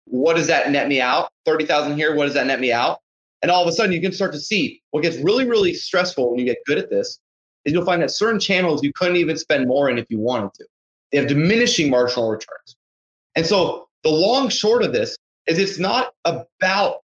what 0.05 0.35
does 0.35 0.47
that 0.47 0.69
net 0.71 0.87
me 0.87 1.01
out? 1.01 1.29
Thirty 1.45 1.65
thousand 1.65 1.97
here, 1.97 2.15
what 2.15 2.25
does 2.25 2.35
that 2.35 2.47
net 2.47 2.59
me 2.59 2.71
out? 2.71 2.99
And 3.41 3.49
all 3.49 3.61
of 3.61 3.67
a 3.67 3.71
sudden, 3.71 3.91
you 3.91 4.01
can 4.01 4.11
start 4.11 4.33
to 4.33 4.39
see 4.39 4.81
what 4.91 5.01
gets 5.01 5.17
really, 5.17 5.47
really 5.47 5.73
stressful 5.73 6.29
when 6.29 6.39
you 6.39 6.45
get 6.45 6.57
good 6.65 6.77
at 6.77 6.89
this 6.89 7.19
is 7.65 7.73
you'll 7.73 7.85
find 7.85 8.01
that 8.01 8.11
certain 8.11 8.39
channels 8.39 8.83
you 8.83 8.91
couldn't 8.93 9.17
even 9.17 9.37
spend 9.37 9.67
more 9.67 9.89
in 9.89 9.97
if 9.97 10.05
you 10.09 10.19
wanted 10.19 10.53
to. 10.55 10.65
They 11.11 11.17
have 11.17 11.27
diminishing 11.27 11.89
marginal 11.89 12.29
returns. 12.29 12.75
And 13.35 13.45
so 13.45 13.87
the 14.03 14.09
long 14.09 14.49
short 14.49 14.83
of 14.83 14.93
this 14.93 15.17
is 15.47 15.57
it's 15.57 15.79
not 15.79 16.13
about 16.25 16.97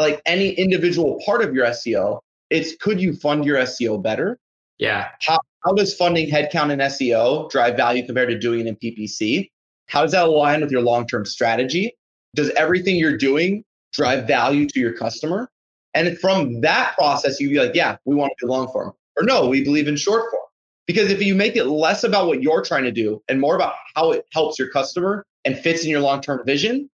like 0.00 0.20
any 0.26 0.50
individual 0.50 1.20
part 1.24 1.42
of 1.42 1.54
your 1.54 1.66
SEO. 1.66 2.20
It's 2.50 2.74
could 2.76 3.00
you 3.00 3.14
fund 3.14 3.44
your 3.44 3.58
SEO 3.58 4.02
better? 4.02 4.38
Yeah. 4.78 5.08
How, 5.22 5.38
how 5.64 5.72
does 5.72 5.94
funding 5.94 6.30
headcount 6.30 6.72
in 6.72 6.78
SEO 6.80 7.50
drive 7.50 7.76
value 7.76 8.04
compared 8.04 8.30
to 8.30 8.38
doing 8.38 8.60
it 8.60 8.66
in 8.66 8.76
PPC? 8.76 9.50
How 9.88 10.02
does 10.02 10.12
that 10.12 10.24
align 10.24 10.62
with 10.62 10.70
your 10.70 10.82
long 10.82 11.06
term 11.06 11.24
strategy? 11.24 11.94
Does 12.34 12.50
everything 12.50 12.96
you're 12.96 13.18
doing 13.18 13.64
drive 13.92 14.26
value 14.26 14.66
to 14.66 14.80
your 14.80 14.92
customer? 14.92 15.50
And 15.94 16.18
from 16.18 16.60
that 16.60 16.94
process, 16.96 17.40
you'd 17.40 17.50
be 17.50 17.58
like, 17.58 17.74
yeah, 17.74 17.96
we 18.04 18.14
want 18.14 18.32
to 18.38 18.46
do 18.46 18.50
long 18.50 18.68
form. 18.68 18.92
Or 19.16 19.24
no, 19.24 19.48
we 19.48 19.64
believe 19.64 19.88
in 19.88 19.96
short 19.96 20.30
form. 20.30 20.44
Because 20.86 21.10
if 21.10 21.22
you 21.22 21.34
make 21.34 21.56
it 21.56 21.64
less 21.64 22.04
about 22.04 22.26
what 22.26 22.42
you're 22.42 22.62
trying 22.62 22.84
to 22.84 22.92
do 22.92 23.22
and 23.28 23.40
more 23.40 23.54
about 23.54 23.74
how 23.94 24.12
it 24.12 24.26
helps 24.32 24.58
your 24.58 24.70
customer 24.70 25.24
and 25.44 25.58
fits 25.58 25.84
in 25.84 25.90
your 25.90 26.00
long 26.00 26.20
term 26.20 26.44
vision, 26.46 26.88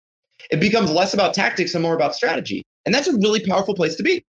it 0.52 0.60
becomes 0.60 0.92
less 0.92 1.14
about 1.14 1.34
tactics 1.34 1.74
and 1.74 1.84
more 1.84 1.96
about 1.96 2.16
strategy. 2.16 2.64
And 2.86 2.94
that's 2.94 3.08
a 3.08 3.14
really 3.18 3.46
powerful 3.46 3.76
place 3.76 3.96
to 3.96 4.04
be. 4.04 4.26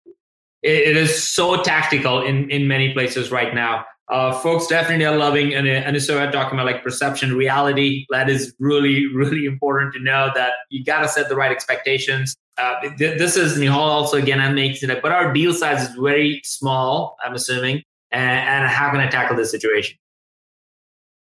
it 0.63 0.97
is 0.97 1.29
so 1.29 1.63
tactical 1.63 2.23
in, 2.23 2.51
in 2.51 2.67
many 2.67 2.93
places 2.93 3.31
right 3.31 3.55
now. 3.55 3.85
Uh, 4.09 4.33
folks 4.41 4.67
definitely 4.67 5.05
are 5.05 5.17
loving 5.19 5.55
and 5.55 5.69
and 5.69 6.03
so 6.03 6.19
I'm 6.19 6.33
talking 6.33 6.59
about 6.59 6.65
like 6.65 6.83
perception 6.83 7.37
reality. 7.37 8.07
That 8.09 8.31
is 8.31 8.55
really 8.59 9.07
really 9.15 9.45
important 9.45 9.93
to 9.95 10.01
know 10.01 10.31
that 10.35 10.53
you 10.71 10.83
got 10.83 11.03
to 11.03 11.09
set 11.09 11.29
the 11.29 11.37
right 11.37 11.53
expectations. 11.53 12.35
Uh, 12.57 12.81
th- 12.97 13.19
this 13.19 13.37
is 13.37 13.59
Nihal 13.59 13.77
also 13.77 14.17
again 14.17 14.41
I'm 14.41 14.55
making 14.55 14.89
it 14.89 14.97
up, 14.97 15.03
but 15.03 15.13
our 15.13 15.31
deal 15.35 15.53
size 15.53 15.91
is 15.91 15.95
very 15.95 16.41
small 16.43 17.19
I'm 17.23 17.35
assuming 17.35 17.83
and, 18.11 18.49
and 18.49 18.71
how 18.71 18.91
can 18.91 19.01
I 19.01 19.09
tackle 19.09 19.37
this 19.37 19.51
situation. 19.51 19.99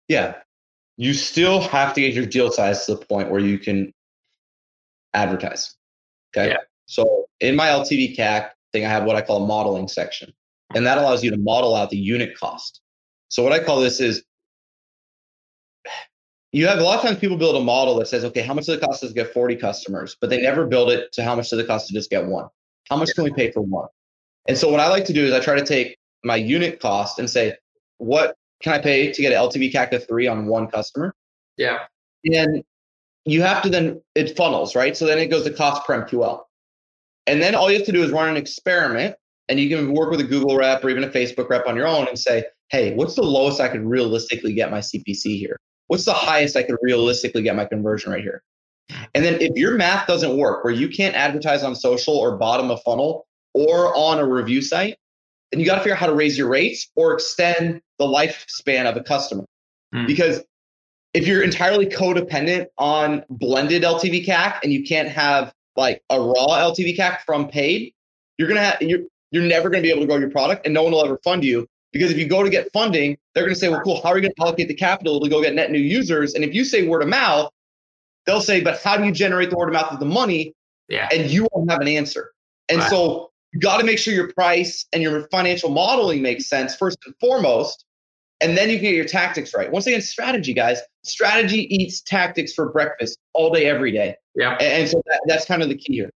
Yeah. 0.09 0.37
You 0.97 1.13
still 1.13 1.61
have 1.61 1.93
to 1.95 2.01
get 2.01 2.15
your 2.15 2.27
deal 2.27 2.51
size 2.51 2.87
to 2.87 2.95
the 2.95 3.05
point 3.05 3.31
where 3.31 3.41
you 3.41 3.59
can 3.59 3.93
advertise. 5.13 5.75
Okay? 6.35 6.49
Yeah. 6.49 6.57
So 6.91 7.27
in 7.39 7.55
my 7.55 7.69
LTV 7.69 8.17
CAC 8.17 8.51
thing 8.73 8.85
I 8.85 8.89
have 8.89 9.05
what 9.05 9.15
I 9.17 9.23
call 9.23 9.45
a 9.45 9.47
modeling 9.47 9.87
section 9.87 10.33
and 10.75 10.85
that 10.87 10.99
allows 10.99 11.23
you 11.23 11.31
to 11.31 11.37
model 11.37 11.75
out 11.75 11.91
the 11.91 11.97
unit 11.97 12.37
cost. 12.37 12.81
So 13.29 13.43
what 13.43 13.53
I 13.53 13.63
call 13.63 13.81
this 13.81 14.01
is 14.01 14.25
you 16.53 16.67
have 16.67 16.81
a 16.81 16.83
lot 16.83 16.97
of 16.97 17.05
times 17.05 17.19
people 17.19 17.37
build 17.37 17.55
a 17.55 17.61
model 17.61 17.97
that 18.01 18.09
says, 18.09 18.25
okay, 18.25 18.41
how 18.41 18.55
much 18.55 18.67
does 18.67 18.77
it 18.77 18.81
cost 18.81 19.03
to 19.03 19.13
get 19.13 19.33
40 19.33 19.55
customers? 19.57 20.17
But 20.21 20.31
they 20.31 20.43
never 20.43 20.67
build 20.67 20.91
it 20.91 21.13
to 21.13 21.23
how 21.23 21.37
much 21.37 21.51
does 21.51 21.61
it 21.61 21.69
cost 21.69 21.87
to 21.89 21.95
just 21.95 22.11
get 22.11 22.27
one? 22.27 22.49
How 22.89 22.97
much 22.97 23.11
can 23.15 23.23
we 23.23 23.33
pay 23.33 23.53
for 23.53 23.61
one? 23.61 23.89
And 24.49 24.59
so 24.59 24.69
what 24.69 24.81
I 24.81 24.89
like 24.89 25.05
to 25.05 25.13
do 25.13 25.25
is 25.25 25.33
I 25.33 25.39
try 25.39 25.55
to 25.55 25.65
take 25.65 25.97
my 26.25 26.35
unit 26.35 26.81
cost 26.81 27.21
and 27.21 27.31
say, 27.31 27.55
what 27.99 28.35
can 28.61 28.73
I 28.73 28.79
pay 28.79 29.13
to 29.13 29.23
get 29.23 29.33
an 29.33 29.39
LTV 29.39 29.73
CAC 29.73 29.93
of 29.93 30.09
three 30.09 30.27
on 30.27 30.47
one 30.47 30.67
customer? 30.67 31.15
Yeah. 31.57 31.85
And 32.25 32.65
you 33.25 33.43
have 33.43 33.63
to 33.63 33.69
then, 33.69 34.03
it 34.17 34.37
funnels, 34.37 34.75
right? 34.75 34.97
So 34.97 35.07
then 35.07 35.19
it 35.19 35.27
goes 35.27 35.45
to 35.45 35.53
cost 35.53 35.87
per 35.87 36.05
MQL. 36.05 36.43
And 37.27 37.41
then 37.41 37.55
all 37.55 37.71
you 37.71 37.79
have 37.79 37.87
to 37.87 37.93
do 37.93 38.03
is 38.03 38.11
run 38.11 38.29
an 38.29 38.37
experiment 38.37 39.17
and 39.49 39.59
you 39.59 39.69
can 39.69 39.93
work 39.93 40.11
with 40.11 40.21
a 40.21 40.25
Google 40.25 40.57
rep 40.57 40.85
or 40.85 40.91
even 40.91 41.05
a 41.05 41.09
Facebook 41.09 41.49
rep 41.49 41.67
on 41.67 41.77
your 41.77 41.87
own 41.87 42.09
and 42.09 42.19
say, 42.19 42.45
hey, 42.71 42.95
what's 42.95 43.15
the 43.15 43.23
lowest 43.23 43.61
I 43.61 43.69
could 43.69 43.85
realistically 43.85 44.55
get 44.55 44.71
my 44.71 44.79
CPC 44.79 45.39
here? 45.39 45.59
What's 45.89 46.05
the 46.05 46.13
highest 46.13 46.57
I 46.57 46.63
could 46.63 46.77
realistically 46.83 47.43
get 47.43 47.57
my 47.57 47.65
conversion 47.65 48.13
right 48.13 48.23
here? 48.23 48.43
And 49.15 49.25
then 49.25 49.41
if 49.41 49.57
your 49.57 49.77
math 49.77 50.07
doesn't 50.07 50.37
work, 50.37 50.65
where 50.65 50.73
you 50.73 50.89
can't 50.89 51.15
advertise 51.15 51.63
on 51.63 51.75
social 51.75 52.17
or 52.17 52.37
bottom 52.37 52.71
of 52.71 52.81
funnel 52.83 53.27
or 53.55 53.95
on 53.97 54.19
a 54.19 54.27
review 54.27 54.63
site, 54.63 54.97
then 55.51 55.61
you 55.61 55.67
got 55.67 55.77
to 55.77 55.81
figure 55.81 55.95
out 55.95 55.99
how 55.99 56.07
to 56.07 56.15
raise 56.15 56.39
your 56.39 56.49
rates 56.49 56.89
or 56.95 57.13
extend 57.13 57.81
the 57.99 58.05
lifespan 58.05 58.89
of 58.89 58.97
a 58.97 59.03
customer. 59.03 59.45
Mm. 59.95 60.07
Because 60.07 60.43
if 61.13 61.27
you're 61.27 61.43
entirely 61.43 61.87
codependent 61.87 62.67
on 62.79 63.25
blended 63.29 63.83
LTV 63.83 64.25
CAC 64.25 64.61
and 64.63 64.73
you 64.73 64.85
can't 64.85 65.09
have 65.09 65.53
like 65.81 66.03
a 66.11 66.21
raw 66.21 66.71
LTV 66.71 66.97
CAC 66.97 67.21
from 67.27 67.49
paid, 67.49 67.93
you're 68.39 68.49
gonna 68.49 68.63
have 68.63 68.81
you're 68.81 69.01
you're 69.31 69.45
never 69.45 69.71
going 69.71 69.83
to 69.83 69.87
be 69.87 69.91
able 69.91 70.03
to 70.03 70.07
grow 70.07 70.17
your 70.17 70.31
product 70.31 70.67
and 70.67 70.75
no 70.75 70.83
one 70.83 70.93
will 70.93 71.05
ever 71.05 71.19
fund 71.23 71.45
you. 71.45 71.67
Because 71.93 72.11
if 72.11 72.19
you 72.19 72.27
go 72.27 72.43
to 72.43 72.51
get 72.51 72.73
funding, 72.73 73.17
they're 73.35 73.45
going 73.45 73.55
to 73.55 73.59
say, 73.59 73.69
well, 73.69 73.81
cool, 73.81 74.01
how 74.03 74.11
are 74.11 74.17
you 74.17 74.23
going 74.23 74.35
to 74.35 74.43
allocate 74.43 74.69
the 74.69 74.75
capital 74.75 75.21
to 75.21 75.29
go 75.29 75.43
get 75.43 75.55
net 75.55 75.71
new 75.71 75.79
users? 75.79 76.35
And 76.35 76.45
if 76.45 76.55
you 76.55 76.65
say 76.65 76.87
word 76.87 77.03
of 77.03 77.09
mouth, 77.09 77.51
they'll 78.27 78.41
say, 78.41 78.61
but 78.61 78.81
how 78.81 78.97
do 78.97 79.05
you 79.05 79.13
generate 79.13 79.51
the 79.51 79.57
word 79.57 79.69
of 79.69 79.73
mouth 79.73 79.93
of 79.93 79.99
the 79.99 80.07
money? 80.07 80.55
Yeah. 80.89 81.09
And 81.13 81.31
you 81.31 81.49
won't 81.53 81.71
have 81.71 81.81
an 81.81 81.89
answer. 81.89 82.33
And 82.69 82.79
right. 82.79 82.91
so 82.91 83.31
you 83.53 83.59
got 83.59 83.79
to 83.79 83.85
make 83.85 83.99
sure 83.99 84.15
your 84.15 84.33
price 84.33 84.87
and 84.93 85.03
your 85.03 85.27
financial 85.29 85.71
modeling 85.71 86.23
makes 86.23 86.49
sense 86.49 86.77
first 86.77 86.99
and 87.07 87.15
foremost. 87.21 87.85
And 88.41 88.57
then 88.57 88.71
you 88.71 88.77
can 88.77 88.85
get 88.85 88.95
your 88.95 89.05
tactics 89.05 89.53
right. 89.55 89.71
Once 89.71 89.87
again, 89.87 90.01
strategy, 90.01 90.55
guys. 90.55 90.81
Strategy 91.03 91.67
eats 91.75 92.01
tactics 92.01 92.53
for 92.53 92.71
breakfast 92.71 93.19
all 93.33 93.53
day, 93.53 93.67
every 93.67 93.93
day. 93.93 94.17
Yeah. 94.35 94.57
And, 94.61 94.89
so 94.89 95.03
that, 95.07 95.21
that's 95.27 95.47
kind 95.47 95.63
of 95.63 95.69
the 95.69 95.77
key 95.77 95.95
here. 95.95 96.11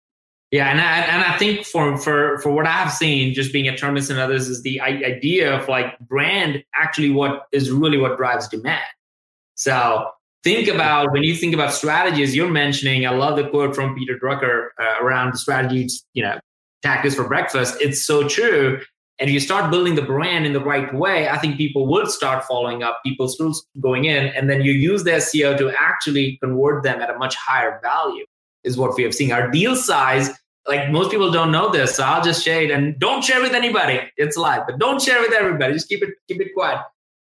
Yeah, 0.52 0.70
and 0.70 0.80
I, 0.80 1.00
and 1.00 1.24
I 1.24 1.36
think 1.40 1.66
for 1.66 1.98
for 1.98 2.38
for 2.38 2.52
what 2.52 2.68
I've 2.68 2.94
seen, 2.94 3.34
just 3.34 3.52
being 3.52 3.68
at 3.68 3.76
Terminus 3.76 4.12
and 4.12 4.20
others, 4.20 4.48
is 4.48 4.62
the 4.62 4.80
idea 4.82 5.52
of 5.52 5.68
like 5.68 5.98
brand 5.98 6.64
actually 6.76 7.10
what 7.10 7.48
is 7.52 7.72
really 7.72 7.98
what 7.98 8.18
drives 8.18 8.48
demand. 8.48 8.86
So 9.56 10.12
think 10.44 10.68
about 10.68 11.12
when 11.12 11.24
you 11.24 11.36
think 11.36 11.56
about 11.56 11.74
strategies 11.74 12.36
you're 12.36 12.52
mentioning. 12.52 13.08
I 13.08 13.10
love 13.10 13.36
the 13.36 13.50
quote 13.50 13.74
from 13.74 13.96
Peter 13.96 14.16
Drucker 14.16 14.68
uh, 14.80 15.04
around 15.04 15.34
the 15.34 15.40
strategies, 15.40 16.06
you 16.14 16.22
know, 16.22 16.40
tactics 16.84 17.16
for 17.16 17.28
breakfast. 17.28 17.76
It's 17.82 18.04
so 18.04 18.28
true. 18.28 18.80
And 19.24 19.32
you 19.32 19.40
start 19.40 19.72
building 19.72 19.96
the 19.96 20.02
brand 20.02 20.46
in 20.46 20.52
the 20.52 20.60
right 20.60 20.94
way, 20.94 21.30
I 21.30 21.38
think 21.38 21.56
people 21.56 21.88
would 21.88 22.10
start 22.10 22.44
following 22.44 22.84
up. 22.84 23.00
People 23.06 23.30
still 23.30 23.54
going 23.80 24.04
in, 24.04 24.26
and 24.26 24.50
then 24.50 24.60
you 24.60 24.74
use 24.74 25.06
their 25.06 25.20
SEO 25.20 25.58
to 25.60 25.72
actually 25.80 26.38
convert 26.44 26.84
them 26.84 27.00
at 27.00 27.10
a 27.10 27.18
much 27.18 27.34
higher 27.38 27.80
value. 27.82 28.26
Is 28.66 28.78
what 28.78 28.98
we 28.98 29.04
have 29.04 29.16
seen. 29.16 29.32
Our 29.32 29.50
deal 29.50 29.78
size 29.78 30.30
like 30.68 30.92
most 30.92 31.10
people 31.10 31.32
don't 31.32 31.54
know 31.54 31.72
this, 31.72 31.96
so 31.96 32.04
I'll 32.04 32.22
just 32.22 32.44
share 32.44 32.64
it 32.64 32.72
and 32.72 33.00
don't 33.00 33.24
share 33.24 33.42
with 33.42 33.54
anybody. 33.54 34.02
It's 34.18 34.36
live, 34.36 34.64
but 34.68 34.78
don't 34.78 35.02
share 35.02 35.22
with 35.22 35.32
everybody. 35.32 35.72
Just 35.72 35.88
keep 35.88 36.04
it 36.04 36.10
keep 36.28 36.42
it 36.42 36.54
quiet. 36.54 36.82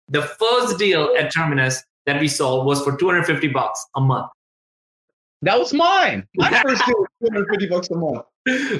The 0.08 0.22
first 0.22 0.78
deal 0.78 1.12
at 1.18 1.34
Terminus 1.34 1.82
that 2.06 2.20
we 2.20 2.28
sold 2.28 2.64
was 2.64 2.80
for 2.84 2.96
250 2.96 3.48
bucks 3.48 3.84
a 3.96 4.00
month. 4.00 4.30
That 5.42 5.58
was 5.58 5.72
mine. 5.72 6.26
My 6.36 6.50
first 6.62 6.84
deal 6.84 6.98
was 6.98 7.08
250 7.30 7.68
bucks 7.68 7.90
a 7.90 7.96
month. 7.96 8.24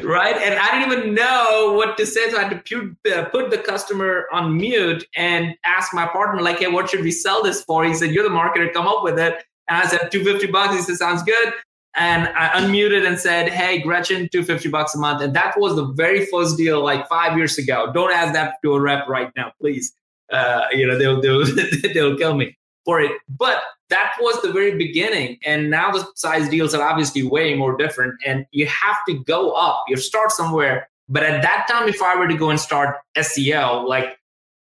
Right. 0.03 0.37
And 0.37 0.59
I 0.59 0.79
didn't 0.79 0.93
even 0.93 1.15
know 1.15 1.75
what 1.77 1.97
to 1.99 2.07
say. 2.07 2.31
So 2.31 2.39
I 2.39 2.45
had 2.45 2.65
to 2.65 2.97
uh, 3.15 3.25
put 3.27 3.51
the 3.51 3.59
customer 3.59 4.27
on 4.33 4.57
mute 4.57 5.07
and 5.15 5.55
ask 5.65 5.93
my 5.93 6.07
partner, 6.07 6.43
like, 6.43 6.59
hey, 6.59 6.69
what 6.69 6.89
should 6.89 7.03
we 7.03 7.11
sell 7.11 7.43
this 7.43 7.63
for? 7.63 7.85
He 7.85 7.95
said, 7.95 8.11
You're 8.11 8.25
the 8.25 8.35
marketer, 8.35 8.73
come 8.73 8.87
up 8.87 9.05
with 9.05 9.19
it. 9.19 9.45
And 9.69 9.79
I 9.79 9.87
said, 9.87 10.11
250 10.11 10.51
bucks. 10.51 10.75
He 10.75 10.83
said, 10.83 10.97
Sounds 10.97 11.23
good. 11.23 11.53
And 11.97 12.29
I 12.29 12.61
unmuted 12.61 13.07
and 13.07 13.19
said, 13.19 13.51
Hey, 13.51 13.81
Gretchen, 13.81 14.29
250 14.33 14.69
bucks 14.71 14.95
a 14.95 14.99
month. 14.99 15.23
And 15.23 15.35
that 15.37 15.59
was 15.59 15.77
the 15.77 15.87
very 15.87 16.27
first 16.27 16.57
deal 16.57 16.83
like 16.83 17.09
five 17.09 17.37
years 17.37 17.59
ago. 17.59 17.93
Don't 17.93 18.13
ask 18.13 18.33
that 18.33 18.55
to 18.65 18.73
a 18.75 18.81
rep 18.81 19.07
right 19.07 19.31
now, 19.37 19.53
please. 19.61 19.93
Uh, 20.33 20.67
you 20.73 20.87
know, 20.87 20.99
they'll, 20.99 21.21
they'll, 21.21 21.45
they'll 21.95 22.17
kill 22.17 22.35
me 22.35 22.57
for 22.85 23.01
it. 23.01 23.13
But 23.29 23.63
that 23.91 24.14
was 24.20 24.41
the 24.43 24.53
very 24.53 24.76
beginning. 24.76 25.39
And 25.45 25.70
now 25.70 25.91
the 25.91 26.07
size 26.14 26.49
deals 26.49 26.74
are 26.74 26.86
obviously 26.86 27.22
way 27.22 27.55
more 27.55 27.76
different. 27.76 28.14
And 28.26 28.47
you 28.51 28.66
have 28.66 28.97
to 29.09 29.14
go 29.24 29.53
up. 29.53 29.84
You 29.89 29.97
start 29.97 30.30
somewhere. 30.32 30.89
But 31.09 31.22
at 31.22 31.43
that 31.43 31.66
time, 31.70 31.89
if 31.89 32.03
I 32.03 32.16
were 32.16 32.28
to 32.28 32.36
go 32.36 32.51
and 32.51 32.61
start 32.61 32.97
SEO, 33.16 33.86
like 33.86 34.18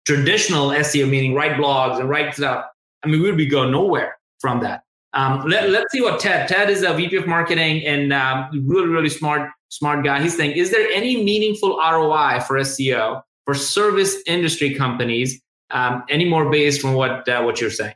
traditional 0.06 0.70
SEO, 0.70 1.10
meaning 1.10 1.34
write 1.34 1.54
blogs 1.54 2.00
and 2.00 2.08
write 2.08 2.36
stuff, 2.36 2.66
I 3.04 3.08
mean, 3.08 3.22
we'd 3.22 3.38
be 3.38 3.48
going 3.48 3.72
nowhere 3.72 4.18
from 4.40 4.62
that. 4.62 4.84
Um, 5.14 5.48
let, 5.48 5.70
us 5.70 5.86
see 5.92 6.02
what 6.02 6.20
Ted. 6.20 6.48
Ted 6.48 6.70
is 6.70 6.84
a 6.84 6.94
VP 6.94 7.16
of 7.16 7.26
marketing 7.26 7.86
and 7.86 8.12
um, 8.12 8.50
really, 8.68 8.90
really 8.90 9.10
smart, 9.10 9.50
smart 9.70 10.04
guy. 10.04 10.22
He's 10.22 10.36
saying, 10.36 10.52
is 10.52 10.72
there 10.72 10.88
any 10.92 11.24
meaningful 11.24 11.78
ROI 11.78 12.42
for 12.42 12.58
SEO 12.58 13.22
for 13.46 13.54
service 13.54 14.18
industry 14.28 14.76
companies? 14.76 15.42
Um, 15.72 16.04
any 16.10 16.26
more 16.26 16.52
based 16.52 16.86
on 16.86 16.94
what 16.94 17.28
uh, 17.28 17.42
what 17.42 17.60
you're 17.60 17.72
saying? 17.72 17.96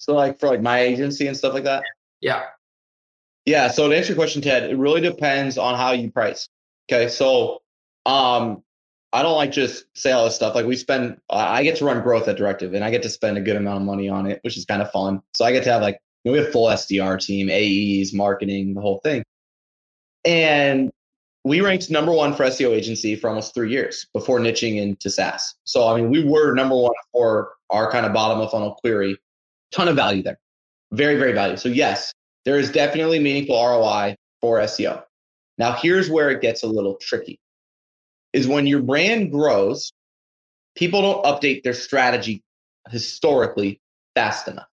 So 0.00 0.14
like 0.14 0.40
for 0.40 0.48
like 0.48 0.62
my 0.62 0.80
agency 0.80 1.26
and 1.26 1.36
stuff 1.36 1.52
like 1.52 1.64
that? 1.64 1.84
Yeah. 2.20 2.44
Yeah. 3.44 3.68
So 3.68 3.88
to 3.88 3.96
answer 3.96 4.08
your 4.08 4.16
question, 4.16 4.40
Ted, 4.42 4.70
it 4.70 4.76
really 4.76 5.02
depends 5.02 5.58
on 5.58 5.76
how 5.76 5.92
you 5.92 6.10
price. 6.10 6.48
Okay. 6.90 7.08
So 7.08 7.60
um 8.06 8.62
I 9.12 9.22
don't 9.22 9.36
like 9.36 9.52
just 9.52 9.84
say 9.94 10.10
all 10.12 10.24
this 10.24 10.36
stuff. 10.36 10.54
Like 10.54 10.64
we 10.64 10.76
spend 10.76 11.18
I 11.28 11.62
get 11.62 11.76
to 11.76 11.84
run 11.84 12.02
growth 12.02 12.28
at 12.28 12.38
Directive 12.38 12.72
and 12.72 12.82
I 12.82 12.90
get 12.90 13.02
to 13.02 13.10
spend 13.10 13.36
a 13.36 13.42
good 13.42 13.56
amount 13.56 13.76
of 13.76 13.86
money 13.86 14.08
on 14.08 14.26
it, 14.26 14.40
which 14.42 14.56
is 14.56 14.64
kind 14.64 14.80
of 14.80 14.90
fun. 14.90 15.20
So 15.34 15.44
I 15.44 15.52
get 15.52 15.64
to 15.64 15.72
have 15.72 15.82
like 15.82 15.98
you 16.24 16.32
know, 16.32 16.38
we 16.38 16.44
have 16.44 16.52
full 16.52 16.68
SDR 16.68 17.20
team, 17.20 17.50
AEs, 17.50 18.14
marketing, 18.14 18.74
the 18.74 18.80
whole 18.80 19.00
thing. 19.04 19.22
And 20.24 20.90
we 21.44 21.60
ranked 21.60 21.90
number 21.90 22.12
one 22.12 22.34
for 22.34 22.44
SEO 22.44 22.70
agency 22.70 23.16
for 23.16 23.28
almost 23.28 23.54
three 23.54 23.70
years 23.70 24.06
before 24.14 24.38
niching 24.38 24.76
into 24.76 25.10
SaaS. 25.10 25.54
So 25.64 25.88
I 25.88 25.96
mean, 25.96 26.10
we 26.10 26.24
were 26.24 26.54
number 26.54 26.76
one 26.76 26.94
for 27.12 27.52
our 27.68 27.90
kind 27.90 28.06
of 28.06 28.14
bottom 28.14 28.40
of 28.40 28.50
funnel 28.50 28.76
query 28.80 29.18
ton 29.72 29.88
of 29.88 29.96
value 29.96 30.22
there. 30.22 30.38
Very, 30.92 31.16
very 31.16 31.32
value. 31.32 31.56
So 31.56 31.68
yes, 31.68 32.12
there 32.44 32.58
is 32.58 32.70
definitely 32.70 33.18
meaningful 33.18 33.54
ROI 33.56 34.16
for 34.40 34.58
SEO. 34.60 35.02
Now 35.58 35.72
here's 35.72 36.10
where 36.10 36.30
it 36.30 36.40
gets 36.40 36.62
a 36.62 36.66
little 36.66 36.96
tricky 36.96 37.38
is 38.32 38.46
when 38.46 38.66
your 38.66 38.80
brand 38.80 39.32
grows, 39.32 39.92
people 40.74 41.02
don't 41.02 41.24
update 41.24 41.62
their 41.62 41.74
strategy 41.74 42.42
historically 42.88 43.80
fast 44.14 44.48
enough. 44.48 44.66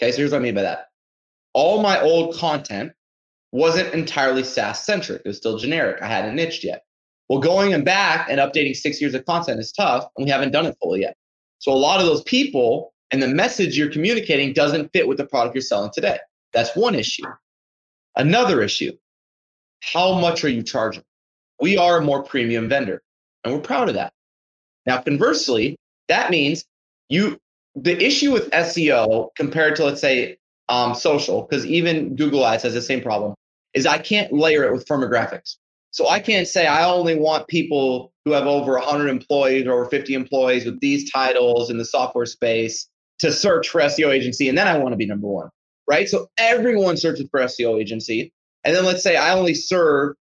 Okay, 0.00 0.10
so 0.12 0.18
here's 0.18 0.32
what 0.32 0.38
I 0.38 0.42
mean 0.42 0.54
by 0.54 0.62
that. 0.62 0.86
All 1.52 1.82
my 1.82 2.00
old 2.00 2.36
content 2.36 2.92
wasn't 3.52 3.94
entirely 3.94 4.44
SaaS 4.44 4.84
centric. 4.84 5.22
It 5.24 5.28
was 5.28 5.36
still 5.36 5.58
generic. 5.58 6.02
I 6.02 6.06
hadn't 6.06 6.36
niched 6.36 6.64
yet. 6.64 6.82
Well, 7.28 7.40
going 7.40 7.74
and 7.74 7.84
back 7.84 8.28
and 8.30 8.40
updating 8.40 8.74
six 8.74 9.00
years 9.00 9.14
of 9.14 9.24
content 9.26 9.60
is 9.60 9.72
tough, 9.72 10.06
and 10.16 10.24
we 10.24 10.30
haven't 10.30 10.52
done 10.52 10.66
it 10.66 10.76
fully 10.82 11.00
yet. 11.00 11.14
So 11.58 11.72
a 11.72 11.74
lot 11.74 12.00
of 12.00 12.06
those 12.06 12.22
people 12.22 12.92
and 13.10 13.22
the 13.22 13.28
message 13.28 13.76
you're 13.76 13.90
communicating 13.90 14.52
doesn't 14.52 14.92
fit 14.92 15.08
with 15.08 15.18
the 15.18 15.26
product 15.26 15.54
you're 15.54 15.62
selling 15.62 15.90
today. 15.92 16.18
That's 16.52 16.74
one 16.76 16.94
issue. 16.94 17.24
Another 18.16 18.62
issue 18.62 18.92
how 19.80 20.18
much 20.18 20.44
are 20.44 20.48
you 20.48 20.62
charging? 20.62 21.04
We 21.60 21.76
are 21.76 21.98
a 21.98 22.04
more 22.04 22.22
premium 22.22 22.68
vendor, 22.68 23.02
and 23.44 23.54
we're 23.54 23.60
proud 23.60 23.88
of 23.88 23.94
that. 23.94 24.12
Now, 24.86 25.00
conversely, 25.00 25.76
that 26.08 26.30
means 26.30 26.64
you 27.08 27.38
the 27.74 27.96
issue 28.04 28.32
with 28.32 28.50
SEO 28.50 29.28
compared 29.36 29.76
to 29.76 29.84
let's 29.84 30.00
say 30.00 30.38
um, 30.68 30.94
social, 30.94 31.42
because 31.42 31.64
even 31.66 32.16
Google 32.16 32.44
Ads 32.44 32.64
has 32.64 32.74
the 32.74 32.82
same 32.82 33.00
problem, 33.00 33.34
is 33.74 33.86
I 33.86 33.98
can't 33.98 34.32
layer 34.32 34.64
it 34.64 34.72
with 34.72 34.86
firmographics. 34.86 35.56
So 35.90 36.08
I 36.08 36.20
can't 36.20 36.46
say 36.46 36.66
I 36.66 36.84
only 36.84 37.14
want 37.14 37.48
people 37.48 38.12
who 38.24 38.32
have 38.32 38.46
over 38.46 38.74
100 38.74 39.08
employees 39.08 39.66
or 39.66 39.72
over 39.72 39.86
50 39.86 40.14
employees 40.14 40.64
with 40.66 40.80
these 40.80 41.10
titles 41.10 41.70
in 41.70 41.78
the 41.78 41.84
software 41.84 42.26
space 42.26 42.88
to 43.20 43.32
search 43.32 43.68
for 43.68 43.80
SEO 43.80 44.10
agency, 44.10 44.48
and 44.48 44.56
then 44.56 44.68
I 44.68 44.78
want 44.78 44.92
to 44.92 44.96
be 44.96 45.06
number 45.06 45.26
one, 45.26 45.50
right? 45.88 46.08
So 46.08 46.28
everyone 46.38 46.96
searches 46.96 47.28
for 47.30 47.40
SEO 47.40 47.80
agency. 47.80 48.32
And 48.64 48.74
then 48.74 48.84
let's 48.84 49.02
say 49.02 49.16
I 49.16 49.34
only 49.34 49.54
serve 49.54 50.14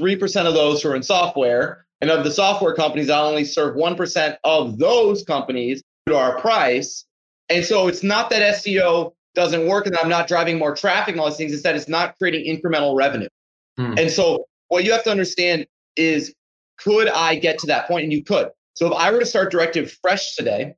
3% 0.00 0.46
of 0.46 0.54
those 0.54 0.82
who 0.82 0.90
are 0.90 0.96
in 0.96 1.02
software. 1.02 1.86
And 2.00 2.10
of 2.10 2.24
the 2.24 2.30
software 2.30 2.74
companies, 2.74 3.08
I 3.08 3.20
only 3.20 3.44
serve 3.44 3.76
1% 3.76 4.36
of 4.44 4.78
those 4.78 5.22
companies 5.22 5.82
to 6.06 6.16
our 6.16 6.38
price. 6.38 7.06
And 7.48 7.64
so 7.64 7.88
it's 7.88 8.02
not 8.02 8.30
that 8.30 8.56
SEO 8.56 9.12
doesn't 9.34 9.66
work 9.66 9.86
and 9.86 9.96
I'm 9.96 10.08
not 10.08 10.28
driving 10.28 10.58
more 10.58 10.74
traffic 10.74 11.12
and 11.12 11.20
all 11.20 11.28
these 11.28 11.36
things. 11.36 11.52
Instead, 11.52 11.76
it's 11.76 11.88
not 11.88 12.16
creating 12.18 12.44
incremental 12.44 12.96
revenue. 12.96 13.28
Hmm. 13.76 13.94
And 13.96 14.10
so 14.10 14.46
what 14.68 14.84
you 14.84 14.92
have 14.92 15.04
to 15.04 15.10
understand 15.10 15.66
is 15.96 16.34
could 16.78 17.08
I 17.08 17.36
get 17.36 17.58
to 17.60 17.66
that 17.68 17.86
point? 17.86 18.04
And 18.04 18.12
you 18.12 18.22
could. 18.22 18.50
So 18.74 18.86
if 18.88 18.92
I 18.92 19.10
were 19.10 19.20
to 19.20 19.26
start 19.26 19.50
Directive 19.50 19.96
fresh 20.02 20.36
today, 20.36 20.74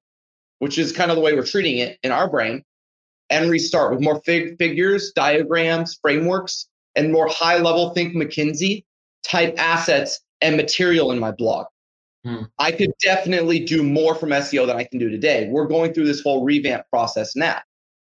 which 0.59 0.79
is 0.79 0.93
kind 0.93 1.11
of 1.11 1.17
the 1.17 1.23
way 1.23 1.35
we're 1.35 1.45
treating 1.45 1.79
it 1.79 1.99
in 2.03 2.13
our 2.13 2.29
brain, 2.29 2.63
and 3.31 3.51
restart 3.51 3.93
with 3.93 4.01
more 4.01 4.21
fig- 4.25 4.57
figures, 4.59 5.13
diagrams, 5.15 5.99
frameworks, 6.01 6.69
and 6.95 7.13
more 7.13 7.29
high 7.29 7.59
level 7.59 7.91
think 7.91 8.15
McKinsey 8.15 8.85
type 9.23 9.55
assets 9.59 10.21
and 10.41 10.57
material 10.57 11.13
in 11.13 11.19
my 11.19 11.33
blog. 11.33 11.67
Hmm. 12.25 12.43
I 12.59 12.73
could 12.73 12.93
definitely 13.03 13.65
do 13.65 13.83
more 13.83 14.15
from 14.15 14.31
SEO 14.31 14.67
than 14.67 14.77
I 14.77 14.85
can 14.85 14.99
do 14.99 15.09
today. 15.09 15.49
We're 15.51 15.67
going 15.67 15.93
through 15.93 16.07
this 16.07 16.23
whole 16.23 16.45
revamp 16.45 16.85
process 16.91 17.37
now. 17.37 17.61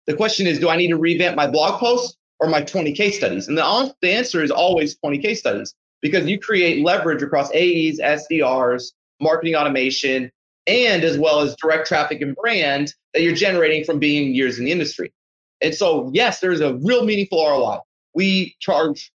The 0.06 0.14
question 0.14 0.46
is, 0.46 0.58
do 0.60 0.68
I 0.68 0.76
need 0.76 0.88
to 0.88 0.98
revamp 0.98 1.36
my 1.36 1.46
blog 1.46 1.80
posts 1.80 2.16
or 2.40 2.48
my 2.48 2.62
20 2.62 2.92
case 2.92 3.16
studies? 3.16 3.48
And 3.48 3.56
the, 3.56 3.94
the 4.02 4.12
answer 4.12 4.42
is 4.42 4.50
always 4.50 4.96
20 4.96 5.18
case 5.18 5.40
studies 5.40 5.74
because 6.02 6.26
you 6.26 6.38
create 6.38 6.84
leverage 6.84 7.22
across 7.22 7.48
AEs, 7.50 7.98
SDRs, 7.98 8.92
marketing 9.20 9.56
automation, 9.56 10.30
and 10.66 11.04
as 11.04 11.18
well 11.18 11.40
as 11.40 11.54
direct 11.56 11.86
traffic 11.86 12.20
and 12.20 12.34
brand 12.36 12.94
that 13.12 13.22
you're 13.22 13.34
generating 13.34 13.84
from 13.84 13.98
being 13.98 14.34
years 14.34 14.58
in 14.58 14.64
the 14.64 14.72
industry. 14.72 15.12
And 15.60 15.74
so, 15.74 16.10
yes, 16.12 16.40
there's 16.40 16.60
a 16.60 16.74
real 16.76 17.04
meaningful 17.04 17.44
ROI. 17.44 17.78
We 18.14 18.56
charge 18.60 19.12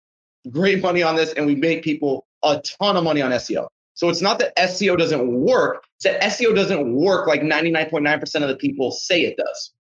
great 0.50 0.82
money 0.82 1.02
on 1.02 1.16
this 1.16 1.32
and 1.32 1.46
we 1.46 1.54
make 1.54 1.82
people 1.82 2.26
a 2.42 2.60
ton 2.60 2.96
of 2.96 3.04
money 3.04 3.20
on 3.20 3.30
SEO. 3.32 3.68
So 3.94 4.08
it's 4.08 4.22
not 4.22 4.38
that 4.38 4.56
SEO 4.56 4.96
doesn't 4.96 5.28
work, 5.28 5.84
it's 5.96 6.04
that 6.04 6.22
SEO 6.22 6.54
doesn't 6.54 6.94
work 6.94 7.26
like 7.26 7.42
99.9% 7.42 8.42
of 8.42 8.48
the 8.48 8.56
people 8.56 8.92
say 8.92 9.22
it 9.22 9.36
does. 9.36 9.72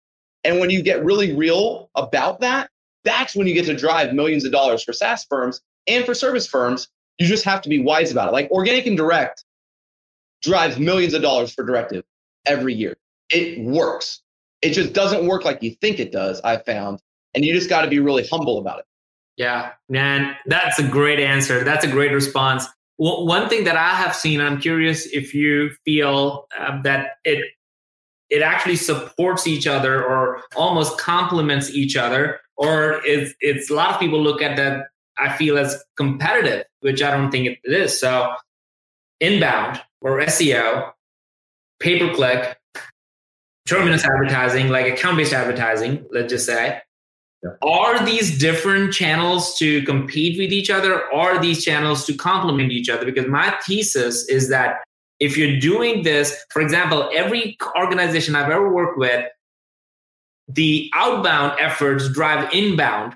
And 0.44 0.60
when 0.60 0.70
you 0.70 0.82
get 0.82 1.06
really 1.06 1.36
real 1.36 1.90
about 1.96 2.40
that, 2.42 2.70
that's 3.04 3.36
when 3.36 3.48
you 3.48 3.54
get 3.54 3.66
to 3.68 3.76
drive 3.76 4.14
millions 4.14 4.44
of 4.44 4.52
dollars 4.52 4.84
for 4.84 4.94
SaaS 4.94 5.26
firms 5.26 5.62
and 5.88 6.06
for 6.06 6.14
service 6.14 6.48
firms. 6.48 6.88
You 7.20 7.28
just 7.28 7.46
have 7.46 7.62
to 7.62 7.70
be 7.70 7.80
wise 7.80 8.12
about 8.12 8.30
it. 8.30 8.34
Like 8.34 8.50
organic 8.52 8.86
and 8.86 8.98
direct 8.98 9.44
drives 10.42 10.78
millions 10.78 11.14
of 11.14 11.22
dollars 11.22 11.54
for 11.54 11.66
Directive 11.66 12.04
every 12.46 12.74
year. 12.74 12.98
It 13.30 13.60
works. 13.60 14.22
It 14.62 14.72
just 14.72 14.94
doesn't 14.94 15.28
work 15.28 15.46
like 15.46 15.62
you 15.62 15.72
think 15.82 16.00
it 16.00 16.12
does, 16.12 16.42
I 16.42 16.58
found. 16.58 17.00
And 17.36 17.46
you 17.46 17.54
just 17.54 17.70
got 17.70 17.82
to 17.82 17.88
be 17.88 18.00
really 18.00 18.26
humble 18.26 18.58
about 18.58 18.80
it. 18.80 18.86
Yeah, 19.36 19.74
man, 19.88 20.36
that's 20.48 20.80
a 20.80 20.88
great 20.88 21.20
answer. 21.20 21.64
That's 21.64 21.86
a 21.86 21.88
great 21.88 22.12
response. 22.12 22.66
Well, 22.98 23.28
one 23.28 23.48
thing 23.50 23.66
that 23.66 23.78
I 23.78 23.90
have 23.90 24.16
seen, 24.16 24.42
I'm 24.42 24.60
curious 24.60 25.06
if 25.06 25.34
you 25.36 25.70
feel 25.86 26.48
uh, 26.58 26.82
that 26.82 27.18
it 27.24 27.46
it 28.30 28.42
actually 28.42 28.76
supports 28.76 29.48
each 29.48 29.68
other 29.68 30.04
or 30.04 30.42
almost 30.56 30.98
complements 30.98 31.70
each 31.70 31.96
other, 31.96 32.40
or 32.56 33.02
it's 33.06 33.36
it's 33.40 33.70
a 33.70 33.76
lot 33.76 33.92
of 33.94 34.00
people 34.00 34.20
look 34.20 34.42
at 34.42 34.58
that 34.58 34.88
I 35.20 35.38
feel 35.38 35.60
as 35.60 35.84
competitive, 35.96 36.66
which 36.80 37.04
I 37.04 37.12
don't 37.12 37.30
think 37.30 37.48
it 37.48 37.60
is. 37.64 38.00
So 38.00 38.34
inbound 39.20 39.82
or 40.02 40.20
SEO, 40.22 40.92
pay 41.80 42.00
per 42.00 42.14
click, 42.14 42.58
terminus 43.68 44.04
advertising, 44.04 44.70
like 44.70 44.88
account 44.88 45.18
based 45.18 45.34
advertising, 45.34 46.06
let's 46.12 46.32
just 46.32 46.46
say. 46.46 46.82
Yeah. 47.44 47.52
Are 47.62 48.04
these 48.04 48.38
different 48.40 48.94
channels 48.94 49.58
to 49.60 49.84
compete 49.84 50.40
with 50.40 50.52
each 50.52 50.70
other? 50.70 51.04
Are 51.14 51.40
these 51.40 51.64
channels 51.64 52.06
to 52.08 52.14
complement 52.16 52.72
each 52.72 52.90
other? 52.90 53.06
Because 53.06 53.28
my 53.28 53.56
thesis 53.66 54.28
is 54.28 54.50
that 54.50 54.78
if 55.20 55.38
you're 55.38 55.60
doing 55.60 56.04
this, 56.04 56.36
for 56.50 56.62
example, 56.62 57.10
every 57.14 57.58
organization 57.78 58.36
I've 58.36 58.50
ever 58.50 58.74
worked 58.74 58.98
with, 58.98 59.26
the 60.48 60.90
outbound 60.94 61.60
efforts 61.60 62.10
drive 62.10 62.52
inbound 62.54 63.16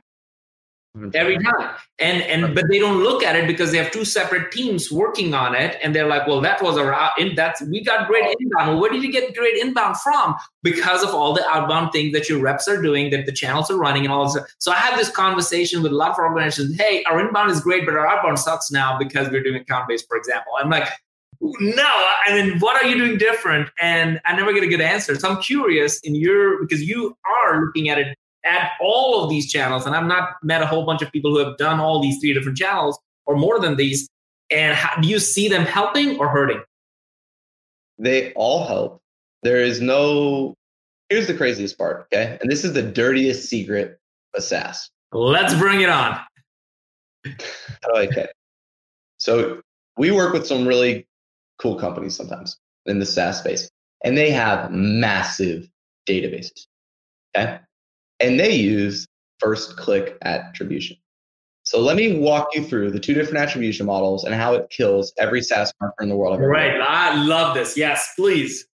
Mm-hmm. 0.98 1.12
every 1.14 1.38
time 1.38 1.70
and 2.00 2.22
and 2.24 2.54
but 2.54 2.66
they 2.70 2.78
don't 2.78 3.02
look 3.02 3.24
at 3.24 3.38
it 3.38 3.48
because 3.48 3.72
they 3.72 3.78
have 3.78 3.92
two 3.92 4.04
separate 4.04 4.52
teams 4.52 4.92
working 4.92 5.34
on 5.34 5.56
it. 5.56 5.80
And 5.82 5.96
they're 5.96 6.06
like 6.06 6.28
well 6.28 6.42
that 6.42 6.62
was 6.62 6.78
in 7.18 7.34
that's 7.34 7.62
we 7.62 7.82
got 7.82 8.10
great 8.10 8.26
inbound. 8.26 8.72
Well, 8.72 8.82
where 8.82 8.92
did 8.92 9.02
you 9.02 9.10
get 9.10 9.34
great 9.34 9.56
inbound 9.56 9.96
from? 10.02 10.36
Because 10.64 11.02
of 11.02 11.12
all 11.12 11.32
the 11.32 11.48
outbound 11.48 11.94
things 11.94 12.12
that 12.12 12.28
your 12.28 12.42
reps 12.42 12.68
are 12.68 12.82
doing 12.82 13.10
that 13.12 13.26
the 13.26 13.32
channels 13.32 13.72
are 13.72 13.78
running 13.78 14.04
and 14.04 14.12
all 14.12 14.30
this. 14.30 14.44
So 14.58 14.74
i 14.74 14.76
had 14.76 15.00
this 15.00 15.08
conversation 15.08 15.82
with 15.82 15.94
a 15.94 15.96
lot 15.96 16.12
of 16.12 16.18
organizations. 16.18 16.78
Hey 16.78 17.06
our 17.06 17.26
inbound 17.26 17.52
is 17.52 17.62
great 17.62 17.86
but 17.86 17.96
our 17.96 18.06
outbound 18.06 18.40
sucks 18.40 18.70
now 18.70 19.00
because 19.00 19.30
we're 19.30 19.44
doing 19.44 19.62
account 19.62 19.88
based 19.88 20.10
for 20.10 20.18
example. 20.18 20.52
I'm 20.60 20.70
like 20.70 20.90
no 21.40 22.06
i 22.28 22.34
mean 22.34 22.60
what 22.60 22.84
are 22.84 22.86
you 22.86 22.98
doing 22.98 23.18
different? 23.18 23.70
And 23.80 24.20
i 24.26 24.36
never 24.36 24.52
get 24.52 24.64
a 24.64 24.68
good 24.68 24.82
answer. 24.82 25.16
So 25.16 25.30
i'm 25.30 25.42
curious 25.42 26.02
in 26.02 26.16
your 26.16 26.60
because 26.60 26.82
you 26.82 27.16
are 27.46 27.62
looking 27.66 27.88
at 27.88 27.98
it 27.98 28.18
at 28.46 28.72
all 28.80 29.24
of 29.24 29.30
these 29.30 29.52
channels, 29.52 29.86
and 29.86 29.96
I've 29.96 30.06
not 30.06 30.36
met 30.44 30.62
a 30.62 30.66
whole 30.66 30.86
bunch 30.86 31.02
of 31.02 31.12
people 31.12 31.32
who 31.32 31.40
have 31.40 31.58
done 31.58 31.80
all 31.80 32.02
these 32.02 32.20
three 32.20 32.34
different 32.34 32.58
channels 32.58 33.00
or 33.26 33.36
more 33.36 33.60
than 33.60 33.78
these. 33.78 34.10
And 34.50 34.76
how, 34.76 35.00
do 35.00 35.08
you 35.08 35.20
see 35.20 35.48
them 35.48 35.64
helping 35.64 36.18
or 36.18 36.28
hurting? 36.28 36.62
They 37.98 38.34
all 38.34 38.66
help. 38.66 39.02
There 39.44 39.62
is 39.62 39.82
no. 39.82 40.56
Here's 41.10 41.28
the 41.28 41.34
craziest 41.34 41.78
part, 41.78 42.08
okay? 42.14 42.38
And 42.42 42.50
this 42.50 42.64
is 42.64 42.74
the 42.74 42.82
dirtiest 42.82 43.50
secret 43.50 44.00
of 44.34 44.44
SaaS. 44.44 44.90
Let's 45.12 45.54
bring 45.54 45.82
it 45.82 45.90
on. 45.90 46.20
okay. 47.96 48.28
So 49.18 49.62
we 49.98 50.12
work 50.12 50.34
with 50.34 50.48
some 50.48 50.66
really 50.66 51.06
cool 51.60 51.76
companies 51.76 52.16
sometimes 52.16 52.58
in 52.86 53.00
the 53.00 53.06
SaaS 53.06 53.40
space, 53.40 53.70
and 54.04 54.18
they 54.18 54.32
have 54.32 54.72
massive 54.72 55.68
databases. 56.08 56.66
Okay 57.38 57.60
and 58.22 58.40
they 58.40 58.54
use 58.54 59.08
first 59.40 59.78
click 59.78 60.18
attribution. 60.24 60.98
So 61.64 61.80
let 61.80 61.96
me 61.96 62.18
walk 62.18 62.50
you 62.54 62.64
through 62.64 62.92
the 62.92 63.00
two 63.00 63.14
different 63.14 63.38
attribution 63.38 63.86
models 63.86 64.24
and 64.24 64.34
how 64.34 64.54
it 64.56 64.70
kills 64.70 65.14
every 65.18 65.42
SaaS 65.42 65.72
marketer 65.82 66.02
in 66.02 66.10
the 66.10 66.16
world. 66.16 66.40
Right. 66.40 66.80
I 66.82 67.24
love 67.24 67.54
this. 67.54 67.78
Yes, 67.78 68.14
please. 68.16 68.66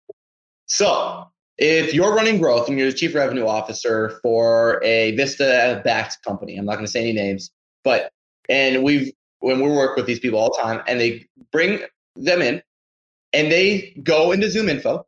So 0.67 1.25
if 1.57 1.93
you're 1.93 2.13
running 2.13 2.39
growth 2.39 2.69
and 2.69 2.77
you're 2.77 2.91
the 2.91 2.97
chief 2.97 3.13
revenue 3.13 3.45
officer 3.45 4.19
for 4.21 4.81
a 4.83 5.15
Vista 5.15 5.81
backed 5.83 6.23
company, 6.23 6.57
I'm 6.57 6.65
not 6.65 6.75
going 6.75 6.85
to 6.85 6.91
say 6.91 7.01
any 7.01 7.13
names, 7.13 7.51
but 7.83 8.11
and 8.49 8.83
we've 8.83 9.11
when 9.39 9.59
we 9.59 9.69
work 9.69 9.95
with 9.95 10.05
these 10.05 10.19
people 10.19 10.39
all 10.39 10.51
the 10.55 10.61
time 10.61 10.81
and 10.87 10.99
they 10.99 11.25
bring 11.51 11.81
them 12.15 12.41
in 12.41 12.61
and 13.33 13.51
they 13.51 13.93
go 14.03 14.31
into 14.31 14.47
ZoomInfo 14.47 15.03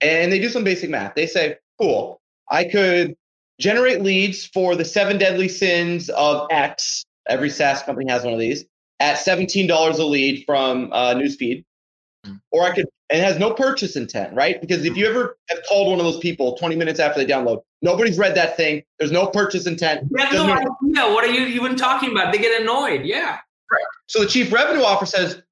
and 0.00 0.30
they 0.30 0.38
do 0.38 0.48
some 0.48 0.64
basic 0.64 0.90
math. 0.90 1.14
They 1.14 1.26
say, 1.26 1.56
cool, 1.80 2.20
I 2.50 2.64
could 2.64 3.16
generate 3.60 4.02
leads 4.02 4.46
for 4.46 4.74
the 4.74 4.84
seven 4.84 5.18
deadly 5.18 5.48
sins 5.48 6.08
of 6.10 6.48
X. 6.50 7.04
Every 7.28 7.50
SaaS 7.50 7.82
company 7.82 8.10
has 8.10 8.24
one 8.24 8.32
of 8.32 8.40
these 8.40 8.64
at 9.00 9.16
$17 9.16 9.98
a 9.98 10.04
lead 10.04 10.44
from 10.46 10.92
uh, 10.92 11.14
Newsfeed. 11.14 11.64
Hmm. 12.24 12.34
Or 12.52 12.64
I 12.64 12.74
could, 12.74 12.86
and 13.08 13.20
it 13.20 13.24
has 13.24 13.38
no 13.38 13.52
purchase 13.52 13.96
intent, 13.96 14.34
right? 14.34 14.60
Because 14.60 14.84
if 14.84 14.96
you 14.96 15.06
ever 15.06 15.36
have 15.48 15.60
called 15.68 15.90
one 15.90 15.98
of 15.98 16.04
those 16.04 16.18
people 16.18 16.56
20 16.56 16.76
minutes 16.76 17.00
after 17.00 17.24
they 17.24 17.30
download, 17.30 17.62
nobody's 17.82 18.18
read 18.18 18.34
that 18.34 18.56
thing. 18.56 18.82
There's 18.98 19.10
no 19.10 19.26
purchase 19.26 19.66
intent. 19.66 20.08
Yeah, 20.16 20.30
no 20.32 20.52
idea. 20.52 21.12
What 21.12 21.24
are 21.24 21.32
you 21.32 21.46
even 21.46 21.76
talking 21.76 22.10
about? 22.10 22.32
They 22.32 22.38
get 22.38 22.60
annoyed. 22.60 23.04
Yeah. 23.04 23.38
Right. 23.72 23.84
So 24.06 24.20
the 24.20 24.26
chief 24.26 24.52
revenue 24.52 24.82
officer 24.82 25.16
says, 25.16 25.42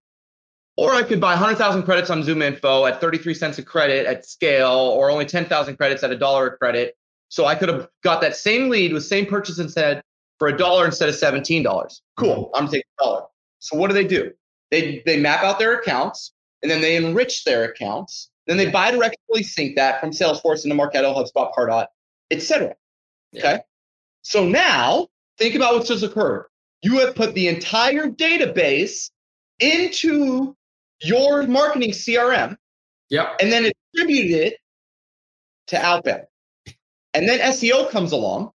or 0.77 0.93
I 0.93 1.03
could 1.03 1.21
buy 1.21 1.33
100,000 1.33 1.83
credits 1.85 2.11
on 2.11 2.23
ZoomInfo 2.23 2.89
at 2.89 3.01
33 3.01 3.35
cents 3.35 3.59
a 3.59 3.63
credit 3.63 4.07
at 4.07 4.27
scale, 4.27 4.69
or 4.69 5.11
only 5.11 5.25
10,000 5.25 5.77
credits 5.77 6.05
at 6.05 6.13
a 6.13 6.17
dollar 6.17 6.49
a 6.49 6.57
credit. 6.57 6.97
So 7.29 7.45
I 7.45 7.55
could 7.55 7.69
have 7.69 7.89
got 8.03 8.21
that 8.23 8.37
same 8.37 8.69
lead 8.69 8.93
with 8.93 9.05
same 9.05 9.27
purchase 9.27 9.59
instead 9.59 10.03
for 10.39 10.49
a 10.49 10.57
dollar 10.57 10.87
instead 10.87 11.09
of 11.09 11.15
$17. 11.15 12.01
Cool. 12.17 12.29
Mm-hmm. 12.29 12.55
I'm 12.55 12.63
gonna 12.63 12.71
take 12.71 12.85
a 12.99 13.05
dollar. 13.05 13.23
So 13.59 13.77
what 13.77 13.89
do 13.89 13.95
they 13.95 14.07
do? 14.07 14.33
They 14.71 15.03
they 15.05 15.19
map 15.19 15.43
out 15.43 15.59
their 15.59 15.79
accounts 15.79 16.33
and 16.63 16.71
then 16.71 16.81
they 16.81 16.97
enrich 16.97 17.45
their 17.45 17.65
accounts. 17.65 18.31
Then 18.47 18.57
they 18.57 18.71
bi-directionally 18.71 19.45
sync 19.45 19.77
that 19.77 20.01
from 20.01 20.11
Salesforce 20.11 20.65
into 20.65 20.75
Marketo, 20.75 21.15
HubSpot, 21.15 21.53
Pardot, 21.53 21.87
etc. 22.31 22.75
Okay. 23.37 23.61
So 24.23 24.47
now 24.47 25.09
think 25.39 25.55
about 25.55 25.75
what's 25.75 25.89
just 25.89 26.03
occurred. 26.03 26.47
You 26.83 27.01
have 27.01 27.15
put 27.15 27.35
the 27.35 27.49
entire 27.49 28.09
database 28.09 29.11
into 29.59 30.57
your 31.01 31.47
marketing 31.47 31.91
CRM. 31.91 32.57
Yep. 33.11 33.37
And 33.41 33.53
then 33.53 33.71
attributed 33.95 34.31
it 34.31 34.59
to 35.69 35.83
outbound. 35.83 36.25
And 37.15 37.29
then 37.29 37.41
SEO 37.41 37.91
comes 37.91 38.13
along, 38.13 38.51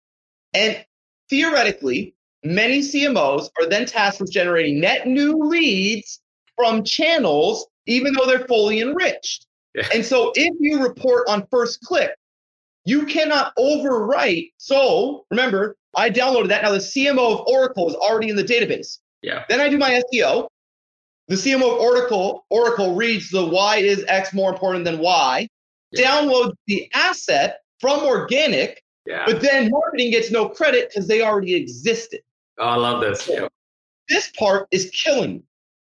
and 0.53 0.85
theoretically, 1.29 2.15
many 2.45 2.81
CMOs 2.81 3.49
are 3.61 3.69
then 3.69 3.87
tasked 3.87 4.21
with 4.21 4.33
generating 4.33 4.81
net 4.81 5.07
new 5.07 5.37
leads 5.39 6.21
from 6.57 6.85
channels, 6.85 7.67
even 7.87 8.13
though 8.13 8.27
they're 8.27 8.47
fully 8.47 8.81
enriched. 8.81 9.47
Yeah. 9.75 9.89
And 9.95 10.05
so 10.05 10.33
if 10.35 10.55
you 10.59 10.83
report 10.83 11.29
on 11.29 11.47
first 11.51 11.81
click, 11.83 12.11
you 12.85 13.07
cannot 13.07 13.55
overwrite. 13.57 14.53
So 14.57 15.27
remember, 15.31 15.77
I 15.95 16.11
downloaded 16.11 16.49
that. 16.49 16.63
Now 16.63 16.73
the 16.73 16.79
CMO 16.79 17.41
of 17.41 17.47
Oracle 17.47 17.89
is 17.89 17.95
already 17.95 18.31
in 18.31 18.37
the 18.37 18.45
database. 18.45 18.99
Yeah. 19.23 19.45
Then 19.49 19.61
I 19.61 19.69
do 19.69 19.79
my 19.79 20.03
SEO. 20.13 20.49
The 21.29 21.37
CMO 21.37 21.75
of 21.75 21.81
Oracle, 21.81 22.45
Oracle 22.51 22.97
reads 22.97 23.31
the 23.31 23.45
why 23.45 23.77
is 23.77 24.05
X 24.09 24.35
more 24.35 24.53
important 24.53 24.85
than 24.85 24.99
Y, 24.99 25.49
yeah. 25.93 26.11
downloads 26.11 26.55
the 26.67 26.91
asset, 26.93 27.61
from 27.81 28.01
organic, 28.01 28.83
yeah. 29.07 29.24
but 29.26 29.41
then 29.41 29.70
marketing 29.70 30.11
gets 30.11 30.31
no 30.31 30.49
credit 30.49 30.89
because 30.89 31.09
they 31.09 31.22
already 31.22 31.55
existed. 31.55 32.20
Oh, 32.59 32.66
I 32.66 32.76
love 32.76 33.01
this. 33.01 33.28
Yeah. 33.28 33.49
This 34.09 34.31
part 34.39 34.68
is 34.70 34.91
killing. 34.91 35.35
Me. 35.35 35.43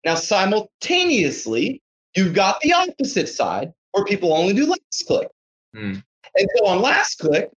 Now, 0.05 0.15
simultaneously, 0.15 1.83
you've 2.17 2.35
got 2.35 2.61
the 2.61 2.73
opposite 2.73 3.29
side 3.29 3.73
where 3.93 4.05
people 4.05 4.33
only 4.33 4.55
do 4.55 4.67
last 4.67 5.07
click. 5.07 5.29
Hmm. 5.75 5.97
And 6.37 6.49
so 6.57 6.67
on 6.67 6.81
last 6.81 7.19
click, 7.19 7.51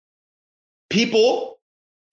people 0.90 1.60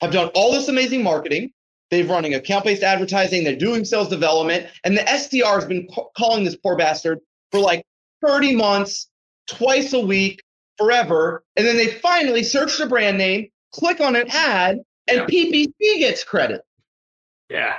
have 0.01 0.11
done 0.11 0.29
all 0.35 0.51
this 0.51 0.67
amazing 0.67 1.03
marketing. 1.03 1.51
They're 1.89 2.05
running 2.05 2.35
account 2.35 2.65
based 2.65 2.83
advertising. 2.83 3.43
They're 3.43 3.55
doing 3.55 3.85
sales 3.85 4.09
development. 4.09 4.67
And 4.83 4.95
the 4.95 5.01
SDR 5.01 5.55
has 5.55 5.65
been 5.65 5.87
ca- 5.93 6.09
calling 6.17 6.43
this 6.43 6.55
poor 6.55 6.75
bastard 6.75 7.19
for 7.51 7.59
like 7.59 7.83
30 8.25 8.55
months, 8.55 9.09
twice 9.47 9.93
a 9.93 9.99
week, 9.99 10.41
forever. 10.79 11.43
And 11.55 11.67
then 11.67 11.77
they 11.77 11.87
finally 11.87 12.43
search 12.43 12.77
the 12.77 12.87
brand 12.87 13.17
name, 13.19 13.49
click 13.73 13.99
on 13.99 14.15
an 14.15 14.27
ad, 14.29 14.79
and 15.07 15.19
yeah. 15.19 15.25
PPC 15.25 15.99
gets 15.99 16.23
credit. 16.23 16.61
Yeah. 17.49 17.75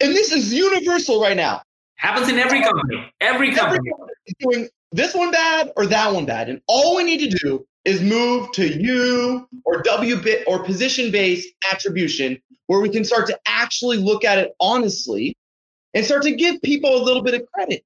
And 0.00 0.14
this 0.14 0.30
is 0.32 0.52
universal 0.52 1.20
right 1.20 1.36
now. 1.36 1.62
Happens 1.96 2.28
in 2.28 2.38
every 2.38 2.62
company. 2.62 3.12
Every 3.20 3.52
company. 3.54 3.78
Every 3.78 3.90
company 3.90 4.12
is 4.26 4.34
doing 4.40 4.68
this 4.92 5.14
one 5.14 5.30
bad 5.30 5.72
or 5.76 5.86
that 5.86 6.12
one 6.14 6.26
bad. 6.26 6.48
And 6.48 6.60
all 6.66 6.96
we 6.96 7.04
need 7.04 7.30
to 7.30 7.38
do 7.38 7.66
is 7.84 8.00
move 8.00 8.50
to 8.52 8.66
U 8.66 9.48
or 9.64 9.82
W 9.82 10.16
bit 10.16 10.44
or 10.46 10.62
position 10.62 11.10
based 11.10 11.48
attribution 11.72 12.40
where 12.66 12.80
we 12.80 12.88
can 12.88 13.04
start 13.04 13.26
to 13.26 13.38
actually 13.46 13.96
look 13.96 14.24
at 14.24 14.38
it 14.38 14.52
honestly 14.60 15.36
and 15.94 16.04
start 16.04 16.22
to 16.22 16.32
give 16.32 16.62
people 16.62 16.94
a 16.94 17.02
little 17.02 17.22
bit 17.22 17.34
of 17.34 17.42
credit. 17.52 17.84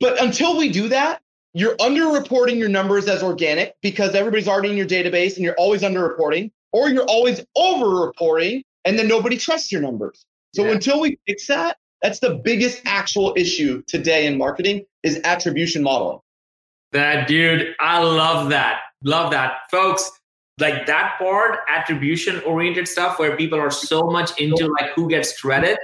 But 0.00 0.22
until 0.22 0.56
we 0.56 0.70
do 0.70 0.88
that, 0.88 1.20
you're 1.54 1.76
underreporting 1.76 2.58
your 2.58 2.68
numbers 2.68 3.08
as 3.08 3.22
organic 3.22 3.74
because 3.80 4.14
everybody's 4.14 4.48
already 4.48 4.70
in 4.70 4.76
your 4.76 4.86
database 4.86 5.36
and 5.36 5.44
you're 5.44 5.54
always 5.54 5.82
underreporting, 5.82 6.50
or 6.72 6.90
you're 6.90 7.04
always 7.04 7.44
overreporting 7.56 8.62
and 8.84 8.98
then 8.98 9.08
nobody 9.08 9.36
trusts 9.36 9.72
your 9.72 9.80
numbers. 9.80 10.26
So 10.54 10.64
yeah. 10.64 10.72
until 10.72 11.00
we 11.00 11.18
fix 11.26 11.46
that, 11.46 11.78
that's 12.02 12.18
the 12.18 12.34
biggest 12.34 12.82
actual 12.84 13.32
issue 13.36 13.82
today 13.86 14.26
in 14.26 14.36
marketing 14.36 14.84
is 15.02 15.20
attribution 15.24 15.82
modeling. 15.82 16.18
That 16.92 17.28
dude, 17.28 17.74
I 17.80 18.02
love 18.02 18.50
that. 18.50 18.80
Love 19.02 19.30
that. 19.30 19.58
Folks, 19.70 20.10
like 20.60 20.86
that 20.86 21.16
part, 21.18 21.58
attribution 21.68 22.40
oriented 22.42 22.86
stuff 22.88 23.18
where 23.18 23.36
people 23.36 23.58
are 23.58 23.70
so 23.70 24.02
much 24.02 24.38
into 24.40 24.66
like 24.66 24.90
who 24.94 25.08
gets 25.08 25.40
credit. 25.40 25.78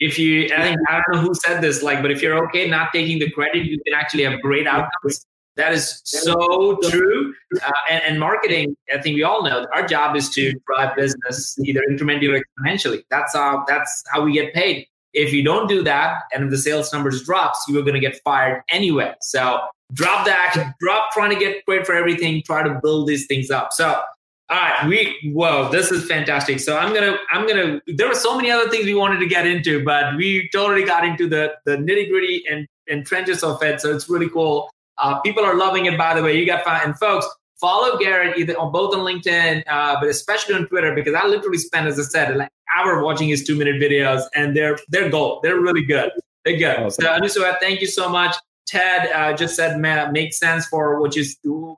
If 0.00 0.18
you, 0.18 0.44
I 0.54 0.62
think, 0.62 0.78
I 0.88 1.00
don't 1.00 1.16
know 1.16 1.20
who 1.20 1.34
said 1.34 1.60
this, 1.60 1.82
like, 1.82 2.02
but 2.02 2.10
if 2.10 2.22
you're 2.22 2.46
okay 2.46 2.68
not 2.68 2.92
taking 2.92 3.18
the 3.18 3.30
credit, 3.30 3.64
you 3.64 3.80
can 3.84 3.94
actually 3.94 4.24
have 4.24 4.40
great 4.40 4.66
outcomes. 4.66 5.26
That 5.56 5.72
is 5.72 6.00
so 6.04 6.78
true. 6.90 7.32
Uh, 7.62 7.70
and, 7.88 8.02
and, 8.04 8.20
marketing, 8.20 8.76
I 8.92 9.00
think 9.00 9.14
we 9.14 9.22
all 9.22 9.44
know 9.44 9.66
our 9.72 9.86
job 9.86 10.16
is 10.16 10.28
to 10.30 10.52
drive 10.66 10.96
business 10.96 11.56
either 11.64 11.80
incrementally 11.88 12.34
or 12.34 12.42
exponentially. 12.42 13.04
That's 13.08 13.34
how, 13.34 13.64
that's 13.68 14.02
how 14.10 14.24
we 14.24 14.32
get 14.32 14.52
paid. 14.52 14.86
If 15.12 15.32
you 15.32 15.44
don't 15.44 15.68
do 15.68 15.84
that 15.84 16.22
and 16.34 16.44
if 16.44 16.50
the 16.50 16.58
sales 16.58 16.92
numbers 16.92 17.22
drops, 17.22 17.64
you 17.68 17.78
are 17.78 17.82
going 17.82 17.94
to 17.94 18.00
get 18.00 18.20
fired 18.24 18.62
anyway. 18.68 19.14
So 19.20 19.60
drop 19.92 20.26
that, 20.26 20.74
drop 20.80 21.12
trying 21.12 21.30
to 21.30 21.36
get 21.36 21.64
credit 21.66 21.86
for 21.86 21.94
everything, 21.94 22.42
try 22.44 22.64
to 22.64 22.80
build 22.82 23.06
these 23.06 23.26
things 23.26 23.50
up. 23.50 23.72
So 23.72 24.02
all 24.50 24.58
right, 24.58 24.86
we 24.86 25.32
whoa, 25.32 25.70
this 25.70 25.90
is 25.90 26.06
fantastic. 26.06 26.60
So 26.60 26.76
I'm 26.76 26.92
gonna 26.92 27.16
I'm 27.30 27.46
gonna. 27.48 27.80
There 27.86 28.08
were 28.08 28.14
so 28.14 28.36
many 28.36 28.50
other 28.50 28.68
things 28.68 28.84
we 28.84 28.94
wanted 28.94 29.18
to 29.20 29.26
get 29.26 29.46
into, 29.46 29.82
but 29.82 30.16
we 30.16 30.50
totally 30.52 30.84
got 30.84 31.04
into 31.04 31.28
the 31.28 31.54
the 31.64 31.76
nitty 31.76 32.10
gritty 32.10 32.44
and 32.50 32.66
and 32.88 33.06
trenches 33.06 33.42
of 33.42 33.62
it. 33.62 33.80
So 33.80 33.94
it's 33.94 34.08
really 34.10 34.28
cool. 34.28 34.70
Uh, 34.98 35.18
people 35.20 35.44
are 35.44 35.56
loving 35.56 35.86
it. 35.86 35.96
By 35.96 36.14
the 36.14 36.22
way, 36.22 36.38
you 36.38 36.44
got 36.44 36.62
fun. 36.62 36.78
And 36.84 36.96
folks, 36.98 37.26
follow 37.58 37.96
Garrett 37.98 38.36
either 38.38 38.56
on 38.58 38.70
both 38.70 38.94
on 38.94 39.00
LinkedIn, 39.00 39.64
uh, 39.66 39.96
but 39.98 40.08
especially 40.10 40.54
on 40.54 40.66
Twitter 40.68 40.94
because 40.94 41.14
I 41.14 41.26
literally 41.26 41.58
spend, 41.58 41.88
as 41.88 41.98
I 41.98 42.02
said, 42.02 42.36
like 42.36 42.50
hour 42.76 43.02
watching 43.02 43.28
his 43.28 43.44
two 43.44 43.56
minute 43.56 43.80
videos, 43.80 44.22
and 44.34 44.54
they're 44.54 44.78
they're 44.88 45.08
gold. 45.08 45.42
They're 45.42 45.60
really 45.60 45.84
good. 45.86 46.10
They're 46.44 46.58
good. 46.58 46.78
Awesome. 46.80 47.04
So 47.04 47.10
Anusua, 47.10 47.56
thank 47.60 47.80
you 47.80 47.86
so 47.86 48.10
much. 48.10 48.36
Ted 48.66 49.10
uh, 49.12 49.36
just 49.36 49.56
said 49.56 49.78
man, 49.78 50.12
makes 50.12 50.38
sense 50.38 50.66
for 50.66 51.00
what 51.00 51.14
you 51.16 51.24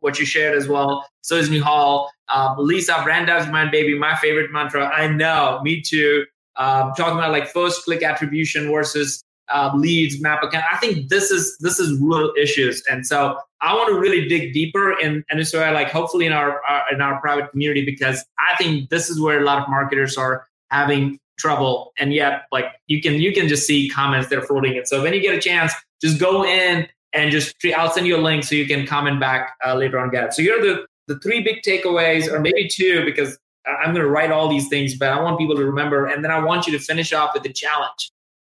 what 0.00 0.18
you 0.18 0.26
shared 0.26 0.56
as 0.56 0.68
well. 0.68 1.06
So 1.22 1.36
is 1.36 1.48
Nihal. 1.48 2.08
Um, 2.28 2.56
Lisa, 2.58 3.00
brand 3.04 3.26
does 3.26 3.48
mind, 3.48 3.70
baby. 3.70 3.98
My 3.98 4.16
favorite 4.16 4.50
mantra. 4.52 4.86
I 4.86 5.08
know, 5.08 5.60
me 5.62 5.80
too. 5.80 6.24
Um, 6.56 6.92
talking 6.96 7.18
about 7.18 7.32
like 7.32 7.48
first 7.48 7.84
click 7.84 8.02
attribution 8.02 8.70
versus 8.70 9.22
uh, 9.48 9.72
leads, 9.74 10.20
map 10.20 10.42
account. 10.42 10.64
I 10.72 10.76
think 10.78 11.08
this 11.08 11.30
is 11.30 11.56
this 11.60 11.78
is 11.78 12.00
real 12.00 12.32
issues, 12.36 12.82
and 12.90 13.06
so 13.06 13.38
I 13.60 13.74
want 13.74 13.88
to 13.88 13.98
really 13.98 14.28
dig 14.28 14.52
deeper 14.52 14.98
in 14.98 15.24
and 15.30 15.46
so 15.46 15.62
I 15.62 15.70
like 15.70 15.90
hopefully 15.90 16.26
in 16.26 16.32
our, 16.32 16.62
our 16.68 16.82
in 16.92 17.00
our 17.00 17.20
private 17.20 17.50
community 17.50 17.84
because 17.84 18.24
I 18.38 18.56
think 18.56 18.90
this 18.90 19.08
is 19.08 19.20
where 19.20 19.40
a 19.40 19.44
lot 19.44 19.62
of 19.62 19.68
marketers 19.68 20.16
are 20.16 20.46
having 20.70 21.18
trouble, 21.38 21.92
and 21.98 22.12
yet 22.12 22.42
like 22.50 22.66
you 22.86 23.00
can 23.00 23.14
you 23.14 23.32
can 23.32 23.48
just 23.48 23.66
see 23.66 23.88
comments 23.88 24.28
they're 24.28 24.42
floating. 24.42 24.76
And 24.76 24.88
so 24.88 25.02
when 25.02 25.12
you 25.12 25.20
get 25.20 25.34
a 25.34 25.40
chance, 25.40 25.72
just 26.02 26.20
go 26.20 26.44
in 26.44 26.86
and 27.12 27.30
just 27.30 27.56
I'll 27.76 27.90
send 27.90 28.06
you 28.06 28.16
a 28.16 28.20
link 28.20 28.44
so 28.44 28.54
you 28.54 28.66
can 28.66 28.86
comment 28.86 29.20
back 29.20 29.54
uh, 29.64 29.74
later 29.74 29.98
on. 29.98 30.10
Get 30.10 30.34
so 30.34 30.42
here 30.42 30.58
are 30.58 30.62
the 30.62 30.86
the 31.08 31.18
three 31.20 31.42
big 31.42 31.62
takeaways, 31.62 32.30
or 32.30 32.40
maybe 32.40 32.68
two, 32.68 33.04
because 33.04 33.38
I'm 33.66 33.92
going 33.92 34.04
to 34.04 34.10
write 34.10 34.30
all 34.30 34.48
these 34.48 34.68
things, 34.68 34.96
but 34.96 35.08
I 35.08 35.20
want 35.20 35.38
people 35.38 35.56
to 35.56 35.64
remember, 35.64 36.06
and 36.06 36.22
then 36.22 36.30
I 36.30 36.38
want 36.38 36.66
you 36.66 36.78
to 36.78 36.78
finish 36.78 37.12
off 37.12 37.30
with 37.34 37.42
the 37.42 37.52
challenge 37.52 38.10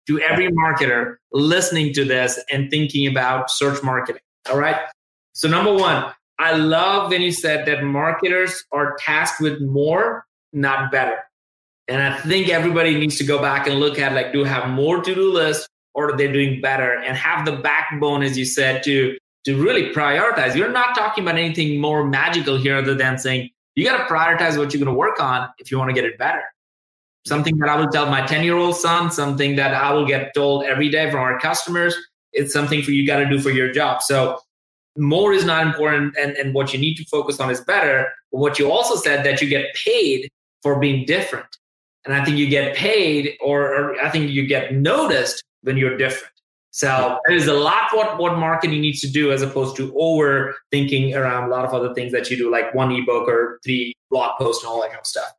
to 0.08 0.20
every 0.20 0.52
marketer 0.52 1.16
listening 1.32 1.94
to 1.94 2.06
this 2.06 2.40
and 2.52 2.70
thinking 2.70 3.08
about 3.08 3.50
search 3.50 3.82
marketing. 3.84 4.22
All 4.50 4.58
right. 4.58 4.78
So, 5.34 5.48
number 5.48 5.74
one, 5.74 6.12
I 6.40 6.56
love 6.56 7.10
when 7.10 7.22
you 7.22 7.32
said 7.32 7.66
that 7.68 7.84
marketers 7.84 8.64
are 8.72 8.96
tasked 9.00 9.40
with 9.40 9.62
more, 9.62 10.26
not 10.52 10.92
better. 10.92 11.18
And 11.88 12.02
I 12.02 12.18
think 12.18 12.50
everybody 12.50 12.98
needs 12.98 13.18
to 13.18 13.24
go 13.24 13.42
back 13.42 13.68
and 13.68 13.80
look 13.80 14.00
at 14.00 14.14
like, 14.14 14.34
do 14.34 14.44
have 14.44 14.70
more 14.70 15.02
to 15.02 15.16
do 15.16 15.32
list 15.32 15.68
or 15.94 16.18
they're 16.18 16.32
doing 16.32 16.62
better 16.62 17.00
and 17.00 17.16
have 17.18 17.46
the 17.46 17.54
backbone, 17.54 18.24
as 18.24 18.38
you 18.38 18.46
said, 18.46 18.84
to 18.84 19.18
to 19.46 19.62
really 19.62 19.94
prioritize. 19.94 20.56
You're 20.56 20.72
not 20.72 20.96
talking 20.96 21.26
about 21.26 21.38
anything 21.38 21.80
more 21.80 22.06
magical 22.06 22.58
here 22.58 22.78
other 22.78 22.96
than 22.96 23.18
saying 23.18 23.50
you 23.76 23.84
got 23.84 23.98
to 23.98 24.14
prioritize 24.14 24.58
what 24.58 24.74
you're 24.74 24.84
going 24.84 24.94
to 24.94 24.98
work 24.98 25.20
on 25.22 25.50
if 25.60 25.70
you 25.70 25.78
want 25.78 25.90
to 25.90 25.94
get 25.94 26.06
it 26.06 26.18
better 26.18 26.44
something 27.26 27.58
that 27.58 27.70
I 27.70 27.76
will 27.76 27.88
tell 27.88 28.10
my 28.10 28.26
10 28.26 28.44
year 28.44 28.58
old 28.58 28.76
son, 28.76 29.12
something 29.12 29.56
that 29.56 29.74
I 29.74 29.94
will 29.94 30.06
get 30.06 30.34
told 30.34 30.66
every 30.66 30.90
day 30.90 31.10
from 31.10 31.20
our 31.20 31.40
customers. 31.40 31.96
It's 32.34 32.54
something 32.54 32.82
for 32.82 32.92
you 32.92 33.06
got 33.06 33.20
to 33.20 33.30
do 33.30 33.40
for 33.40 33.52
your 33.52 33.72
job. 33.72 34.02
So 34.02 34.40
more 34.98 35.34
is 35.34 35.46
not 35.46 35.66
important 35.66 36.16
and, 36.18 36.34
and 36.34 36.54
what 36.54 36.74
you 36.74 36.80
need 36.80 36.96
to 36.96 37.06
focus 37.06 37.40
on 37.40 37.50
is 37.50 37.62
better. 37.62 38.12
But 38.32 38.40
what 38.40 38.60
you 38.60 38.72
also 38.72 38.96
said 38.96 39.26
that 39.26 39.42
you 39.42 39.48
get 39.48 39.74
paid 39.76 40.30
for 40.62 40.80
being 40.80 41.06
different. 41.06 41.46
And 42.06 42.14
I 42.14 42.24
think 42.26 42.38
you 42.38 42.50
get 42.50 42.76
paid 42.76 43.38
or, 43.42 43.74
or 43.74 44.02
I 44.02 44.10
think 44.10 44.30
you 44.32 44.46
get 44.46 44.74
noticed 44.74 45.44
when 45.64 45.78
you're 45.78 45.98
different. 45.98 46.34
So 46.72 47.20
there 47.28 47.36
is 47.36 47.48
a 47.48 47.54
lot 47.54 47.94
what, 47.94 48.18
what 48.18 48.38
marketing 48.40 48.82
needs 48.82 49.00
to 49.02 49.08
do 49.08 49.32
as 49.32 49.44
opposed 49.44 49.76
to 49.76 49.92
overthinking 49.94 51.16
around 51.16 51.44
a 51.44 51.48
lot 51.48 51.66
of 51.66 51.74
other 51.74 51.94
things 51.94 52.12
that 52.14 52.32
you 52.32 52.38
do, 52.38 52.52
like 52.52 52.74
one 52.74 52.92
ebook 52.92 53.28
or 53.28 53.60
three 53.64 53.94
blog 54.10 54.40
posts 54.40 54.64
and 54.64 54.72
all 54.72 54.82
that 54.82 54.88
kind 54.88 55.00
of 55.00 55.06
stuff. 55.06 55.32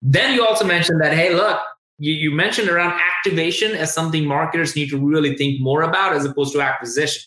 Then 0.00 0.34
you 0.34 0.46
also 0.46 0.64
mentioned 0.64 1.02
that, 1.02 1.12
hey, 1.12 1.34
look, 1.34 1.60
you, 1.98 2.14
you 2.14 2.30
mentioned 2.30 2.70
around 2.70 2.98
activation 3.18 3.72
as 3.72 3.92
something 3.92 4.24
marketers 4.24 4.76
need 4.76 4.88
to 4.88 4.98
really 4.98 5.36
think 5.36 5.60
more 5.60 5.82
about 5.82 6.14
as 6.14 6.24
opposed 6.24 6.54
to 6.54 6.62
acquisition. 6.62 7.22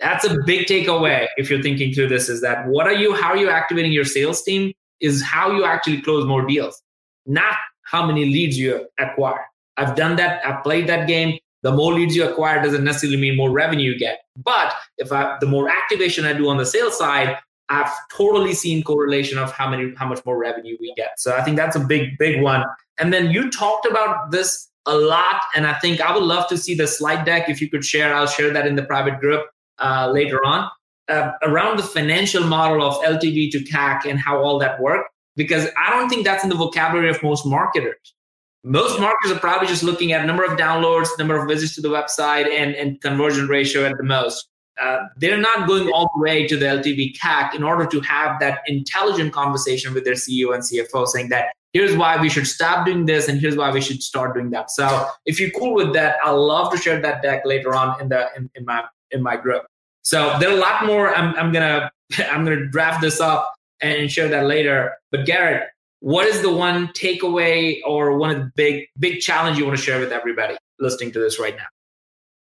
That's 0.00 0.24
a 0.24 0.36
big 0.44 0.66
takeaway 0.66 1.28
if 1.36 1.48
you're 1.48 1.62
thinking 1.62 1.92
through 1.92 2.08
this 2.08 2.28
is 2.28 2.40
that 2.40 2.66
what 2.66 2.86
are 2.86 2.94
you, 2.94 3.14
how 3.14 3.28
are 3.28 3.36
you 3.36 3.50
activating 3.50 3.92
your 3.92 4.06
sales 4.06 4.42
team 4.42 4.72
is 5.00 5.22
how 5.22 5.52
you 5.52 5.64
actually 5.64 6.00
close 6.02 6.26
more 6.26 6.44
deals, 6.44 6.82
not 7.26 7.54
how 7.82 8.06
many 8.06 8.24
leads 8.24 8.58
you 8.58 8.86
acquire. 8.98 9.44
I've 9.76 9.94
done 9.94 10.16
that, 10.16 10.44
I've 10.44 10.62
played 10.62 10.88
that 10.88 11.06
game. 11.06 11.38
The 11.62 11.72
more 11.72 11.92
leads 11.92 12.16
you 12.16 12.28
acquire 12.28 12.62
doesn't 12.62 12.84
necessarily 12.84 13.20
mean 13.20 13.36
more 13.36 13.50
revenue 13.50 13.92
you 13.92 13.98
get. 13.98 14.20
But 14.36 14.74
if 14.98 15.12
I, 15.12 15.36
the 15.40 15.46
more 15.46 15.68
activation 15.68 16.24
I 16.24 16.32
do 16.32 16.48
on 16.48 16.56
the 16.56 16.66
sales 16.66 16.96
side, 16.96 17.36
I've 17.68 17.92
totally 18.12 18.54
seen 18.54 18.82
correlation 18.82 19.38
of 19.38 19.52
how 19.52 19.68
many 19.68 19.94
how 19.94 20.06
much 20.08 20.24
more 20.26 20.38
revenue 20.38 20.76
we 20.80 20.92
get. 20.96 21.18
So 21.18 21.36
I 21.36 21.42
think 21.42 21.56
that's 21.56 21.76
a 21.76 21.80
big 21.80 22.18
big 22.18 22.42
one. 22.42 22.64
And 22.98 23.12
then 23.12 23.30
you 23.30 23.50
talked 23.50 23.86
about 23.86 24.32
this 24.32 24.68
a 24.86 24.96
lot, 24.96 25.42
and 25.54 25.66
I 25.66 25.74
think 25.74 26.00
I 26.00 26.12
would 26.12 26.24
love 26.24 26.48
to 26.48 26.56
see 26.56 26.74
the 26.74 26.86
slide 26.86 27.24
deck 27.24 27.48
if 27.48 27.60
you 27.60 27.70
could 27.70 27.84
share. 27.84 28.14
I'll 28.14 28.26
share 28.26 28.52
that 28.52 28.66
in 28.66 28.74
the 28.74 28.82
private 28.82 29.20
group 29.20 29.46
uh, 29.78 30.10
later 30.12 30.44
on 30.44 30.68
uh, 31.10 31.32
around 31.42 31.78
the 31.78 31.82
financial 31.82 32.44
model 32.44 32.82
of 32.82 32.94
LTV 33.02 33.50
to 33.52 33.64
CAC 33.64 34.06
and 34.06 34.18
how 34.18 34.42
all 34.42 34.58
that 34.58 34.80
work. 34.80 35.06
Because 35.36 35.68
I 35.78 35.90
don't 35.90 36.08
think 36.08 36.24
that's 36.24 36.42
in 36.42 36.50
the 36.50 36.56
vocabulary 36.56 37.10
of 37.10 37.22
most 37.22 37.46
marketers. 37.46 38.14
Most 38.62 39.00
marketers 39.00 39.36
are 39.36 39.40
probably 39.40 39.68
just 39.68 39.82
looking 39.82 40.12
at 40.12 40.26
number 40.26 40.44
of 40.44 40.58
downloads, 40.58 41.08
number 41.18 41.36
of 41.36 41.48
visits 41.48 41.74
to 41.76 41.80
the 41.80 41.88
website, 41.88 42.46
and, 42.46 42.74
and 42.74 43.00
conversion 43.00 43.48
ratio 43.48 43.86
at 43.86 43.96
the 43.96 44.04
most. 44.04 44.48
Uh, 44.80 44.98
they're 45.16 45.40
not 45.40 45.66
going 45.66 45.90
all 45.92 46.10
the 46.14 46.22
way 46.22 46.46
to 46.46 46.56
the 46.56 46.66
LTV 46.66 47.16
CAC 47.16 47.54
in 47.54 47.62
order 47.62 47.86
to 47.86 48.00
have 48.00 48.40
that 48.40 48.60
intelligent 48.66 49.32
conversation 49.32 49.92
with 49.92 50.04
their 50.04 50.14
CEO 50.14 50.54
and 50.54 50.62
CFO 50.62 51.06
saying 51.06 51.28
that 51.28 51.52
here's 51.72 51.96
why 51.96 52.20
we 52.20 52.28
should 52.28 52.46
stop 52.46 52.86
doing 52.86 53.06
this 53.06 53.28
and 53.28 53.40
here's 53.40 53.56
why 53.56 53.70
we 53.70 53.80
should 53.80 54.02
start 54.02 54.34
doing 54.34 54.50
that. 54.50 54.70
So 54.70 55.08
if 55.26 55.38
you're 55.38 55.50
cool 55.50 55.74
with 55.74 55.92
that, 55.94 56.16
I'll 56.24 56.44
love 56.44 56.72
to 56.72 56.78
share 56.78 57.00
that 57.00 57.22
deck 57.22 57.44
later 57.44 57.74
on 57.74 58.00
in 58.00 58.08
the 58.08 58.28
in, 58.36 58.50
in 58.54 58.64
my 58.64 58.84
in 59.10 59.22
my 59.22 59.36
group. 59.36 59.64
So 60.02 60.38
there 60.38 60.50
are 60.50 60.56
a 60.56 60.60
lot 60.60 60.86
more. 60.86 61.14
I'm 61.14 61.34
I'm 61.36 61.52
gonna 61.52 61.90
I'm 62.30 62.44
gonna 62.44 62.66
draft 62.66 63.00
this 63.00 63.20
up 63.20 63.52
and 63.80 64.10
share 64.10 64.28
that 64.28 64.46
later. 64.46 64.94
But 65.10 65.26
Garrett, 65.26 65.68
what 66.00 66.26
is 66.26 66.42
the 66.42 66.52
one 66.52 66.88
takeaway 66.88 67.80
or 67.86 68.16
one 68.16 68.30
of 68.30 68.38
the 68.38 68.50
big 68.56 68.86
big 68.98 69.20
challenge 69.20 69.58
you 69.58 69.64
want 69.64 69.78
to 69.78 69.82
share 69.82 70.00
with 70.00 70.12
everybody 70.12 70.56
listening 70.78 71.12
to 71.12 71.20
this 71.20 71.38
right 71.38 71.56
now? 71.56 71.66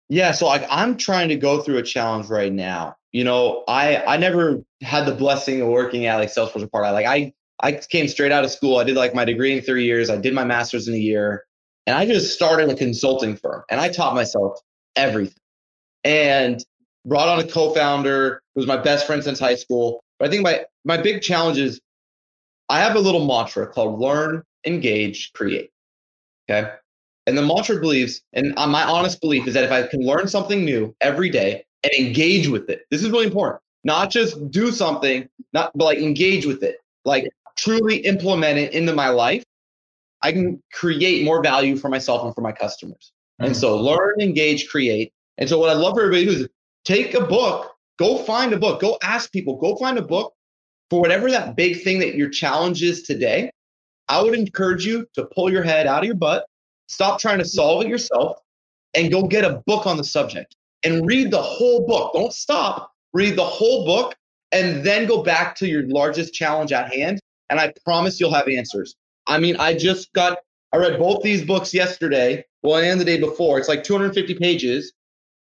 Yeah, 0.10 0.32
so 0.32 0.45
like 0.45 0.66
I'm 0.70 0.95
trying 0.95 1.30
to 1.30 1.36
go 1.36 1.62
through 1.62 1.78
a 1.78 1.84
challenge 1.84 2.28
right 2.28 2.53
now. 2.53 2.95
You 3.12 3.24
know, 3.24 3.64
I 3.68 3.97
I 3.97 4.18
never 4.18 4.64
had 4.82 5.05
the 5.05 5.14
blessing 5.14 5.62
of 5.62 5.68
working 5.68 6.05
at 6.05 6.16
like 6.18 6.30
Salesforce 6.30 6.64
or 6.64 6.68
Part. 6.68 6.86
Like 6.93 7.05
I 7.05 7.34
I 7.60 7.74
came 7.74 8.08
straight 8.08 8.32
out 8.32 8.43
of 8.43 8.51
school. 8.51 8.78
I 8.78 8.84
did 8.84 8.95
like 8.95 9.16
my 9.16 9.26
degree 9.26 9.58
in 9.58 9.62
three 9.62 9.86
years. 9.86 10.10
I 10.10 10.18
did 10.18 10.34
my 10.34 10.45
master's 10.45 10.88
in 10.88 10.93
a 10.93 10.99
year, 10.99 11.43
and 11.86 11.97
I 11.97 12.05
just 12.05 12.34
started 12.34 12.70
a 12.70 12.76
consulting 12.76 13.36
firm. 13.36 13.64
And 13.70 13.82
I 13.82 13.89
taught 13.89 14.14
myself 14.16 14.60
everything, 14.95 15.34
and 16.03 16.64
brought 17.05 17.28
on 17.28 17.39
a 17.39 17.47
co-founder 17.47 18.41
who 18.53 18.60
was 18.60 18.68
my 18.68 18.78
best 18.78 19.08
friend 19.08 19.24
since 19.24 19.39
high 19.39 19.55
school. 19.55 20.03
But 20.20 20.28
I 20.28 20.32
think 20.32 20.43
my 20.43 20.66
my 20.86 20.97
big 21.01 21.22
challenge 21.22 21.58
is 21.58 21.82
I 22.70 22.80
have 22.80 22.95
a 22.95 22.99
little 22.99 23.26
mantra 23.26 23.68
called 23.68 23.99
learn, 23.99 24.43
engage, 24.65 25.32
create. 25.34 25.72
Okay. 26.49 26.70
And 27.26 27.38
the 27.38 27.41
mantra 27.41 27.80
believes, 27.80 28.22
and 28.34 28.53
my 28.55 28.84
honest 28.84 29.20
belief 29.20 29.47
is 29.47 29.53
that 29.53 29.63
if 29.63 29.72
I 29.72 29.86
can 29.88 30.01
learn 30.01 30.28
something 30.28 30.63
new 30.63 30.95
every 31.01 31.30
day 31.30 31.65
and 31.84 31.91
engage 31.93 32.47
with 32.47 32.70
it, 32.70 32.86
this 32.89 33.03
is 33.03 33.09
really 33.09 33.26
important. 33.26 33.61
Not 33.84 34.11
just 34.11 34.49
do 34.49 34.72
something, 34.72 35.28
not 35.53 35.72
but 35.76 35.86
like 35.86 35.99
engage 35.99 36.45
with 36.45 36.63
it, 36.63 36.80
like 37.05 37.30
truly 37.57 37.97
implement 37.97 38.59
it 38.59 38.74
into 38.74 38.93
my 38.93 39.09
life. 39.09 39.43
I 40.22 40.32
can 40.32 40.61
create 40.74 41.24
more 41.24 41.43
value 41.43 41.76
for 41.76 41.89
myself 41.89 42.24
and 42.24 42.34
for 42.34 42.41
my 42.41 42.51
customers. 42.51 43.11
Mm-hmm. 43.39 43.47
And 43.47 43.57
so 43.57 43.78
learn, 43.78 44.20
engage, 44.20 44.70
create. 44.70 45.13
And 45.38 45.47
so 45.47 45.59
what 45.59 45.70
I 45.70 45.74
love 45.74 45.93
for 45.95 46.01
everybody 46.01 46.26
to 46.26 46.32
do 46.32 46.43
is 46.43 46.49
take 46.86 47.13
a 47.13 47.22
book, 47.22 47.76
go 47.99 48.18
find 48.18 48.53
a 48.53 48.57
book, 48.57 48.82
go 48.82 48.97
ask 49.03 49.32
people, 49.32 49.57
go 49.57 49.76
find 49.76 49.97
a 49.97 50.01
book 50.01 50.34
for 50.90 51.02
whatever 51.02 51.30
that 51.32 51.56
big 51.56 51.84
thing 51.84 52.00
that 52.00 52.16
your 52.16 52.30
challenge 52.30 52.84
is 52.84 53.04
today. 53.04 53.52
I 54.10 54.22
would 54.22 54.34
encourage 54.34 54.86
you 54.86 55.06
to 55.16 55.26
pull 55.26 55.52
your 55.52 55.64
head 55.64 55.86
out 55.86 56.00
of 56.00 56.06
your 56.06 56.16
butt 56.16 56.46
Stop 56.88 57.20
trying 57.20 57.38
to 57.40 57.46
solve 57.46 57.84
it 57.84 57.90
yourself 57.90 58.40
and 58.96 59.12
go 59.12 59.24
get 59.24 59.44
a 59.44 59.62
book 59.68 59.86
on 59.86 59.98
the 59.98 60.04
subject 60.04 60.56
and 60.84 61.06
read 61.06 61.32
the 61.32 61.42
whole 61.42 61.86
book. 61.86 62.14
Don't 62.14 62.34
stop. 62.34 62.92
Read 63.14 63.36
the 63.36 63.46
whole 63.46 63.86
book 63.86 64.16
and 64.52 64.86
then 64.86 65.06
go 65.06 65.22
back 65.22 65.56
to 65.58 65.68
your 65.68 65.88
largest 65.88 66.34
challenge 66.34 66.72
at 66.72 66.94
hand. 66.94 67.20
And 67.50 67.60
I 67.60 67.74
promise 67.86 68.20
you'll 68.20 68.34
have 68.34 68.48
answers. 68.48 68.96
I 69.28 69.40
mean, 69.40 69.58
I 69.58 69.74
just 69.76 70.12
got, 70.14 70.40
I 70.74 70.78
read 70.78 70.98
both 70.98 71.24
these 71.24 71.44
books 71.44 71.74
yesterday, 71.74 72.46
well, 72.64 72.82
and 72.82 73.00
the 73.00 73.06
day 73.06 73.20
before. 73.20 73.60
It's 73.60 73.68
like 73.68 73.84
250 73.84 74.36
pages. 74.36 74.94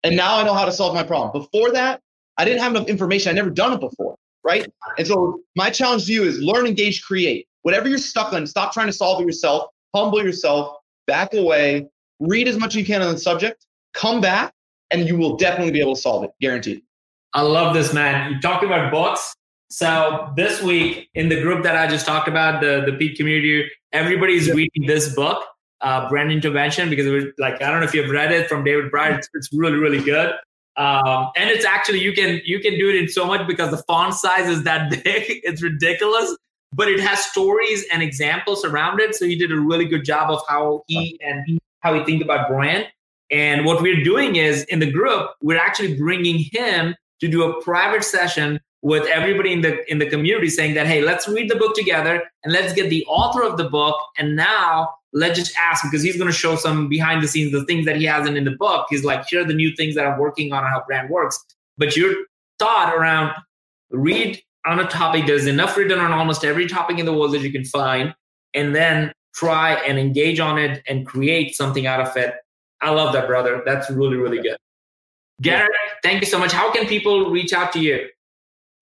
And 0.04 0.16
now 0.16 0.38
I 0.38 0.44
know 0.44 0.54
how 0.54 0.64
to 0.64 0.72
solve 0.72 0.94
my 0.94 1.04
problem. 1.04 1.32
Before 1.32 1.72
that, 1.72 2.00
I 2.38 2.44
didn't 2.44 2.60
have 2.60 2.74
enough 2.74 2.88
information. 2.88 3.30
I 3.30 3.34
never 3.34 3.50
done 3.50 3.72
it 3.72 3.80
before. 3.80 4.16
Right. 4.44 4.66
And 4.98 5.06
so 5.06 5.40
my 5.56 5.70
challenge 5.70 6.06
to 6.06 6.12
you 6.12 6.24
is 6.24 6.40
learn, 6.40 6.66
engage, 6.66 7.02
create. 7.02 7.46
Whatever 7.62 7.88
you're 7.88 7.98
stuck 7.98 8.32
on, 8.32 8.46
stop 8.46 8.72
trying 8.72 8.88
to 8.88 8.92
solve 8.92 9.20
it 9.20 9.24
yourself, 9.24 9.68
humble 9.94 10.22
yourself, 10.22 10.76
back 11.06 11.32
away, 11.34 11.86
read 12.18 12.48
as 12.48 12.58
much 12.58 12.70
as 12.70 12.76
you 12.76 12.84
can 12.84 13.02
on 13.02 13.12
the 13.12 13.20
subject, 13.20 13.66
come 13.94 14.20
back, 14.20 14.52
and 14.90 15.06
you 15.06 15.16
will 15.16 15.36
definitely 15.36 15.72
be 15.72 15.80
able 15.80 15.94
to 15.94 16.00
solve 16.00 16.24
it, 16.24 16.30
guaranteed. 16.40 16.82
I 17.34 17.42
love 17.42 17.74
this, 17.74 17.92
man. 17.92 18.32
You 18.32 18.40
talked 18.40 18.64
about 18.64 18.90
books. 18.90 19.34
So 19.70 20.30
this 20.36 20.62
week 20.62 21.08
in 21.14 21.30
the 21.30 21.40
group 21.40 21.62
that 21.64 21.76
I 21.76 21.86
just 21.86 22.04
talked 22.04 22.28
about, 22.28 22.60
the 22.60 22.82
the 22.84 22.92
Peak 22.92 23.16
community, 23.16 23.70
everybody's 23.92 24.48
yep. 24.48 24.56
reading 24.56 24.86
this 24.86 25.14
book, 25.14 25.42
uh, 25.80 26.10
Brand 26.10 26.30
Intervention, 26.30 26.90
because 26.90 27.06
it 27.06 27.10
was 27.10 27.24
like 27.38 27.62
I 27.62 27.70
don't 27.70 27.80
know 27.80 27.86
if 27.86 27.94
you've 27.94 28.10
read 28.10 28.32
it 28.32 28.50
from 28.50 28.64
David 28.64 28.90
Brier. 28.90 29.14
It's, 29.14 29.30
it's 29.32 29.48
really 29.52 29.78
really 29.78 30.02
good. 30.02 30.34
Um, 30.76 31.30
and 31.36 31.50
it's 31.50 31.64
actually 31.64 32.00
you 32.00 32.12
can 32.12 32.40
you 32.44 32.58
can 32.60 32.78
do 32.78 32.88
it 32.88 32.96
in 32.96 33.08
so 33.08 33.26
much 33.26 33.46
because 33.46 33.70
the 33.70 33.82
font 33.86 34.14
size 34.14 34.48
is 34.48 34.64
that 34.64 34.90
big. 35.04 35.40
It's 35.44 35.62
ridiculous, 35.62 36.36
but 36.72 36.88
it 36.88 37.00
has 37.00 37.24
stories 37.24 37.84
and 37.92 38.02
examples 38.02 38.64
around 38.64 39.00
it. 39.00 39.14
So 39.14 39.26
he 39.26 39.36
did 39.36 39.52
a 39.52 39.60
really 39.60 39.84
good 39.84 40.04
job 40.04 40.30
of 40.30 40.40
how 40.48 40.84
he 40.86 41.18
and 41.22 41.60
how 41.80 41.94
he 41.94 42.04
think 42.04 42.22
about 42.22 42.48
brand. 42.48 42.86
And 43.30 43.64
what 43.64 43.80
we're 43.80 44.04
doing 44.04 44.36
is 44.36 44.64
in 44.64 44.78
the 44.78 44.90
group, 44.90 45.30
we're 45.40 45.58
actually 45.58 45.96
bringing 45.96 46.44
him 46.52 46.94
to 47.22 47.28
do 47.28 47.44
a 47.44 47.62
private 47.62 48.02
session 48.02 48.58
with 48.82 49.06
everybody 49.06 49.52
in 49.52 49.60
the 49.60 49.90
in 49.90 50.00
the 50.00 50.10
community 50.10 50.48
saying 50.48 50.74
that 50.74 50.88
hey 50.88 51.02
let's 51.02 51.28
read 51.28 51.48
the 51.48 51.54
book 51.54 51.72
together 51.76 52.20
and 52.42 52.52
let's 52.52 52.72
get 52.72 52.90
the 52.90 53.04
author 53.06 53.44
of 53.44 53.56
the 53.56 53.70
book. 53.70 53.96
And 54.18 54.34
now 54.34 54.92
let's 55.12 55.38
just 55.38 55.56
ask 55.56 55.84
because 55.84 56.02
he's 56.02 56.16
going 56.16 56.30
to 56.30 56.36
show 56.36 56.56
some 56.56 56.88
behind 56.88 57.22
the 57.22 57.28
scenes 57.28 57.52
the 57.52 57.64
things 57.64 57.86
that 57.86 57.94
he 57.94 58.04
hasn't 58.04 58.36
in 58.36 58.44
the 58.44 58.56
book. 58.58 58.88
He's 58.90 59.04
like 59.04 59.24
here 59.26 59.42
are 59.42 59.44
the 59.44 59.54
new 59.54 59.74
things 59.76 59.94
that 59.94 60.04
i'm 60.04 60.18
working 60.18 60.52
on 60.52 60.64
and 60.64 60.68
how 60.68 60.82
brand 60.84 61.10
works. 61.10 61.38
But 61.78 61.96
your 61.96 62.12
thought 62.58 62.92
around 62.92 63.32
read 63.92 64.42
on 64.66 64.80
a 64.80 64.86
topic 64.88 65.26
there's 65.26 65.46
enough 65.46 65.76
written 65.76 66.00
on 66.00 66.10
almost 66.10 66.44
every 66.44 66.66
topic 66.66 66.98
in 66.98 67.06
the 67.06 67.12
world 67.12 67.32
that 67.34 67.42
you 67.42 67.52
can 67.52 67.64
find 67.64 68.12
and 68.52 68.74
then 68.74 69.12
try 69.32 69.74
and 69.74 69.96
engage 69.96 70.40
on 70.40 70.58
it 70.58 70.82
and 70.88 71.06
create 71.06 71.54
something 71.54 71.86
out 71.86 72.00
of 72.00 72.16
it. 72.16 72.34
I 72.80 72.90
love 72.90 73.12
that 73.12 73.28
brother. 73.28 73.62
That's 73.64 73.88
really 73.90 74.16
really 74.16 74.42
good 74.42 74.56
garrett 75.42 75.70
thank 76.02 76.20
you 76.20 76.26
so 76.26 76.38
much 76.38 76.52
how 76.52 76.72
can 76.72 76.86
people 76.86 77.30
reach 77.30 77.52
out 77.52 77.72
to 77.72 77.80
you 77.80 78.08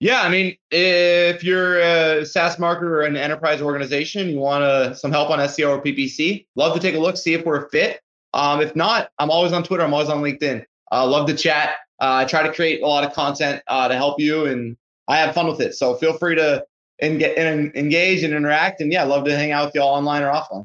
yeah, 0.03 0.23
I 0.23 0.31
mean, 0.31 0.57
if 0.71 1.45
you're 1.45 1.79
a 1.79 2.25
SaaS 2.25 2.57
marketer 2.57 2.85
or 2.85 3.03
an 3.03 3.19
enterprise 3.19 3.61
organization, 3.61 4.31
you 4.31 4.39
want 4.39 4.65
uh, 4.65 4.95
some 4.95 5.13
help 5.13 5.29
on 5.29 5.39
SEO 5.41 5.77
or 5.77 5.83
PPC, 5.83 6.47
love 6.57 6.73
to 6.75 6.81
take 6.81 6.95
a 6.95 6.99
look, 6.99 7.19
see 7.19 7.35
if 7.35 7.45
we're 7.45 7.67
a 7.67 7.69
fit. 7.69 8.01
Um, 8.33 8.63
if 8.63 8.75
not, 8.75 9.11
I'm 9.19 9.31
always 9.31 9.53
on 9.53 9.63
Twitter. 9.63 9.85
I'm 9.85 9.93
always 9.93 10.09
on 10.09 10.23
LinkedIn. 10.23 10.65
Uh, 10.91 11.07
love 11.07 11.27
to 11.27 11.37
chat. 11.37 11.75
Uh, 12.01 12.23
I 12.23 12.25
try 12.25 12.43
to 12.43 12.53
create 12.53 12.83
a 12.83 12.87
lot 12.87 13.05
of 13.05 13.13
content 13.13 13.63
uh, 13.69 13.89
to 13.89 13.95
help 13.95 14.19
you, 14.19 14.47
and 14.47 14.75
I 15.07 15.19
have 15.19 15.35
fun 15.35 15.47
with 15.47 15.61
it. 15.61 15.75
So 15.75 15.95
feel 15.97 16.17
free 16.17 16.35
to 16.37 16.65
engage 17.03 18.23
and 18.25 18.35
interact. 18.35 18.81
And 18.81 18.91
yeah, 18.91 19.05
love 19.05 19.27
to 19.27 19.37
hang 19.37 19.53
out 19.53 19.67
with 19.67 19.75
you 19.75 19.83
all 19.83 19.95
online 19.95 20.23
or 20.23 20.33
offline. 20.33 20.65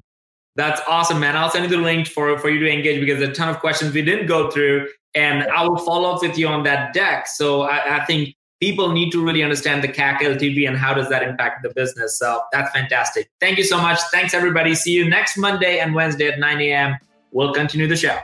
That's 0.56 0.82
awesome, 0.88 1.20
man. 1.20 1.36
I'll 1.36 1.50
send 1.50 1.70
you 1.70 1.78
the 1.78 1.84
link 1.84 2.08
for, 2.08 2.38
for 2.40 2.50
you 2.50 2.60
to 2.60 2.72
engage 2.72 3.00
because 3.00 3.20
there's 3.20 3.32
a 3.32 3.34
ton 3.34 3.50
of 3.50 3.60
questions 3.60 3.94
we 3.94 4.02
didn't 4.02 4.28
go 4.28 4.50
through, 4.50 4.88
and 5.14 5.44
I 5.44 5.68
will 5.68 5.78
follow 5.78 6.12
up 6.12 6.22
with 6.22 6.38
you 6.38 6.48
on 6.48 6.64
that 6.64 6.94
deck. 6.94 7.28
So 7.28 7.64
I, 7.64 7.98
I 7.98 8.06
think 8.06 8.36
people 8.62 8.92
need 8.92 9.12
to 9.12 9.24
really 9.24 9.44
understand 9.44 9.84
the 9.84 9.88
CAC 9.88 10.20
LTV 10.20 10.68
and 10.68 10.78
how 10.78 10.94
does 10.94 11.10
that 11.10 11.24
impact 11.24 11.64
the 11.64 11.70
business. 11.70 12.18
So 12.18 12.42
that's 12.52 12.72
fantastic. 12.72 13.30
Thank 13.40 13.58
you 13.58 13.64
so 13.64 13.78
much. 13.82 14.00
Thanks, 14.12 14.34
everybody. 14.34 14.76
See 14.76 14.94
you 14.94 15.08
next 15.08 15.38
Monday 15.38 15.80
and 15.80 15.94
Wednesday 15.94 16.28
at 16.30 16.40
9 16.40 16.62
a.m. 16.62 16.98
We'll 17.32 17.54
continue 17.54 17.88
the 17.88 17.98
show. 17.98 18.18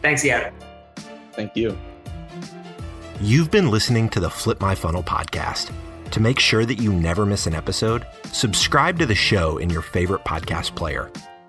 Thanks, 0.00 0.24
Yair. 0.24 0.52
Thank 1.32 1.56
you. 1.56 1.76
You've 3.20 3.50
been 3.50 3.70
listening 3.70 4.08
to 4.10 4.20
the 4.20 4.30
Flip 4.30 4.60
My 4.60 4.74
Funnel 4.74 5.02
podcast. 5.02 5.70
To 6.12 6.20
make 6.20 6.40
sure 6.40 6.64
that 6.64 6.80
you 6.80 6.92
never 6.92 7.24
miss 7.24 7.46
an 7.46 7.54
episode, 7.54 8.06
subscribe 8.32 8.98
to 8.98 9.06
the 9.06 9.14
show 9.14 9.58
in 9.58 9.70
your 9.70 9.82
favorite 9.82 10.24
podcast 10.24 10.74
player. 10.74 11.10